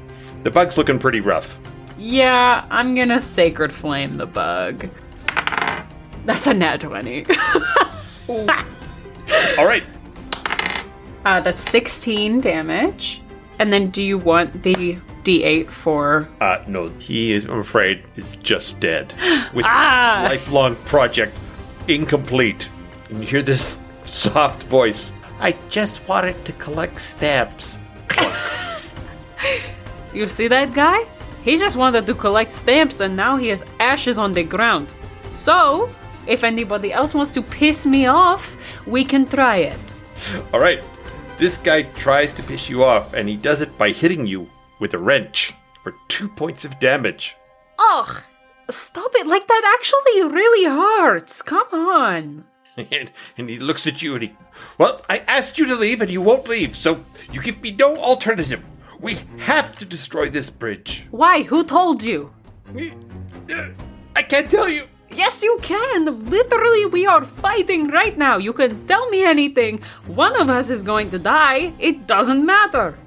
The 0.43 0.51
bug's 0.51 0.77
looking 0.77 0.99
pretty 0.99 1.19
rough. 1.19 1.57
Yeah, 1.97 2.65
I'm 2.69 2.95
gonna 2.95 3.19
Sacred 3.19 3.73
Flame 3.73 4.17
the 4.17 4.25
bug. 4.25 4.89
That's 6.25 6.47
a 6.47 6.53
nat 6.53 6.77
20. 6.77 7.25
All 8.29 9.65
right. 9.65 9.83
Uh, 11.25 11.39
that's 11.41 11.61
16 11.69 12.41
damage. 12.41 13.21
And 13.59 13.71
then 13.71 13.89
do 13.89 14.03
you 14.03 14.17
want 14.17 14.63
the 14.63 14.97
d8 15.23 15.69
for. 15.69 16.27
Uh, 16.41 16.63
no, 16.67 16.89
he 16.99 17.31
is. 17.33 17.45
I'm 17.45 17.59
afraid 17.59 18.03
is 18.15 18.35
just 18.37 18.79
dead. 18.79 19.13
With 19.53 19.65
Ah! 19.65 20.27
lifelong 20.29 20.75
project 20.85 21.35
incomplete. 21.87 22.69
And 23.09 23.19
you 23.21 23.27
hear 23.27 23.41
this 23.41 23.79
soft 24.05 24.63
voice. 24.63 25.11
I 25.39 25.55
just 25.69 26.07
wanted 26.07 26.43
to 26.45 26.53
collect 26.53 27.01
stamps. 27.01 27.77
You 30.13 30.27
see 30.27 30.47
that 30.47 30.73
guy? 30.73 31.05
He 31.43 31.57
just 31.57 31.75
wanted 31.75 32.05
to 32.05 32.13
collect 32.13 32.51
stamps 32.51 32.99
and 32.99 33.15
now 33.15 33.35
he 33.35 33.47
has 33.47 33.65
ashes 33.79 34.17
on 34.19 34.33
the 34.33 34.43
ground. 34.43 34.93
So, 35.31 35.89
if 36.27 36.43
anybody 36.43 36.93
else 36.93 37.13
wants 37.13 37.31
to 37.31 37.41
piss 37.41 37.85
me 37.85 38.05
off, 38.05 38.55
we 38.87 39.03
can 39.03 39.25
try 39.25 39.57
it. 39.57 39.79
All 40.53 40.59
right. 40.59 40.81
This 41.39 41.57
guy 41.57 41.81
tries 41.81 42.31
to 42.33 42.43
piss 42.43 42.69
you 42.69 42.83
off, 42.83 43.13
and 43.13 43.27
he 43.27 43.35
does 43.35 43.59
it 43.59 43.75
by 43.75 43.91
hitting 43.91 44.27
you 44.27 44.47
with 44.79 44.93
a 44.93 44.99
wrench 44.99 45.51
for 45.81 45.95
two 46.07 46.29
points 46.29 46.63
of 46.63 46.79
damage. 46.79 47.35
Ugh. 47.79 48.23
Stop 48.69 49.11
it. 49.15 49.25
Like 49.27 49.47
that 49.47 49.77
actually 49.79 50.31
really 50.31 50.65
hurts. 50.69 51.41
Come 51.41 51.67
on. 51.73 52.45
And, 52.91 53.11
and 53.37 53.49
he 53.49 53.59
looks 53.59 53.85
at 53.85 54.01
you 54.01 54.15
and 54.15 54.23
he, 54.23 54.35
well, 54.77 55.01
I 55.07 55.19
asked 55.19 55.59
you 55.59 55.65
to 55.67 55.75
leave 55.75 56.01
and 56.01 56.09
you 56.09 56.21
won't 56.21 56.47
leave, 56.47 56.75
so 56.75 57.05
you 57.31 57.41
give 57.41 57.61
me 57.61 57.71
no 57.71 57.95
alternative. 57.97 58.63
We 58.99 59.17
have 59.39 59.77
to 59.77 59.85
destroy 59.85 60.29
this 60.29 60.49
bridge. 60.49 61.05
Why? 61.11 61.43
Who 61.43 61.63
told 61.63 62.03
you? 62.03 62.33
I 64.15 64.23
can't 64.23 64.49
tell 64.49 64.69
you. 64.69 64.87
Yes, 65.11 65.43
you 65.43 65.59
can. 65.61 66.25
Literally, 66.25 66.85
we 66.87 67.05
are 67.05 67.23
fighting 67.23 67.89
right 67.89 68.17
now. 68.17 68.37
You 68.37 68.53
can 68.53 68.87
tell 68.87 69.07
me 69.09 69.23
anything. 69.23 69.81
One 70.07 70.39
of 70.39 70.49
us 70.49 70.69
is 70.71 70.81
going 70.81 71.11
to 71.11 71.19
die. 71.19 71.73
It 71.77 72.07
doesn't 72.07 72.43
matter. 72.43 72.97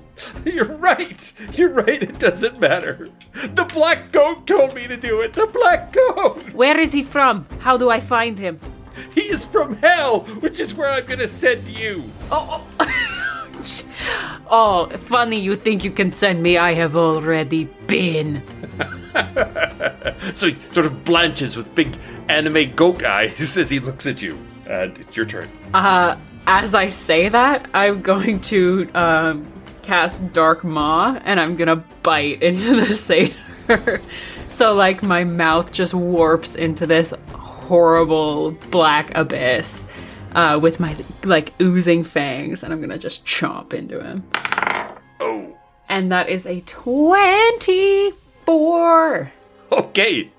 You're 0.44 0.76
right. 0.76 1.32
You're 1.54 1.70
right. 1.70 2.02
It 2.02 2.18
doesn't 2.18 2.60
matter. 2.60 3.08
The 3.34 3.64
black 3.64 4.12
goat 4.12 4.46
told 4.46 4.74
me 4.74 4.86
to 4.86 4.96
do 4.96 5.20
it. 5.20 5.32
The 5.32 5.46
black 5.46 5.92
goat. 5.92 6.52
Where 6.52 6.78
is 6.78 6.92
he 6.92 7.02
from? 7.02 7.46
How 7.58 7.76
do 7.76 7.90
I 7.90 8.00
find 8.00 8.38
him? 8.38 8.60
He 9.14 9.22
is 9.22 9.44
from 9.44 9.76
hell, 9.76 10.20
which 10.40 10.60
is 10.60 10.74
where 10.74 10.90
I'm 10.90 11.06
to 11.06 11.28
send 11.28 11.66
you. 11.68 12.04
Oh, 12.30 12.66
oh! 14.50 14.88
funny 14.96 15.38
you 15.38 15.56
think 15.56 15.84
you 15.84 15.90
can 15.90 16.12
send 16.12 16.42
me. 16.42 16.56
I 16.58 16.74
have 16.74 16.96
already 16.96 17.64
been. 17.86 18.42
So 20.32 20.48
he 20.48 20.54
sort 20.70 20.86
of 20.86 21.04
blanches 21.04 21.56
with 21.56 21.74
big 21.74 21.96
anime 22.28 22.74
goat 22.74 23.04
eyes 23.04 23.56
as 23.56 23.70
he 23.70 23.80
looks 23.80 24.06
at 24.06 24.20
you. 24.22 24.38
And 24.68 24.96
it's 24.98 25.16
your 25.16 25.26
turn. 25.26 25.48
Uh, 25.72 26.16
as 26.46 26.74
I 26.74 26.88
say 26.88 27.28
that, 27.28 27.68
I'm 27.72 28.02
going 28.02 28.40
to 28.42 28.88
um, 28.94 29.50
cast 29.82 30.32
Dark 30.32 30.64
Maw 30.64 31.18
and 31.24 31.40
I'm 31.40 31.56
gonna 31.56 31.84
bite 32.02 32.42
into 32.42 32.76
the 32.80 32.92
satyr. 32.92 34.00
so, 34.48 34.74
like, 34.74 35.02
my 35.02 35.24
mouth 35.24 35.72
just 35.72 35.94
warps 35.94 36.54
into 36.56 36.86
this 36.86 37.14
horrible 37.66 38.52
black 38.70 39.14
abyss 39.14 39.86
uh, 40.34 40.58
with 40.60 40.80
my, 40.80 40.96
like, 41.24 41.52
oozing 41.60 42.02
fangs, 42.04 42.62
and 42.62 42.72
I'm 42.72 42.80
gonna 42.80 42.98
just 42.98 43.24
chomp 43.26 43.74
into 43.74 44.00
him. 44.02 44.24
Oh, 45.20 45.56
And 45.88 46.10
that 46.12 46.28
is 46.28 46.46
a 46.46 46.60
24. 46.62 49.32
okay. 49.72 50.30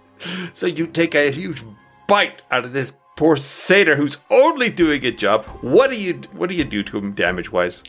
So 0.53 0.67
you 0.67 0.87
take 0.87 1.15
a 1.15 1.31
huge 1.31 1.63
bite 2.07 2.41
out 2.51 2.65
of 2.65 2.73
this 2.73 2.93
poor 3.15 3.37
satyr 3.37 3.95
who's 3.95 4.17
only 4.29 4.69
doing 4.69 5.05
a 5.05 5.11
job. 5.11 5.45
What 5.61 5.89
do 5.91 5.95
you 5.95 6.15
what 6.33 6.49
do 6.49 6.55
you 6.55 6.63
do 6.63 6.83
to 6.83 6.97
him 6.97 7.13
damage 7.13 7.51
wise? 7.51 7.83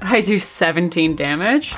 I 0.00 0.20
do 0.20 0.38
17 0.38 1.16
damage, 1.16 1.74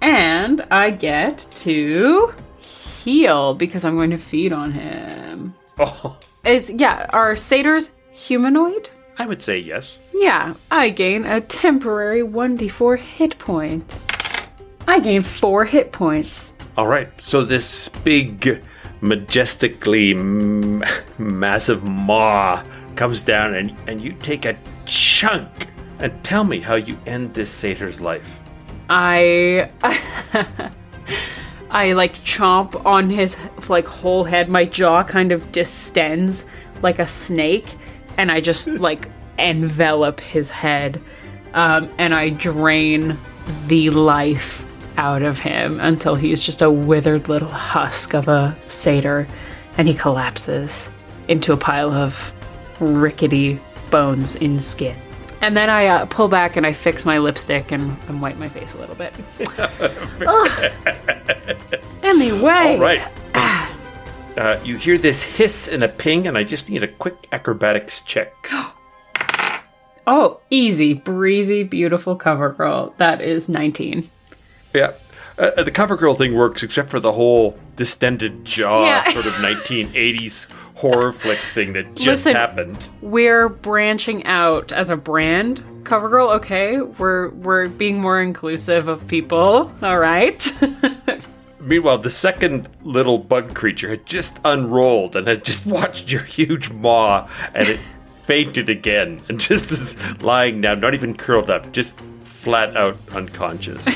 and 0.00 0.62
I 0.70 0.90
get 0.90 1.46
to 1.56 2.32
heal 2.58 3.54
because 3.54 3.84
I'm 3.84 3.96
going 3.96 4.10
to 4.10 4.18
feed 4.18 4.52
on 4.52 4.72
him. 4.72 5.54
Oh, 5.80 6.18
Is 6.44 6.70
yeah, 6.70 7.06
are 7.10 7.34
satyrs 7.34 7.90
humanoid? 8.12 8.88
I 9.18 9.26
would 9.26 9.42
say 9.42 9.58
yes. 9.58 9.98
Yeah, 10.14 10.54
I 10.70 10.88
gain 10.90 11.26
a 11.26 11.40
temporary 11.40 12.22
1d4 12.22 12.98
hit 12.98 13.38
points. 13.38 14.06
I 14.88 14.98
gain 15.00 15.20
4 15.22 15.64
hit 15.66 15.92
points. 15.92 16.52
All 16.76 16.86
right. 16.86 17.08
So 17.20 17.44
this 17.44 17.88
big, 17.88 18.62
majestically 19.02 20.12
m- 20.14 20.84
massive 21.18 21.84
maw 21.84 22.62
comes 22.96 23.22
down, 23.22 23.54
and 23.54 23.76
and 23.86 24.00
you 24.00 24.12
take 24.22 24.44
a 24.44 24.56
chunk. 24.86 25.68
And 25.98 26.24
tell 26.24 26.44
me 26.44 26.60
how 26.60 26.76
you 26.76 26.96
end 27.06 27.34
this 27.34 27.50
satyr's 27.50 28.00
life. 28.00 28.38
I 28.88 29.70
I 31.70 31.92
like 31.92 32.14
chomp 32.18 32.84
on 32.84 33.10
his 33.10 33.36
like 33.68 33.86
whole 33.86 34.24
head. 34.24 34.48
My 34.48 34.64
jaw 34.64 35.04
kind 35.04 35.32
of 35.32 35.52
distends 35.52 36.44
like 36.82 36.98
a 36.98 37.06
snake, 37.06 37.76
and 38.16 38.30
I 38.30 38.40
just 38.40 38.68
like 38.88 39.08
envelop 39.38 40.20
his 40.20 40.50
head, 40.50 41.02
um, 41.54 41.88
and 41.98 42.14
I 42.14 42.30
drain 42.30 43.16
the 43.68 43.90
life 43.90 44.66
out 44.96 45.22
of 45.22 45.38
him 45.38 45.80
until 45.80 46.14
he's 46.14 46.42
just 46.42 46.60
a 46.60 46.70
withered 46.70 47.28
little 47.28 47.48
husk 47.48 48.14
of 48.14 48.28
a 48.28 48.56
satyr, 48.68 49.26
and 49.78 49.86
he 49.86 49.94
collapses 49.94 50.90
into 51.28 51.52
a 51.52 51.56
pile 51.56 51.92
of 51.92 52.32
rickety 52.80 53.60
bones 53.90 54.34
in 54.34 54.58
skin. 54.58 54.96
And 55.42 55.56
then 55.56 55.70
I 55.70 55.86
uh, 55.86 56.06
pull 56.06 56.28
back 56.28 56.56
and 56.56 56.66
I 56.66 56.72
fix 56.74 57.04
my 57.04 57.18
lipstick 57.18 57.72
and, 57.72 57.96
and 58.08 58.20
wipe 58.20 58.36
my 58.36 58.48
face 58.48 58.74
a 58.74 58.78
little 58.78 58.94
bit. 58.94 59.12
Anyway, 62.02 62.74
All 62.74 62.78
right. 62.78 63.02
Uh, 64.36 64.58
you 64.64 64.76
hear 64.76 64.98
this 64.98 65.22
hiss 65.22 65.68
and 65.68 65.82
a 65.82 65.88
ping, 65.88 66.26
and 66.26 66.36
I 66.36 66.44
just 66.44 66.70
need 66.70 66.82
a 66.82 66.88
quick 66.88 67.26
acrobatics 67.32 68.00
check. 68.02 68.32
Oh, 70.06 70.40
easy, 70.50 70.94
breezy, 70.94 71.62
beautiful 71.62 72.16
cover 72.16 72.50
girl. 72.50 72.94
That 72.96 73.20
is 73.20 73.48
19. 73.48 74.10
Yeah. 74.74 74.92
Uh, 75.38 75.62
the 75.62 75.70
cover 75.70 75.94
girl 75.94 76.14
thing 76.14 76.34
works 76.34 76.64
except 76.64 76.88
for 76.90 76.98
the 76.98 77.12
whole 77.12 77.56
distended 77.76 78.44
jaw 78.44 78.86
Yeah. 78.86 79.04
sort 79.12 79.26
of 79.26 79.34
1980s 79.34 80.46
horror 80.80 81.12
flick 81.12 81.38
thing 81.52 81.74
that 81.74 81.94
just 81.94 82.24
Listen. 82.24 82.34
happened. 82.34 82.88
We're 83.02 83.50
branching 83.50 84.24
out 84.24 84.72
as 84.72 84.88
a 84.88 84.96
brand, 84.96 85.62
CoverGirl. 85.82 86.36
Okay, 86.36 86.80
we're 86.80 87.28
we're 87.30 87.68
being 87.68 88.00
more 88.00 88.20
inclusive 88.20 88.88
of 88.88 89.06
people. 89.06 89.70
All 89.82 89.98
right. 89.98 90.52
Meanwhile, 91.60 91.98
the 91.98 92.08
second 92.10 92.70
little 92.82 93.18
bug 93.18 93.54
creature 93.54 93.90
had 93.90 94.06
just 94.06 94.38
unrolled 94.44 95.14
and 95.14 95.26
had 95.26 95.44
just 95.44 95.66
watched 95.76 96.10
your 96.10 96.22
huge 96.22 96.70
maw 96.70 97.28
and 97.54 97.68
it 97.68 97.78
fainted 98.24 98.70
again 98.70 99.22
and 99.28 99.38
just 99.38 99.70
is 99.70 99.96
lying 100.22 100.62
down, 100.62 100.80
not 100.80 100.94
even 100.94 101.14
curled 101.14 101.50
up, 101.50 101.70
just 101.72 101.94
flat 102.24 102.74
out 102.74 102.96
unconscious. 103.12 103.86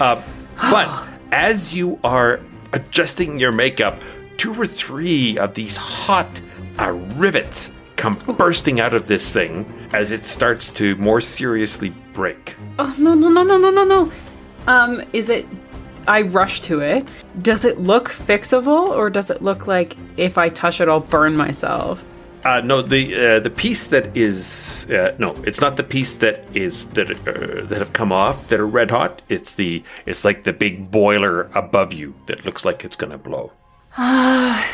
um, 0.00 0.20
but 0.56 1.06
as 1.30 1.72
you 1.72 2.00
are 2.02 2.40
adjusting 2.72 3.38
your 3.38 3.52
makeup, 3.52 4.00
two 4.38 4.54
or 4.54 4.66
three 4.66 5.36
of 5.38 5.54
these 5.54 5.76
hot 5.76 6.28
uh, 6.78 6.92
rivets 7.16 7.70
come 7.96 8.14
bursting 8.38 8.80
out 8.80 8.94
of 8.94 9.06
this 9.08 9.32
thing 9.32 9.66
as 9.92 10.12
it 10.12 10.24
starts 10.24 10.70
to 10.70 10.94
more 10.96 11.20
seriously 11.20 11.90
break. 12.14 12.54
Oh 12.78 12.94
no 12.98 13.14
no 13.14 13.28
no 13.28 13.42
no 13.42 13.58
no 13.58 13.70
no 13.70 13.84
no. 13.84 14.12
Um, 14.66 15.02
is 15.12 15.28
it? 15.28 15.46
I 16.06 16.22
rush 16.22 16.60
to 16.62 16.80
it. 16.80 17.06
Does 17.42 17.66
it 17.66 17.80
look 17.80 18.08
fixable, 18.08 18.88
or 18.88 19.10
does 19.10 19.30
it 19.30 19.42
look 19.42 19.66
like 19.66 19.94
if 20.16 20.38
I 20.38 20.48
touch 20.48 20.80
it, 20.80 20.88
I'll 20.88 21.00
burn 21.00 21.36
myself? 21.36 22.02
Uh, 22.44 22.60
no, 22.60 22.80
the 22.80 23.14
uh, 23.14 23.40
the 23.40 23.50
piece 23.50 23.88
that 23.88 24.16
is 24.16 24.88
uh, 24.90 25.14
no, 25.18 25.30
it's 25.44 25.60
not 25.60 25.76
the 25.76 25.82
piece 25.82 26.14
that 26.16 26.44
is 26.56 26.86
that 26.90 27.10
uh, 27.10 27.66
that 27.66 27.78
have 27.78 27.92
come 27.92 28.12
off 28.12 28.48
that 28.48 28.60
are 28.60 28.66
red 28.66 28.90
hot. 28.90 29.20
It's 29.28 29.54
the 29.54 29.82
it's 30.06 30.24
like 30.24 30.44
the 30.44 30.52
big 30.52 30.90
boiler 30.90 31.50
above 31.54 31.92
you 31.92 32.14
that 32.26 32.46
looks 32.46 32.64
like 32.64 32.84
it's 32.84 32.96
gonna 32.96 33.18
blow. 33.18 33.52
Ah. 33.98 34.64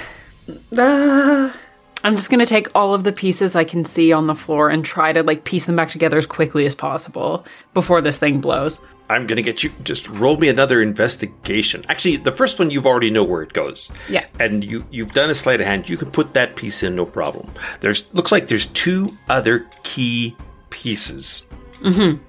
I'm 2.04 2.16
just 2.16 2.30
gonna 2.30 2.44
take 2.44 2.68
all 2.74 2.92
of 2.94 3.04
the 3.04 3.12
pieces 3.12 3.56
I 3.56 3.64
can 3.64 3.84
see 3.84 4.12
on 4.12 4.26
the 4.26 4.34
floor 4.34 4.68
and 4.68 4.84
try 4.84 5.12
to 5.12 5.22
like 5.22 5.44
piece 5.44 5.64
them 5.64 5.76
back 5.76 5.88
together 5.88 6.18
as 6.18 6.26
quickly 6.26 6.66
as 6.66 6.74
possible 6.74 7.46
before 7.72 8.02
this 8.02 8.18
thing 8.18 8.40
blows. 8.40 8.80
I'm 9.08 9.26
gonna 9.26 9.42
get 9.42 9.64
you. 9.64 9.72
Just 9.82 10.08
roll 10.08 10.36
me 10.36 10.48
another 10.48 10.82
investigation. 10.82 11.84
Actually, 11.88 12.18
the 12.18 12.32
first 12.32 12.58
one 12.58 12.70
you've 12.70 12.86
already 12.86 13.10
know 13.10 13.24
where 13.24 13.42
it 13.42 13.54
goes. 13.54 13.90
Yeah. 14.08 14.26
and 14.38 14.62
you 14.62 14.84
you've 14.90 15.12
done 15.12 15.30
a 15.30 15.34
sleight 15.34 15.60
of 15.60 15.66
hand. 15.66 15.88
You 15.88 15.96
can 15.96 16.10
put 16.10 16.34
that 16.34 16.56
piece 16.56 16.82
in, 16.82 16.94
no 16.94 17.06
problem. 17.06 17.50
There's 17.80 18.12
looks 18.12 18.32
like 18.32 18.48
there's 18.48 18.66
two 18.66 19.16
other 19.30 19.66
key 19.82 20.36
pieces. 20.68 21.44
Mm-hmm. 21.80 22.22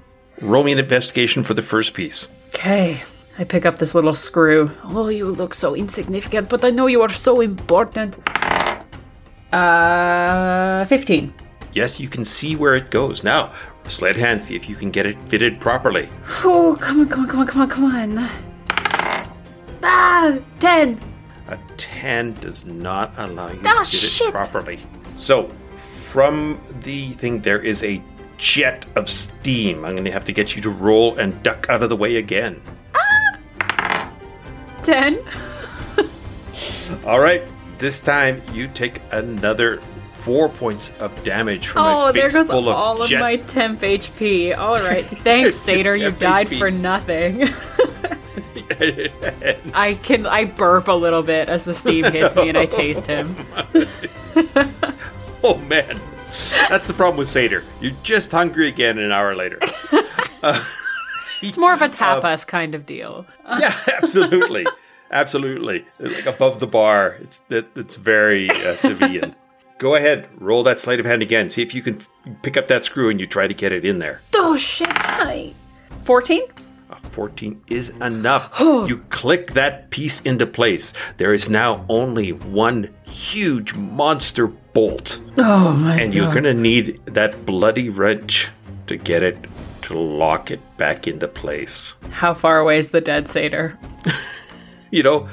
Roll 0.47 0.63
me 0.63 0.71
an 0.71 0.79
investigation 0.79 1.43
for 1.43 1.53
the 1.53 1.61
first 1.61 1.93
piece. 1.93 2.27
Okay. 2.53 3.01
I 3.37 3.43
pick 3.43 3.65
up 3.65 3.77
this 3.79 3.93
little 3.93 4.13
screw. 4.13 4.71
Oh, 4.83 5.09
you 5.09 5.29
look 5.29 5.53
so 5.53 5.75
insignificant, 5.75 6.47
but 6.49 6.63
I 6.63 6.69
know 6.69 6.87
you 6.87 7.01
are 7.01 7.09
so 7.09 7.41
important. 7.41 8.17
Uh, 9.51 10.85
15. 10.85 11.33
Yes, 11.73 11.99
you 11.99 12.07
can 12.07 12.23
see 12.23 12.55
where 12.55 12.75
it 12.75 12.89
goes. 12.91 13.23
Now, 13.23 13.53
sled 13.87 14.15
hand, 14.15 14.43
see 14.45 14.55
if 14.55 14.69
you 14.69 14.75
can 14.75 14.89
get 14.91 15.05
it 15.05 15.17
fitted 15.27 15.59
properly. 15.59 16.07
Oh, 16.43 16.77
come 16.79 17.01
on, 17.01 17.09
come 17.09 17.21
on, 17.21 17.27
come 17.27 17.39
on, 17.41 17.47
come 17.47 17.61
on, 17.61 17.69
come 17.69 17.85
on. 17.85 18.29
Ah, 19.83 20.39
10. 20.59 20.99
A 21.49 21.57
10 21.77 22.33
does 22.35 22.65
not 22.65 23.13
allow 23.17 23.51
you 23.51 23.59
Ah, 23.65 23.83
to 23.83 23.97
fit 23.97 23.99
shit. 24.09 24.27
it 24.29 24.31
properly. 24.31 24.79
So, 25.15 25.51
from 26.11 26.59
the 26.81 27.11
thing, 27.13 27.41
there 27.41 27.61
is 27.61 27.83
a 27.83 28.01
jet 28.37 28.85
of 28.95 29.09
steam. 29.09 29.85
I'm 29.85 29.91
going 29.93 30.05
to 30.05 30.11
have 30.11 30.25
to 30.25 30.31
get 30.33 30.55
you 30.55 30.61
to 30.63 30.69
roll 30.69 31.17
and 31.17 31.41
duck 31.43 31.67
out 31.69 31.83
of 31.83 31.89
the 31.89 31.95
way 31.95 32.15
again. 32.15 32.61
10. 34.85 35.19
All 37.05 37.19
right, 37.19 37.43
this 37.79 37.99
time 37.99 38.41
you 38.53 38.67
take 38.67 39.01
another 39.11 39.81
four 40.13 40.49
points 40.49 40.91
of 40.99 41.23
damage 41.23 41.67
from 41.67 41.85
Oh, 41.85 42.07
a 42.09 42.13
there 42.13 42.23
face 42.29 42.33
goes 42.33 42.49
full 42.49 42.69
of 42.69 42.75
all 42.75 43.01
of 43.01 43.09
jet. 43.09 43.19
my 43.19 43.37
temp 43.37 43.81
HP. 43.81 44.57
All 44.57 44.75
right. 44.81 45.05
Thanks, 45.05 45.55
Satyr. 45.55 45.97
You 45.97 46.11
died 46.11 46.47
HP. 46.47 46.59
for 46.59 46.71
nothing. 46.71 47.47
I 49.73 49.93
can 50.01 50.25
I 50.25 50.45
burp 50.45 50.87
a 50.87 50.93
little 50.93 51.21
bit 51.21 51.49
as 51.49 51.65
the 51.65 51.73
steam 51.73 52.05
hits 52.05 52.35
me 52.35 52.49
and 52.49 52.57
I 52.57 52.65
taste 52.65 53.05
him. 53.05 53.35
oh 55.43 55.57
man, 55.67 55.99
that's 56.69 56.87
the 56.87 56.93
problem 56.93 57.17
with 57.17 57.29
satyr. 57.29 57.63
You're 57.79 57.93
just 58.03 58.31
hungry 58.31 58.67
again 58.67 58.97
an 58.97 59.11
hour 59.11 59.35
later. 59.35 59.59
It's 61.47 61.57
more 61.57 61.73
of 61.73 61.81
a 61.81 61.89
tapas 62.01 62.45
kind 62.47 62.75
of 62.75 62.85
deal. 62.85 63.25
yeah, 63.59 63.75
absolutely, 64.01 64.65
absolutely. 65.11 65.85
Like 65.99 66.25
above 66.25 66.59
the 66.59 66.67
bar, 66.67 67.17
it's 67.21 67.39
that 67.49 67.67
it's 67.75 67.95
very 67.95 68.49
uh, 68.49 68.75
civilian. 68.75 69.35
Go 69.77 69.95
ahead, 69.95 70.29
roll 70.39 70.63
that 70.63 70.79
sleight 70.79 71.01
of 71.01 71.05
hand 71.05 71.21
again. 71.21 71.49
See 71.49 71.61
if 71.61 71.75
you 71.75 71.81
can 71.81 71.97
f- 71.97 72.09
pick 72.43 72.55
up 72.55 72.67
that 72.67 72.85
screw 72.85 73.09
and 73.09 73.19
you 73.19 73.27
try 73.27 73.45
to 73.45 73.53
get 73.53 73.73
it 73.73 73.83
in 73.83 73.99
there. 73.99 74.21
Oh 74.33 74.55
shit! 74.55 74.87
I 74.89 75.53
14? 76.05 76.43
A 76.91 76.95
14 76.97 77.61
is 77.67 77.89
enough. 77.89 78.57
you 78.59 78.99
click 79.09 79.51
that 79.53 79.89
piece 79.89 80.21
into 80.21 80.45
place. 80.45 80.93
There 81.17 81.33
is 81.33 81.49
now 81.49 81.83
only 81.89 82.31
one 82.31 82.93
huge 83.03 83.73
monster 83.73 84.47
bolt. 84.47 85.19
Oh 85.37 85.73
my 85.73 85.95
god. 85.95 85.99
and 85.99 86.13
you're 86.13 86.31
going 86.31 86.43
to 86.43 86.53
need 86.53 87.03
that 87.07 87.45
bloody 87.45 87.89
wrench 87.89 88.49
to 88.87 88.97
get 88.97 89.23
it 89.23 89.37
to 89.85 89.97
lock 89.97 90.49
it 90.49 90.59
back 90.77 91.07
into 91.07 91.27
place. 91.27 91.93
How 92.11 92.33
far 92.33 92.59
away 92.59 92.79
is 92.79 92.89
the 92.89 93.01
dead 93.01 93.27
satyr? 93.27 93.77
You 94.91 95.03
know, 95.03 95.29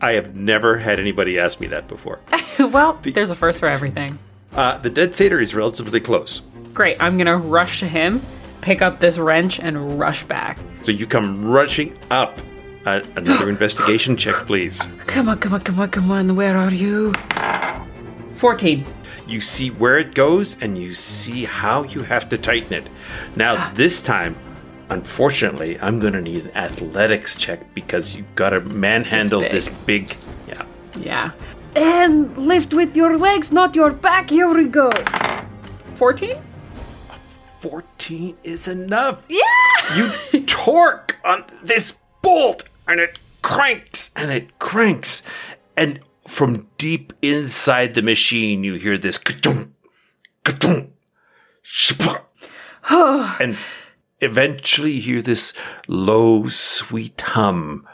I 0.00 0.12
have 0.12 0.36
never 0.36 0.78
had 0.78 1.00
anybody 1.00 1.38
ask 1.38 1.58
me 1.60 1.66
that 1.68 1.88
before. 1.88 2.20
well, 2.58 2.98
there's 3.02 3.30
a 3.30 3.36
first 3.36 3.60
for 3.60 3.68
everything. 3.68 4.18
Uh, 4.52 4.78
the 4.78 4.90
dead 4.90 5.14
satyr 5.14 5.40
is 5.40 5.54
relatively 5.54 6.00
close. 6.00 6.42
Great. 6.74 6.96
I'm 7.00 7.18
gonna 7.18 7.36
rush 7.36 7.80
to 7.80 7.88
him, 7.88 8.20
pick 8.60 8.82
up 8.82 9.00
this 9.00 9.18
wrench, 9.18 9.58
and 9.58 9.98
rush 9.98 10.24
back. 10.24 10.58
So 10.82 10.92
you 10.92 11.06
come 11.06 11.48
rushing 11.48 11.96
up. 12.10 12.38
Uh, 12.84 13.00
another 13.16 13.48
investigation 13.56 14.16
check, 14.16 14.34
please. 14.46 14.80
Come 15.06 15.28
on, 15.28 15.38
come 15.38 15.54
on, 15.54 15.60
come 15.62 15.80
on, 15.80 15.90
come 15.90 16.10
on. 16.10 16.36
Where 16.36 16.56
are 16.56 16.72
you? 16.72 17.12
14. 18.36 18.84
You 19.26 19.40
see 19.40 19.70
where 19.70 19.98
it 19.98 20.14
goes 20.14 20.56
and 20.60 20.78
you 20.78 20.94
see 20.94 21.44
how 21.44 21.82
you 21.82 22.02
have 22.02 22.28
to 22.28 22.38
tighten 22.38 22.74
it. 22.74 22.86
Now, 23.34 23.54
ah. 23.56 23.72
this 23.74 24.00
time, 24.00 24.36
unfortunately, 24.88 25.78
I'm 25.80 25.98
going 25.98 26.12
to 26.12 26.20
need 26.22 26.46
an 26.46 26.56
athletics 26.56 27.36
check 27.36 27.74
because 27.74 28.14
you've 28.16 28.34
got 28.34 28.50
to 28.50 28.60
manhandle 28.60 29.40
big. 29.40 29.50
this 29.50 29.68
big. 29.68 30.16
Yeah. 30.48 30.64
Yeah. 30.98 31.30
and 31.74 32.36
lift 32.38 32.72
with 32.72 32.96
your 32.96 33.18
legs, 33.18 33.52
not 33.52 33.74
your 33.74 33.90
back. 33.90 34.30
Here 34.30 34.48
we 34.48 34.64
go. 34.64 34.90
14? 35.96 36.36
14 37.60 38.36
is 38.44 38.68
enough. 38.68 39.22
Yeah! 39.28 39.96
You 40.32 40.40
torque 40.46 41.16
on 41.24 41.44
this 41.62 42.00
bolt 42.22 42.64
and 42.86 43.00
it 43.00 43.18
cranks 43.42 44.10
and 44.16 44.30
it 44.30 44.58
cranks. 44.58 45.22
And 45.76 46.00
from 46.26 46.68
deep 46.78 47.12
inside 47.22 47.94
the 47.94 48.02
machine, 48.02 48.64
you 48.64 48.74
hear 48.74 48.98
this 48.98 49.18
ka-tunk, 49.18 49.70
shpah. 51.64 52.22
and 53.40 53.56
eventually 54.20 54.92
you 54.92 55.00
hear 55.00 55.22
this 55.22 55.52
low, 55.88 56.46
sweet 56.48 57.20
hum 57.20 57.86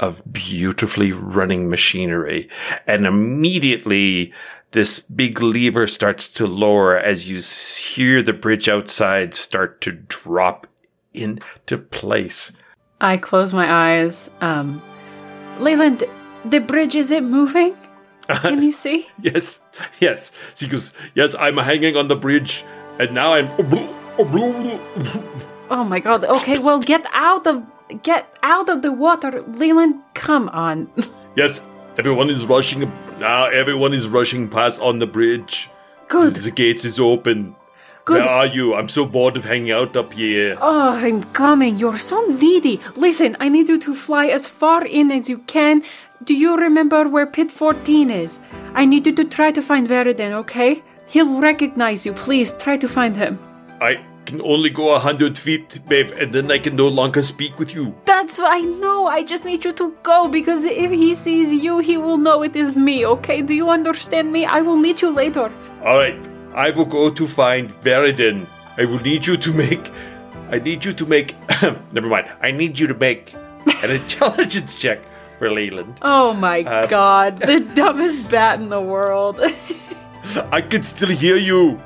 of 0.00 0.22
beautifully 0.32 1.12
running 1.12 1.68
machinery. 1.68 2.48
And 2.86 3.06
immediately 3.06 4.32
this 4.72 5.00
big 5.00 5.40
lever 5.40 5.86
starts 5.86 6.32
to 6.34 6.46
lower 6.46 6.98
as 6.98 7.30
you 7.30 7.40
hear 7.40 8.22
the 8.22 8.32
bridge 8.32 8.68
outside 8.68 9.34
start 9.34 9.80
to 9.82 9.92
drop 9.92 10.66
into 11.12 11.78
place. 11.78 12.52
I 13.00 13.16
close 13.16 13.52
my 13.52 13.72
eyes. 13.72 14.30
Um, 14.40 14.82
Leland, 15.60 16.04
the 16.44 16.60
bridge 16.60 16.94
is 16.94 17.10
it 17.10 17.22
moving? 17.22 17.76
can 18.28 18.62
you 18.62 18.72
see? 18.72 19.08
Yes, 19.20 19.60
yes. 20.00 20.32
She 20.54 20.66
goes, 20.68 20.92
Yes, 21.14 21.34
I'm 21.34 21.58
hanging 21.58 21.96
on 21.96 22.08
the 22.08 22.16
bridge, 22.16 22.64
and 22.98 23.12
now 23.12 23.34
I'm. 23.34 23.50
Oh 25.70 25.84
my 25.84 25.98
god. 26.00 26.24
Okay, 26.24 26.58
well 26.58 26.78
get 26.78 27.04
out 27.12 27.46
of 27.46 27.64
get 28.02 28.38
out 28.42 28.68
of 28.68 28.82
the 28.82 28.92
water. 28.92 29.42
Leland, 29.42 29.96
come 30.14 30.48
on. 30.50 30.90
Yes, 31.36 31.64
everyone 31.98 32.30
is 32.30 32.44
rushing. 32.44 32.92
Now 33.18 33.46
everyone 33.46 33.92
is 33.92 34.06
rushing 34.06 34.48
past 34.48 34.80
on 34.80 35.00
the 35.00 35.06
bridge. 35.06 35.68
Good. 36.06 36.36
The 36.36 36.52
gates 36.52 36.84
is 36.84 37.00
open. 37.00 37.56
Good. 38.04 38.20
Where 38.20 38.30
are 38.30 38.46
you? 38.46 38.74
I'm 38.74 38.88
so 38.88 39.04
bored 39.04 39.36
of 39.36 39.44
hanging 39.44 39.72
out 39.72 39.96
up 39.96 40.12
here. 40.12 40.56
Oh, 40.60 40.90
I'm 40.90 41.24
coming. 41.32 41.76
You're 41.76 41.98
so 41.98 42.24
needy. 42.26 42.78
Listen, 42.94 43.36
I 43.40 43.48
need 43.48 43.68
you 43.68 43.80
to 43.80 43.96
fly 43.96 44.26
as 44.26 44.46
far 44.46 44.84
in 44.84 45.10
as 45.10 45.28
you 45.28 45.38
can. 45.38 45.82
Do 46.24 46.32
you 46.32 46.56
remember 46.56 47.06
where 47.06 47.26
pit 47.26 47.50
14 47.50 48.10
is? 48.10 48.40
I 48.72 48.86
need 48.86 49.04
you 49.06 49.12
to 49.12 49.24
try 49.24 49.50
to 49.50 49.60
find 49.60 49.86
Veridin, 49.86 50.32
okay? 50.32 50.82
He'll 51.06 51.38
recognize 51.38 52.06
you. 52.06 52.14
Please 52.14 52.54
try 52.54 52.78
to 52.78 52.88
find 52.88 53.14
him. 53.14 53.38
I 53.82 54.02
can 54.24 54.40
only 54.40 54.70
go 54.70 54.94
a 54.94 54.98
hundred 54.98 55.36
feet, 55.36 55.80
babe, 55.86 56.12
and 56.12 56.32
then 56.32 56.50
I 56.50 56.58
can 56.58 56.76
no 56.76 56.88
longer 56.88 57.22
speak 57.22 57.58
with 57.58 57.74
you. 57.74 57.94
That's 58.06 58.38
why 58.38 58.56
I 58.56 58.60
know. 58.62 59.06
I 59.06 59.22
just 59.22 59.44
need 59.44 59.66
you 59.66 59.74
to 59.74 59.94
go 60.02 60.28
because 60.28 60.64
if 60.64 60.90
he 60.90 61.12
sees 61.12 61.52
you, 61.52 61.80
he 61.80 61.98
will 61.98 62.16
know 62.16 62.42
it 62.42 62.56
is 62.56 62.74
me, 62.74 63.04
okay? 63.04 63.42
Do 63.42 63.52
you 63.52 63.68
understand 63.68 64.32
me? 64.32 64.46
I 64.46 64.62
will 64.62 64.76
meet 64.76 65.02
you 65.02 65.10
later. 65.10 65.52
All 65.84 65.98
right, 65.98 66.16
I 66.54 66.70
will 66.70 66.86
go 66.86 67.10
to 67.10 67.28
find 67.28 67.70
Veridin. 67.82 68.46
I 68.78 68.86
will 68.86 69.00
need 69.00 69.26
you 69.26 69.36
to 69.36 69.52
make. 69.52 69.90
I 70.50 70.58
need 70.58 70.86
you 70.86 70.94
to 70.94 71.04
make. 71.04 71.34
never 71.92 72.08
mind. 72.08 72.30
I 72.40 72.50
need 72.50 72.78
you 72.78 72.86
to 72.86 72.94
make 72.94 73.34
an 73.82 73.90
intelligence 74.00 74.76
check 74.76 75.00
for 75.38 75.50
Leland. 75.50 75.98
Oh 76.02 76.32
my 76.32 76.62
Uh, 76.62 76.86
god, 76.86 77.40
the 77.40 77.60
dumbest 77.74 78.30
bat 78.30 78.60
in 78.60 78.68
the 78.68 78.80
world. 78.80 79.40
I 80.52 80.60
can 80.60 80.82
still 80.82 81.08
hear 81.10 81.36
you. 81.36 81.80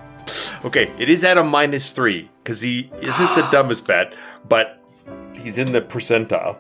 Okay, 0.64 0.90
it 0.98 1.08
is 1.08 1.24
at 1.24 1.38
a 1.38 1.44
minus 1.44 1.92
three 1.92 2.30
because 2.42 2.60
he 2.60 2.90
isn't 3.00 3.34
the 3.34 3.42
dumbest 3.50 3.86
bat, 3.86 4.14
but 4.48 4.80
he's 5.34 5.58
in 5.58 5.72
the 5.72 5.80
percentile. 5.80 6.58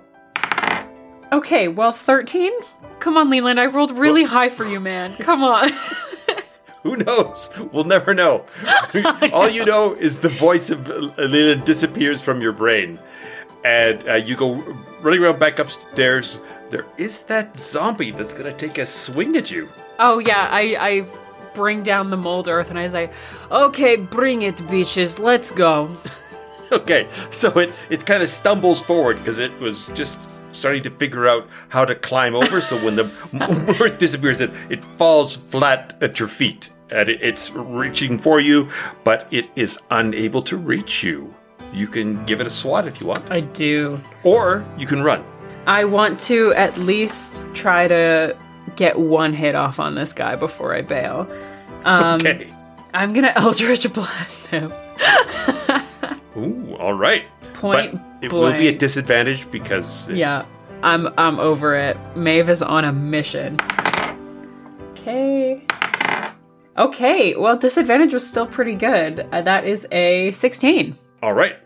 Okay, 1.30 1.68
well, 1.68 1.92
13? 1.92 2.52
Come 3.00 3.16
on, 3.18 3.28
Leland. 3.28 3.60
I 3.60 3.66
rolled 3.66 3.90
really 3.90 4.24
high 4.24 4.48
for 4.48 4.64
you, 4.66 4.80
man. 4.80 5.14
Come 5.16 5.44
on. 5.44 5.70
Who 6.84 6.96
knows? 6.96 7.50
We'll 7.72 7.84
never 7.84 8.14
know. 8.14 8.46
All 9.32 9.48
you 9.48 9.64
know 9.66 9.92
is 9.94 10.20
the 10.20 10.30
voice 10.30 10.70
of 10.70 10.88
Leland 11.18 11.64
disappears 11.66 12.22
from 12.22 12.40
your 12.40 12.52
brain, 12.52 12.98
and 13.64 14.08
uh, 14.08 14.14
you 14.14 14.36
go 14.36 14.54
running 15.02 15.22
around 15.22 15.38
back 15.38 15.58
upstairs. 15.58 16.40
There 16.70 16.86
is 16.96 17.22
that 17.22 17.58
zombie 17.58 18.10
that's 18.10 18.32
gonna 18.34 18.52
take 18.52 18.78
a 18.78 18.86
swing 18.86 19.36
at 19.36 19.50
you. 19.50 19.68
oh, 19.98 20.18
yeah, 20.18 20.48
I, 20.50 20.76
I 20.78 21.06
bring 21.54 21.82
down 21.82 22.10
the 22.10 22.16
mold 22.16 22.46
earth 22.48 22.70
and 22.70 22.78
I 22.78 22.86
say, 22.86 23.10
okay, 23.50 23.96
bring 23.96 24.42
it, 24.42 24.56
beaches. 24.70 25.18
Let's 25.18 25.50
go. 25.50 25.90
Okay, 26.70 27.08
so 27.30 27.48
it 27.58 27.72
it 27.88 28.04
kind 28.04 28.22
of 28.22 28.28
stumbles 28.28 28.82
forward 28.82 29.16
because 29.16 29.38
it 29.38 29.58
was 29.58 29.88
just 29.94 30.18
starting 30.52 30.82
to 30.82 30.90
figure 30.90 31.26
out 31.26 31.48
how 31.70 31.82
to 31.86 31.94
climb 31.94 32.34
over. 32.34 32.60
so 32.60 32.76
when 32.84 32.94
the 32.94 33.08
earth 33.80 33.96
disappears, 33.96 34.40
it 34.42 34.50
it 34.68 34.84
falls 34.84 35.34
flat 35.34 35.96
at 36.02 36.18
your 36.20 36.28
feet, 36.28 36.68
and 36.90 37.08
it, 37.08 37.22
it's 37.22 37.50
reaching 37.52 38.18
for 38.18 38.38
you, 38.38 38.68
but 39.02 39.26
it 39.30 39.48
is 39.56 39.78
unable 39.90 40.42
to 40.42 40.58
reach 40.58 41.02
you. 41.02 41.32
You 41.72 41.86
can 41.86 42.22
give 42.26 42.38
it 42.42 42.46
a 42.46 42.50
swat 42.50 42.86
if 42.86 43.00
you 43.00 43.06
want, 43.06 43.30
I 43.32 43.40
do. 43.40 43.98
or 44.22 44.62
you 44.76 44.86
can 44.86 45.02
run. 45.02 45.24
I 45.68 45.84
want 45.84 46.18
to 46.20 46.52
at 46.54 46.78
least 46.78 47.44
try 47.52 47.86
to 47.86 48.34
get 48.76 48.98
one 48.98 49.32
hit 49.34 49.54
off 49.54 49.78
on 49.78 49.94
this 49.94 50.12
guy 50.14 50.34
before 50.34 50.74
I 50.74 50.80
bail. 50.80 51.30
Um, 51.84 52.14
Okay. 52.16 52.50
I'm 52.94 53.12
gonna 53.12 53.32
Eldritch 53.36 53.92
Blast 53.92 54.46
him. 54.46 54.72
Ooh, 56.38 56.74
all 56.78 56.94
right. 56.94 57.24
Point 57.52 57.92
but 57.92 58.24
it 58.24 58.32
will 58.32 58.52
be 58.54 58.68
a 58.68 58.72
disadvantage 58.76 59.48
because 59.50 60.08
Yeah, 60.08 60.46
I'm 60.82 61.08
I'm 61.18 61.38
over 61.38 61.74
it. 61.76 61.96
Maeve 62.16 62.48
is 62.48 62.62
on 62.62 62.84
a 62.84 62.92
mission. 62.92 63.58
Okay. 64.92 65.64
Okay, 66.78 67.34
well, 67.36 67.56
disadvantage 67.56 68.14
was 68.14 68.26
still 68.26 68.46
pretty 68.46 68.74
good. 68.76 69.26
Uh, 69.32 69.42
that 69.42 69.64
is 69.66 69.86
a 69.90 70.30
16. 70.30 70.96
all 71.22 71.32
right. 71.34 71.56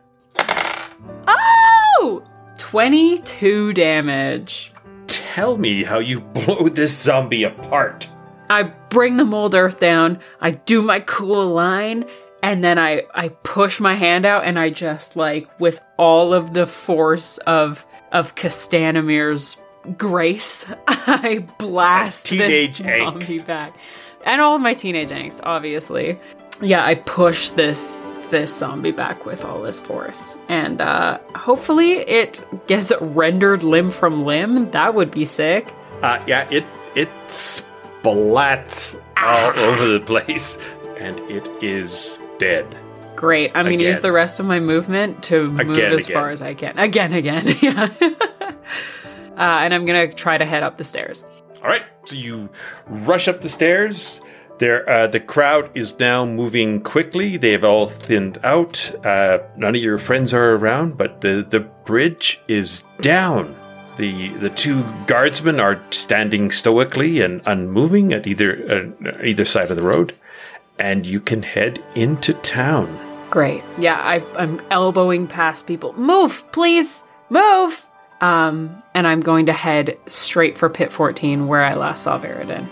Oh! 1.29 2.25
22 2.73 3.75
damage. 3.75 4.73
Tell 5.07 5.59
me 5.59 5.85
how 5.85 5.99
you 5.99 6.21
blow 6.23 6.71
this 6.71 6.99
zombie 6.99 7.45
apart. 7.45 8.09
I 8.49 8.63
bring 8.89 9.19
the 9.19 9.27
mold 9.27 9.55
earth 9.55 9.79
down, 9.79 10.21
I 10.41 10.53
do 10.53 10.81
my 10.81 11.01
cool 11.01 11.49
line, 11.49 12.07
and 12.43 12.65
then 12.65 12.79
I, 12.79 13.03
I 13.15 13.29
push 13.29 13.79
my 13.79 13.95
hand 13.95 14.25
out 14.25 14.47
and 14.47 14.59
I 14.59 14.71
just 14.71 15.17
like 15.17 15.51
with 15.61 15.83
all 15.99 16.33
of 16.33 16.55
the 16.55 16.65
force 16.65 17.37
of 17.47 17.85
of 18.11 18.37
Castanamir's 18.37 19.61
grace, 19.99 20.65
I 20.89 21.47
blast 21.59 22.31
this 22.31 22.81
angst. 22.81 22.97
zombie 22.97 23.45
back. 23.45 23.77
And 24.25 24.41
all 24.41 24.57
of 24.57 24.63
my 24.63 24.73
teenage 24.73 25.11
angst, 25.11 25.43
obviously. 25.45 26.19
Yeah, 26.63 26.83
I 26.83 26.95
push 26.95 27.51
this 27.51 28.01
this 28.33 28.53
zombie 28.59 28.91
back 28.91 29.25
with 29.25 29.45
all 29.45 29.63
this 29.63 29.79
force. 29.79 30.37
And 30.49 30.81
uh 30.81 31.19
hopefully 31.37 31.99
it 32.01 32.45
gets 32.67 32.91
rendered 33.01 33.63
limb 33.63 33.91
from 33.91 34.25
limb. 34.25 34.71
That 34.73 34.95
would 34.97 35.13
be 35.13 35.25
sick. 35.25 35.73
Uh, 36.03 36.19
yeah, 36.27 36.49
it 36.51 36.65
it 36.97 37.09
splats 37.29 39.01
all 39.17 39.53
over 39.59 39.87
the 39.87 40.01
place, 40.01 40.59
and 40.99 41.21
it 41.31 41.47
is 41.63 42.19
dead. 42.39 42.67
Great. 43.15 43.53
I'm 43.55 43.67
going 43.67 43.79
to 43.79 43.85
use 43.85 44.01
the 44.01 44.11
rest 44.11 44.41
of 44.41 44.47
my 44.47 44.59
movement 44.59 45.23
to 45.25 45.49
move 45.49 45.79
as 45.79 46.05
again. 46.05 46.15
far 46.15 46.31
as 46.31 46.43
I 46.43 46.55
can. 46.55 46.77
Again, 46.77 47.13
again. 47.13 47.45
Yeah. 47.63 47.89
uh, 48.41 49.63
and 49.63 49.73
I'm 49.73 49.87
going 49.87 50.09
to 50.11 50.15
try 50.15 50.37
to 50.39 50.45
head 50.45 50.63
up 50.65 50.77
the 50.77 50.83
stairs. 50.85 51.25
All 51.63 51.69
right, 51.69 51.85
so 52.05 52.17
you 52.17 52.49
rush 52.89 53.29
up 53.29 53.41
the 53.41 53.49
stairs. 53.49 54.21
There, 54.63 54.89
uh, 54.89 55.09
the 55.09 55.19
crowd 55.19 55.73
is 55.75 55.99
now 55.99 56.25
moving 56.25 56.83
quickly. 56.83 57.37
They 57.37 57.51
have 57.51 57.65
all 57.65 57.89
thinned 57.89 58.39
out. 58.45 58.95
Uh, 59.05 59.39
none 59.57 59.75
of 59.75 59.83
your 59.83 59.99
friends 59.99 60.33
are 60.33 60.55
around, 60.55 60.97
but 60.97 61.21
the 61.21 61.45
the 61.51 61.59
bridge 61.59 62.41
is 62.47 62.85
down. 63.01 63.57
The 63.97 64.29
the 64.35 64.51
two 64.51 64.85
guardsmen 65.09 65.59
are 65.59 65.83
standing 65.91 66.53
stoically 66.53 67.23
and 67.23 67.43
unmoving 67.45 68.13
at 68.13 68.29
either 68.29 68.95
uh, 69.05 69.25
either 69.25 69.45
side 69.45 69.69
of 69.69 69.75
the 69.75 69.83
road, 69.83 70.15
and 70.79 71.05
you 71.05 71.19
can 71.19 71.43
head 71.43 71.83
into 71.97 72.33
town. 72.33 72.97
Great. 73.31 73.65
Yeah, 73.81 73.97
I, 74.01 74.23
I'm 74.37 74.63
elbowing 74.71 75.27
past 75.27 75.67
people. 75.67 75.93
Move, 75.95 76.45
please. 76.53 77.03
Move. 77.31 77.85
Um, 78.21 78.81
and 78.95 79.09
I'm 79.09 79.23
going 79.23 79.47
to 79.47 79.53
head 79.53 79.99
straight 80.07 80.57
for 80.57 80.71
Pit 80.71 80.93
14 80.93 81.49
where 81.49 81.65
I 81.65 81.75
last 81.75 82.05
saw 82.05 82.17
Veridin. 82.17 82.69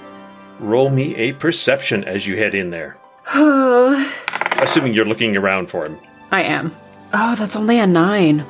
Roll 0.61 0.91
me 0.91 1.17
a 1.17 1.33
perception 1.33 2.05
as 2.05 2.27
you 2.27 2.37
head 2.37 2.55
in 2.55 2.71
there, 2.71 2.99
assuming 3.35 4.93
you're 4.93 5.07
looking 5.07 5.37
around 5.37 5.69
for 5.71 5.87
him. 5.87 5.99
I 6.31 6.43
am. 6.43 6.77
Oh, 7.15 7.35
that's 7.35 7.57
only 7.57 7.79
a 7.79 7.87
nine. 7.87 8.45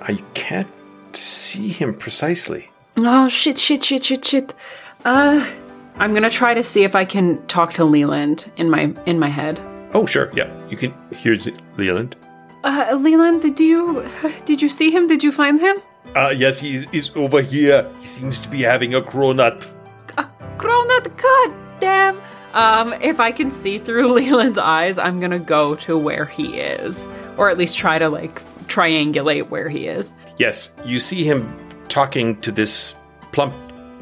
I 0.00 0.14
can't 0.34 0.68
see 1.14 1.68
him 1.68 1.94
precisely. 1.94 2.70
Oh 2.96 3.28
shit, 3.28 3.58
shit, 3.58 3.84
shit, 3.84 4.04
shit, 4.04 4.24
shit. 4.24 4.54
Uh, 5.04 5.46
I'm 5.96 6.14
gonna 6.14 6.30
try 6.30 6.54
to 6.54 6.62
see 6.62 6.84
if 6.84 6.96
I 6.96 7.04
can 7.04 7.46
talk 7.46 7.74
to 7.74 7.84
Leland 7.84 8.50
in 8.56 8.70
my 8.70 8.94
in 9.06 9.18
my 9.18 9.28
head. 9.28 9.60
Oh, 9.94 10.06
sure, 10.06 10.30
yeah. 10.34 10.50
You 10.68 10.78
can. 10.78 10.94
Here's 11.12 11.48
Leland. 11.76 12.16
Uh, 12.64 12.96
Leland, 12.98 13.42
did 13.42 13.60
you 13.60 14.08
did 14.46 14.62
you 14.62 14.68
see 14.70 14.90
him? 14.90 15.06
Did 15.06 15.22
you 15.22 15.30
find 15.30 15.60
him? 15.60 15.76
Uh, 16.16 16.30
yes, 16.34 16.60
he's, 16.60 16.88
he's 16.90 17.14
over 17.14 17.40
here. 17.42 17.90
He 18.00 18.06
seems 18.06 18.38
to 18.40 18.48
be 18.48 18.62
having 18.62 18.94
a 18.94 19.00
cronut. 19.00 19.68
Cronut, 20.62 21.16
god 21.16 21.80
damn. 21.80 22.20
Um, 22.54 22.92
if 23.00 23.18
I 23.18 23.32
can 23.32 23.50
see 23.50 23.78
through 23.78 24.12
Leland's 24.12 24.58
eyes, 24.58 24.98
I'm 24.98 25.20
gonna 25.20 25.38
go 25.38 25.74
to 25.76 25.96
where 25.98 26.24
he 26.26 26.58
is, 26.58 27.08
or 27.36 27.48
at 27.48 27.58
least 27.58 27.76
try 27.78 27.98
to 27.98 28.08
like 28.08 28.42
triangulate 28.68 29.48
where 29.48 29.68
he 29.68 29.86
is. 29.86 30.14
Yes, 30.38 30.70
you 30.84 30.98
see 31.00 31.24
him 31.24 31.58
talking 31.88 32.36
to 32.42 32.52
this 32.52 32.96
plump 33.32 33.54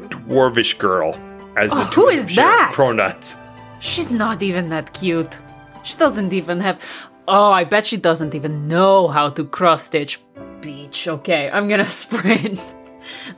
dwarvish 0.09 0.77
girl 0.77 1.15
as 1.57 1.71
the 1.71 1.79
Oh, 1.79 1.83
who 1.85 2.09
is 2.09 2.35
that? 2.35 2.71
Cronuts. 2.73 3.35
She's 3.79 4.11
not 4.11 4.43
even 4.43 4.69
that 4.69 4.93
cute. 4.93 5.37
She 5.83 5.97
doesn't 5.97 6.33
even 6.33 6.59
have. 6.59 6.81
Oh, 7.27 7.51
I 7.51 7.63
bet 7.63 7.87
she 7.87 7.97
doesn't 7.97 8.35
even 8.35 8.67
know 8.67 9.07
how 9.07 9.29
to 9.29 9.45
cross 9.45 9.83
stitch. 9.85 10.19
Beach. 10.61 11.07
Okay, 11.07 11.49
I'm 11.49 11.67
gonna 11.67 11.87
sprint 12.03 12.75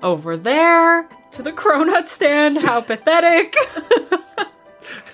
over 0.01 0.36
there 0.36 1.07
to 1.34 1.43
the 1.43 1.51
cronut 1.51 2.07
stand. 2.07 2.61
How 2.61 2.81
pathetic. 2.91 3.55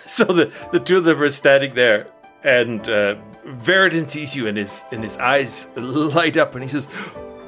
So 0.10 0.26
the, 0.26 0.52
the 0.72 0.80
two 0.80 0.98
of 0.98 1.04
them 1.04 1.22
are 1.22 1.30
standing 1.30 1.76
there, 1.76 2.08
and 2.44 2.82
uh, 2.90 3.16
Veridin 3.46 4.10
sees 4.10 4.36
you, 4.36 4.48
and 4.48 4.58
his 4.58 4.84
and 4.92 5.04
his 5.04 5.18
eyes 5.18 5.68
light 5.76 6.36
up, 6.36 6.56
and 6.56 6.64
he 6.64 6.70
says, 6.70 6.88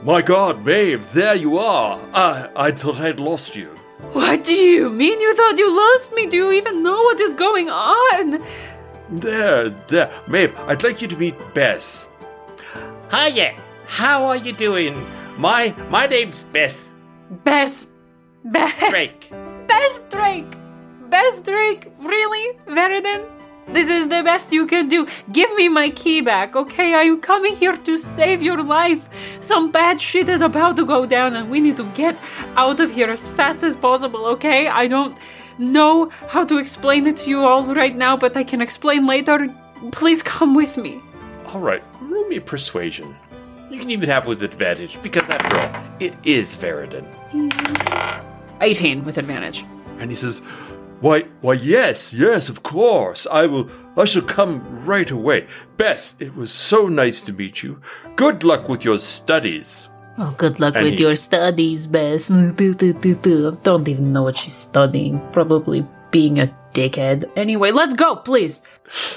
"My 0.04 0.22
God, 0.22 0.64
Maeve, 0.64 1.12
there 1.12 1.34
you 1.34 1.58
are! 1.58 2.00
I 2.14 2.50
I 2.56 2.72
thought 2.72 3.02
I'd 3.02 3.20
lost 3.20 3.56
you." 3.56 3.70
what 4.14 4.44
do 4.44 4.54
you 4.54 4.90
mean 4.90 5.20
you 5.20 5.36
thought 5.36 5.58
you 5.58 5.76
lost 5.76 6.14
me? 6.14 6.28
Do 6.28 6.38
you 6.38 6.52
even 6.52 6.84
know 6.84 7.02
what 7.02 7.20
is 7.20 7.34
going 7.34 7.70
on? 7.70 8.44
There, 9.10 9.70
there, 9.88 10.12
Maeve, 10.28 10.56
I'd 10.68 10.84
like 10.84 11.02
you 11.02 11.08
to 11.08 11.18
meet 11.18 11.36
Bess. 11.54 12.08
Hiya, 13.12 13.56
how 13.88 14.26
are 14.26 14.38
you 14.38 14.54
doing? 14.54 14.96
My 15.38 15.76
my 15.90 16.06
name's 16.06 16.44
Bess 16.44 16.94
Best. 17.44 17.88
Best. 18.44 18.90
Drake. 18.90 19.32
Best 19.68 20.10
Drake. 20.10 20.52
Best 21.10 21.46
Drake. 21.46 21.92
Really? 22.00 22.58
Veridin? 22.68 23.26
This 23.68 23.90
is 23.90 24.08
the 24.10 24.22
best 24.24 24.52
you 24.52 24.66
can 24.66 24.90
do. 24.90 25.08
Give 25.32 25.54
me 25.56 25.70
my 25.70 25.92
key 25.92 26.20
back, 26.20 26.56
okay? 26.56 26.94
I'm 26.94 27.22
coming 27.22 27.56
here 27.56 27.78
to 27.78 27.98
save 27.98 28.42
your 28.42 28.62
life. 28.64 29.02
Some 29.40 29.72
bad 29.72 30.02
shit 30.02 30.28
is 30.28 30.42
about 30.42 30.76
to 30.78 30.86
go 30.86 31.06
down 31.06 31.36
and 31.36 31.50
we 31.50 31.60
need 31.60 31.78
to 31.78 31.86
get 31.92 32.18
out 32.56 32.80
of 32.80 32.92
here 32.92 33.10
as 33.10 33.30
fast 33.30 33.64
as 33.64 33.76
possible, 33.76 34.26
okay? 34.26 34.68
I 34.68 34.88
don't 34.88 35.18
know 35.58 36.10
how 36.28 36.44
to 36.46 36.58
explain 36.58 37.08
it 37.08 37.18
to 37.18 37.30
you 37.30 37.46
all 37.46 37.64
right 37.74 37.96
now, 37.96 38.18
but 38.18 38.36
I 38.36 38.44
can 38.44 38.62
explain 38.62 39.06
later. 39.06 39.48
Please 39.92 40.22
come 40.24 40.54
with 40.54 40.76
me. 40.76 41.02
All 41.54 41.62
right, 41.62 41.84
roll 42.02 42.28
me 42.28 42.40
persuasion. 42.40 43.16
You 43.70 43.80
can 43.80 43.90
even 43.92 44.10
have 44.10 44.28
with 44.28 44.44
advantage 44.44 45.02
because 45.02 45.30
after 45.30 45.58
all, 45.58 45.84
it 46.00 46.14
is 46.26 46.58
Veridin. 46.58 47.06
Mm-hmm. 47.32 48.31
18 48.62 49.04
with 49.04 49.18
advantage. 49.18 49.66
And 50.00 50.10
he 50.10 50.16
says, 50.16 50.40
"Why, 51.02 51.24
why, 51.42 51.54
yes, 51.54 52.14
yes, 52.14 52.50
of 52.50 52.64
course. 52.64 53.28
I 53.32 53.46
will. 53.48 53.70
I 53.98 54.06
shall 54.06 54.22
come 54.22 54.62
right 54.86 55.10
away. 55.12 55.48
Bess, 55.78 56.16
it 56.20 56.36
was 56.36 56.52
so 56.52 56.88
nice 56.88 57.22
to 57.24 57.34
meet 57.34 57.62
you. 57.64 57.82
Good 58.16 58.44
luck 58.44 58.70
with 58.70 58.84
your 58.86 58.98
studies." 58.98 59.88
Oh, 60.18 60.36
good 60.38 60.60
luck 60.60 60.76
And 60.76 60.84
with 60.84 60.96
he- 60.96 61.02
your 61.02 61.16
studies, 61.16 61.88
Bess. 61.88 62.28
Don't 62.28 63.88
even 63.88 64.12
know 64.12 64.24
what 64.24 64.38
she's 64.38 64.54
studying. 64.54 65.22
Probably 65.32 65.86
being 66.12 66.40
a 66.40 66.54
dickhead. 66.74 67.30
Anyway, 67.36 67.72
let's 67.72 67.94
go, 67.94 68.18
please. 68.18 68.62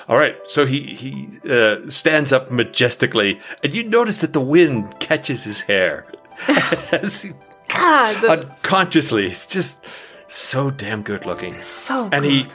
All 0.08 0.16
right, 0.16 0.36
so 0.44 0.64
he 0.66 0.80
he 0.80 1.28
uh, 1.50 1.88
stands 1.90 2.32
up 2.32 2.50
majestically, 2.50 3.40
and 3.62 3.74
you 3.74 3.82
notice 3.88 4.20
that 4.20 4.32
the 4.32 4.40
wind 4.40 4.98
catches 5.00 5.42
his 5.44 5.62
hair 5.62 6.06
as 6.92 7.22
he 7.22 7.32
God, 7.68 8.24
unconsciously. 8.24 9.28
He's 9.28 9.46
just 9.46 9.84
so 10.28 10.70
damn 10.70 11.02
good 11.02 11.26
looking. 11.26 11.60
so 11.60 12.08
And 12.12 12.24
he 12.24 12.46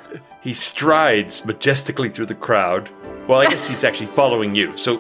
he 0.42 0.54
strides 0.54 1.46
majestically 1.46 2.10
through 2.10 2.28
the 2.28 2.36
crowd. 2.36 2.90
Well, 3.28 3.42
I 3.42 3.48
guess 3.48 3.68
he's 3.68 3.84
actually 3.84 4.08
following 4.22 4.56
you. 4.56 4.76
So 4.78 4.98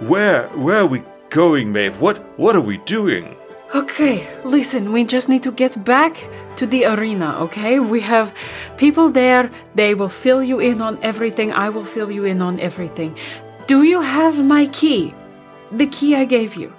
where 0.00 0.48
where 0.48 0.76
are 0.76 0.86
we 0.86 1.02
going, 1.30 1.72
Maeve? 1.72 2.00
What 2.00 2.18
what 2.38 2.56
are 2.56 2.60
we 2.60 2.78
doing? 2.78 3.36
Okay, 3.74 4.26
listen, 4.44 4.92
we 4.92 5.04
just 5.04 5.28
need 5.28 5.42
to 5.42 5.50
get 5.50 5.84
back 5.84 6.16
to 6.54 6.66
the 6.66 6.84
arena, 6.84 7.36
okay? 7.40 7.80
We 7.80 8.00
have 8.02 8.32
people 8.76 9.10
there. 9.10 9.50
They 9.74 9.92
will 9.94 10.08
fill 10.08 10.40
you 10.40 10.60
in 10.60 10.80
on 10.80 11.00
everything. 11.02 11.52
I 11.52 11.68
will 11.70 11.84
fill 11.84 12.10
you 12.10 12.24
in 12.24 12.40
on 12.40 12.60
everything. 12.60 13.16
Do 13.66 13.82
you 13.82 14.00
have 14.00 14.42
my 14.44 14.66
key? 14.66 15.12
The 15.72 15.88
key 15.88 16.14
I 16.14 16.24
gave 16.26 16.54
you. 16.54 16.72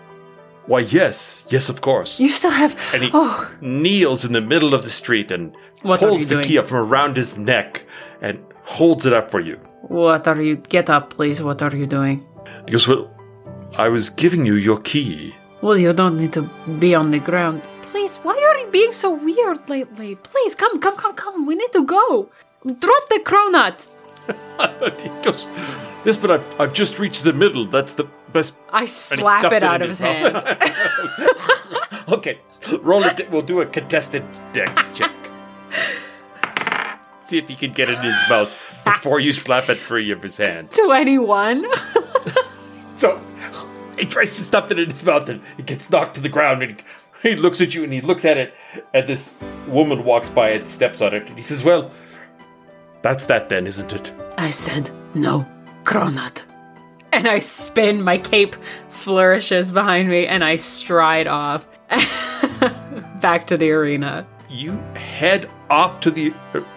Why, 0.68 0.80
yes, 0.82 1.46
yes, 1.50 1.70
of 1.70 1.82
course. 1.82 2.20
You 2.20 2.30
still 2.30 2.52
have. 2.52 2.76
and 2.94 3.04
he 3.04 3.10
Oh, 3.14 3.50
kneels 3.62 4.26
in 4.26 4.34
the 4.34 4.42
middle 4.42 4.74
of 4.74 4.84
the 4.84 4.90
street 4.90 5.32
and 5.32 5.56
What 5.82 6.00
pulls 6.00 6.28
the 6.28 6.36
doing? 6.36 6.44
key 6.46 6.58
up 6.60 6.68
from 6.68 6.80
around 6.80 7.16
his 7.16 7.38
neck 7.38 7.86
and 8.22 8.40
holds 8.64 9.06
it 9.06 9.14
up 9.14 9.32
for 9.32 9.40
you. 9.40 9.58
what 9.88 10.28
are 10.28 10.42
you? 10.42 10.58
Get 10.58 10.90
up, 10.90 11.12
please. 11.16 11.42
What 11.42 11.62
are 11.62 11.76
you 11.76 11.86
doing? 11.88 12.26
He 12.66 12.72
goes, 12.74 12.88
Well, 12.88 13.10
I 13.78 13.88
was 13.90 14.10
giving 14.10 14.46
you 14.46 14.56
your 14.56 14.80
key. 14.82 15.34
Well, 15.62 15.78
you 15.80 15.94
don't 15.94 16.18
need 16.20 16.34
to 16.34 16.44
be 16.80 16.94
on 16.96 17.10
the 17.12 17.20
ground. 17.20 17.62
Please, 17.84 18.18
why 18.18 18.34
are 18.36 18.58
you 18.60 18.68
being 18.72 18.92
so 18.92 19.10
weird 19.14 19.70
lately? 19.70 20.16
Please, 20.16 20.54
come, 20.56 20.80
come, 20.80 20.96
come, 20.98 21.14
come. 21.16 21.46
We 21.48 21.56
need 21.56 21.72
to 21.74 21.84
go. 21.86 22.30
Drop 22.66 23.04
the 23.10 23.22
cronut. 23.24 23.88
He 25.02 25.10
goes, 25.24 25.48
Yes, 26.06 26.18
but 26.18 26.32
I've, 26.32 26.62
I've 26.62 26.74
just 26.74 27.00
reached 27.00 27.24
the 27.24 27.34
middle. 27.34 27.66
That's 27.66 27.94
the 27.94 28.06
best. 28.32 28.56
I 28.72 28.86
slap 28.86 29.46
it 29.46 29.54
it 29.54 29.64
out 29.64 29.82
of 29.82 29.90
his 29.90 30.00
hand. 30.00 30.58
Okay, 32.10 32.40
roll 32.84 33.04
it. 33.04 33.30
We'll 33.30 33.42
do 33.42 33.60
a 33.60 33.66
contested 33.66 34.24
dex 34.54 34.72
check. 34.98 35.12
See 37.26 37.38
if 37.38 37.50
you 37.50 37.58
can 37.58 37.74
get 37.74 37.90
it 37.90 37.98
in 37.98 38.06
his 38.06 38.30
mouth 38.30 38.80
before 38.86 39.20
you 39.20 39.34
slap 39.34 39.68
it 39.68 39.78
free 39.78 40.10
of 40.12 40.24
his 40.24 40.38
hand. 40.38 40.72
21. 40.72 41.66
So 42.98 43.22
he 44.00 44.06
tries 44.08 44.36
to 44.38 44.44
stuff 44.44 44.72
it 44.72 44.80
in 44.80 44.90
his 44.90 45.04
mouth 45.04 45.30
and 45.30 45.42
it 45.60 45.68
gets 45.68 45.88
knocked 45.90 46.16
to 46.16 46.22
the 46.22 46.30
ground 46.30 46.64
and 46.64 46.84
he, 47.22 47.30
he 47.30 47.36
looks 47.36 47.62
at 47.62 47.76
you 47.76 47.84
and 47.84 47.94
he 47.94 48.02
looks 48.02 48.26
at 48.26 48.38
it 48.38 48.56
and 48.94 49.08
this 49.08 49.32
woman 49.68 50.04
walks 50.04 50.30
by 50.32 50.50
and 50.50 50.66
steps 50.66 51.00
on 51.00 51.14
it 51.14 51.28
and 51.28 51.36
he 51.36 51.44
says, 51.44 51.64
Well, 51.64 51.92
that's 53.02 53.26
that 53.28 53.50
then, 53.50 53.68
isn't 53.68 53.94
it? 53.94 54.12
I 54.38 54.50
said, 54.50 54.90
no, 55.14 55.46
cronut. 55.84 56.44
And 57.12 57.28
I 57.28 57.40
spin, 57.40 58.02
my 58.02 58.18
cape 58.18 58.56
flourishes 58.90 59.72
behind 59.72 60.10
me, 60.10 60.28
and 60.28 60.44
I 60.44 60.58
stride 60.58 61.28
off 61.28 61.68
back 63.22 63.48
to 63.48 63.58
the 63.58 63.72
arena. 63.72 64.28
You 64.50 64.74
head 64.96 65.50
off 65.70 66.00
to 66.02 66.12
the 66.12 66.34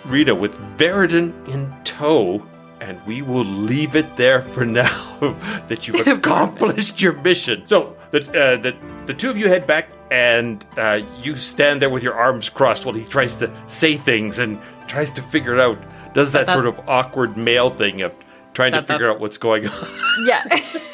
arena 0.07 0.35
with 0.35 0.55
Veridon 0.79 1.49
in 1.49 1.75
tow, 1.85 2.47
and 2.81 3.05
we 3.07 3.23
will 3.23 3.45
leave 3.45 3.97
it 3.97 4.16
there 4.16 4.43
for 4.43 4.64
now 4.64 5.37
that 5.68 5.87
you've 5.87 6.07
accomplished 6.07 7.01
your 7.01 7.12
mission. 7.14 7.66
So 7.66 7.97
the 8.11 8.21
uh, 8.21 8.57
the 8.61 8.77
the 9.07 9.14
two 9.14 9.31
of 9.31 9.37
you 9.37 9.49
head 9.49 9.66
back, 9.66 9.89
and 10.11 10.64
uh, 10.77 11.01
you 11.23 11.37
stand 11.37 11.83
there 11.83 11.91
with 11.91 12.03
your 12.03 12.14
arms 12.14 12.49
crossed 12.49 12.85
while 12.85 12.95
he 12.95 13.05
tries 13.05 13.37
to 13.37 13.51
say 13.66 13.97
things 13.97 14.39
and 14.39 14.61
tries 14.89 15.11
to 15.12 15.23
figure 15.23 15.55
it 15.55 15.61
out. 15.61 15.79
Does 16.15 16.33
that 16.33 16.47
That- 16.47 16.53
sort 16.55 16.67
of 16.67 16.81
awkward 16.89 17.37
male 17.37 17.71
thing 17.71 18.03
of 18.03 18.15
trying 18.55 18.73
to 18.73 18.79
That- 18.79 18.87
that- 18.89 18.95
figure 18.95 19.11
out 19.11 19.21
what's 19.21 19.39
going 19.39 19.69
on? 19.69 19.89
Yeah. 20.27 20.45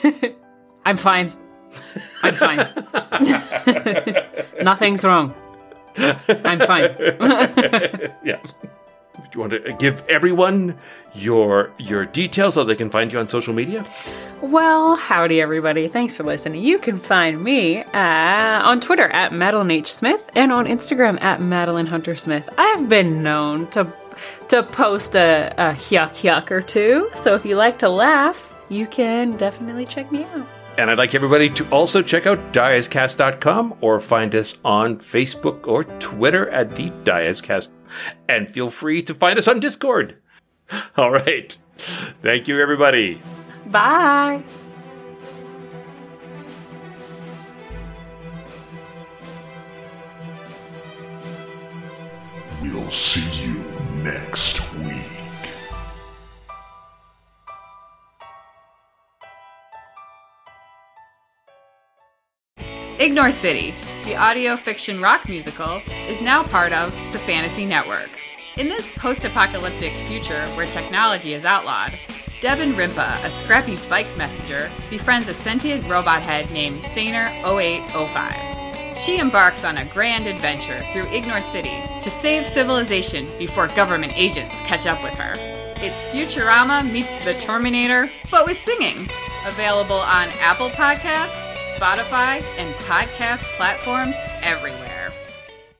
I'm 0.84 0.96
fine. 0.96 1.32
I'm 2.22 2.36
fine. 2.36 2.58
Nothing's 4.62 5.04
wrong. 5.04 5.34
I'm 5.98 6.60
fine. 6.60 6.94
yeah. 8.24 8.38
Do 9.16 9.22
you 9.34 9.40
want 9.40 9.52
to 9.52 9.76
give 9.78 10.04
everyone 10.08 10.78
your 11.14 11.72
your 11.78 12.04
details 12.06 12.54
so 12.54 12.64
they 12.64 12.76
can 12.76 12.90
find 12.90 13.12
you 13.12 13.18
on 13.18 13.28
social 13.28 13.54
media? 13.54 13.84
Well, 14.42 14.96
howdy, 14.96 15.40
everybody. 15.40 15.88
Thanks 15.88 16.16
for 16.16 16.22
listening. 16.22 16.62
You 16.62 16.78
can 16.78 16.98
find 16.98 17.42
me 17.42 17.82
uh, 17.82 18.62
on 18.62 18.80
Twitter 18.80 19.08
at 19.08 19.32
Madeline 19.32 19.70
H. 19.70 19.92
Smith 19.92 20.28
and 20.36 20.52
on 20.52 20.66
Instagram 20.66 21.22
at 21.24 21.40
Madeline 21.40 21.86
Hunter 21.86 22.14
Smith. 22.14 22.48
I've 22.58 22.88
been 22.88 23.22
known 23.22 23.66
to 23.68 23.90
to 24.48 24.62
post 24.62 25.16
a, 25.16 25.52
a 25.56 25.74
yuck 25.74 26.22
yuck 26.22 26.50
or 26.50 26.60
two, 26.60 27.10
so 27.14 27.34
if 27.34 27.44
you 27.44 27.56
like 27.56 27.78
to 27.80 27.88
laugh, 27.88 28.54
you 28.68 28.86
can 28.86 29.36
definitely 29.36 29.84
check 29.84 30.10
me 30.10 30.24
out. 30.24 30.46
And 30.78 30.90
I'd 30.90 30.98
like 30.98 31.14
everybody 31.14 31.48
to 31.50 31.66
also 31.70 32.02
check 32.02 32.26
out 32.26 32.52
dieascast.com 32.52 33.76
or 33.80 33.98
find 33.98 34.34
us 34.34 34.58
on 34.62 34.98
Facebook 34.98 35.66
or 35.66 35.84
Twitter 35.84 36.50
at 36.50 36.74
the 36.76 36.90
Die 37.02 37.24
As 37.24 37.40
Cast. 37.40 37.72
And 38.28 38.50
feel 38.50 38.68
free 38.68 39.02
to 39.04 39.14
find 39.14 39.38
us 39.38 39.48
on 39.48 39.58
Discord. 39.58 40.18
All 40.96 41.10
right. 41.10 41.56
Thank 42.22 42.46
you, 42.46 42.60
everybody. 42.60 43.20
Bye. 43.66 44.42
We'll 52.60 52.90
see 52.90 53.46
you 53.46 53.65
next 54.06 54.72
week. 54.74 55.02
Ignore 63.00 63.32
City, 63.32 63.74
the 64.04 64.14
audio 64.14 64.56
fiction 64.56 65.02
rock 65.02 65.28
musical, 65.28 65.82
is 66.08 66.22
now 66.22 66.44
part 66.44 66.72
of 66.72 66.92
the 67.12 67.18
Fantasy 67.18 67.66
Network. 67.66 68.10
In 68.56 68.68
this 68.68 68.88
post 68.90 69.24
apocalyptic 69.24 69.92
future 70.08 70.46
where 70.50 70.66
technology 70.66 71.34
is 71.34 71.44
outlawed, 71.44 71.98
Devin 72.40 72.72
Rimpa, 72.74 73.24
a 73.24 73.28
scrappy 73.28 73.76
bike 73.90 74.06
messenger, 74.16 74.70
befriends 74.88 75.26
a 75.26 75.34
sentient 75.34 75.82
robot 75.88 76.22
head 76.22 76.48
named 76.52 76.80
Saner 76.84 77.26
0805. 77.44 78.55
She 78.98 79.18
embarks 79.18 79.62
on 79.62 79.76
a 79.76 79.84
grand 79.84 80.26
adventure 80.26 80.80
through 80.92 81.12
Ignore 81.12 81.42
City 81.42 81.82
to 82.00 82.10
save 82.10 82.46
civilization 82.46 83.26
before 83.38 83.66
government 83.68 84.14
agents 84.16 84.54
catch 84.62 84.86
up 84.86 85.02
with 85.02 85.14
her. 85.14 85.34
It's 85.78 86.04
Futurama 86.06 86.90
meets 86.90 87.12
the 87.24 87.34
Terminator, 87.34 88.10
but 88.30 88.46
with 88.46 88.56
singing. 88.56 89.06
Available 89.46 89.96
on 89.96 90.28
Apple 90.40 90.70
Podcasts, 90.70 91.36
Spotify, 91.74 92.42
and 92.56 92.74
podcast 92.76 93.42
platforms 93.56 94.16
everywhere. 94.42 94.85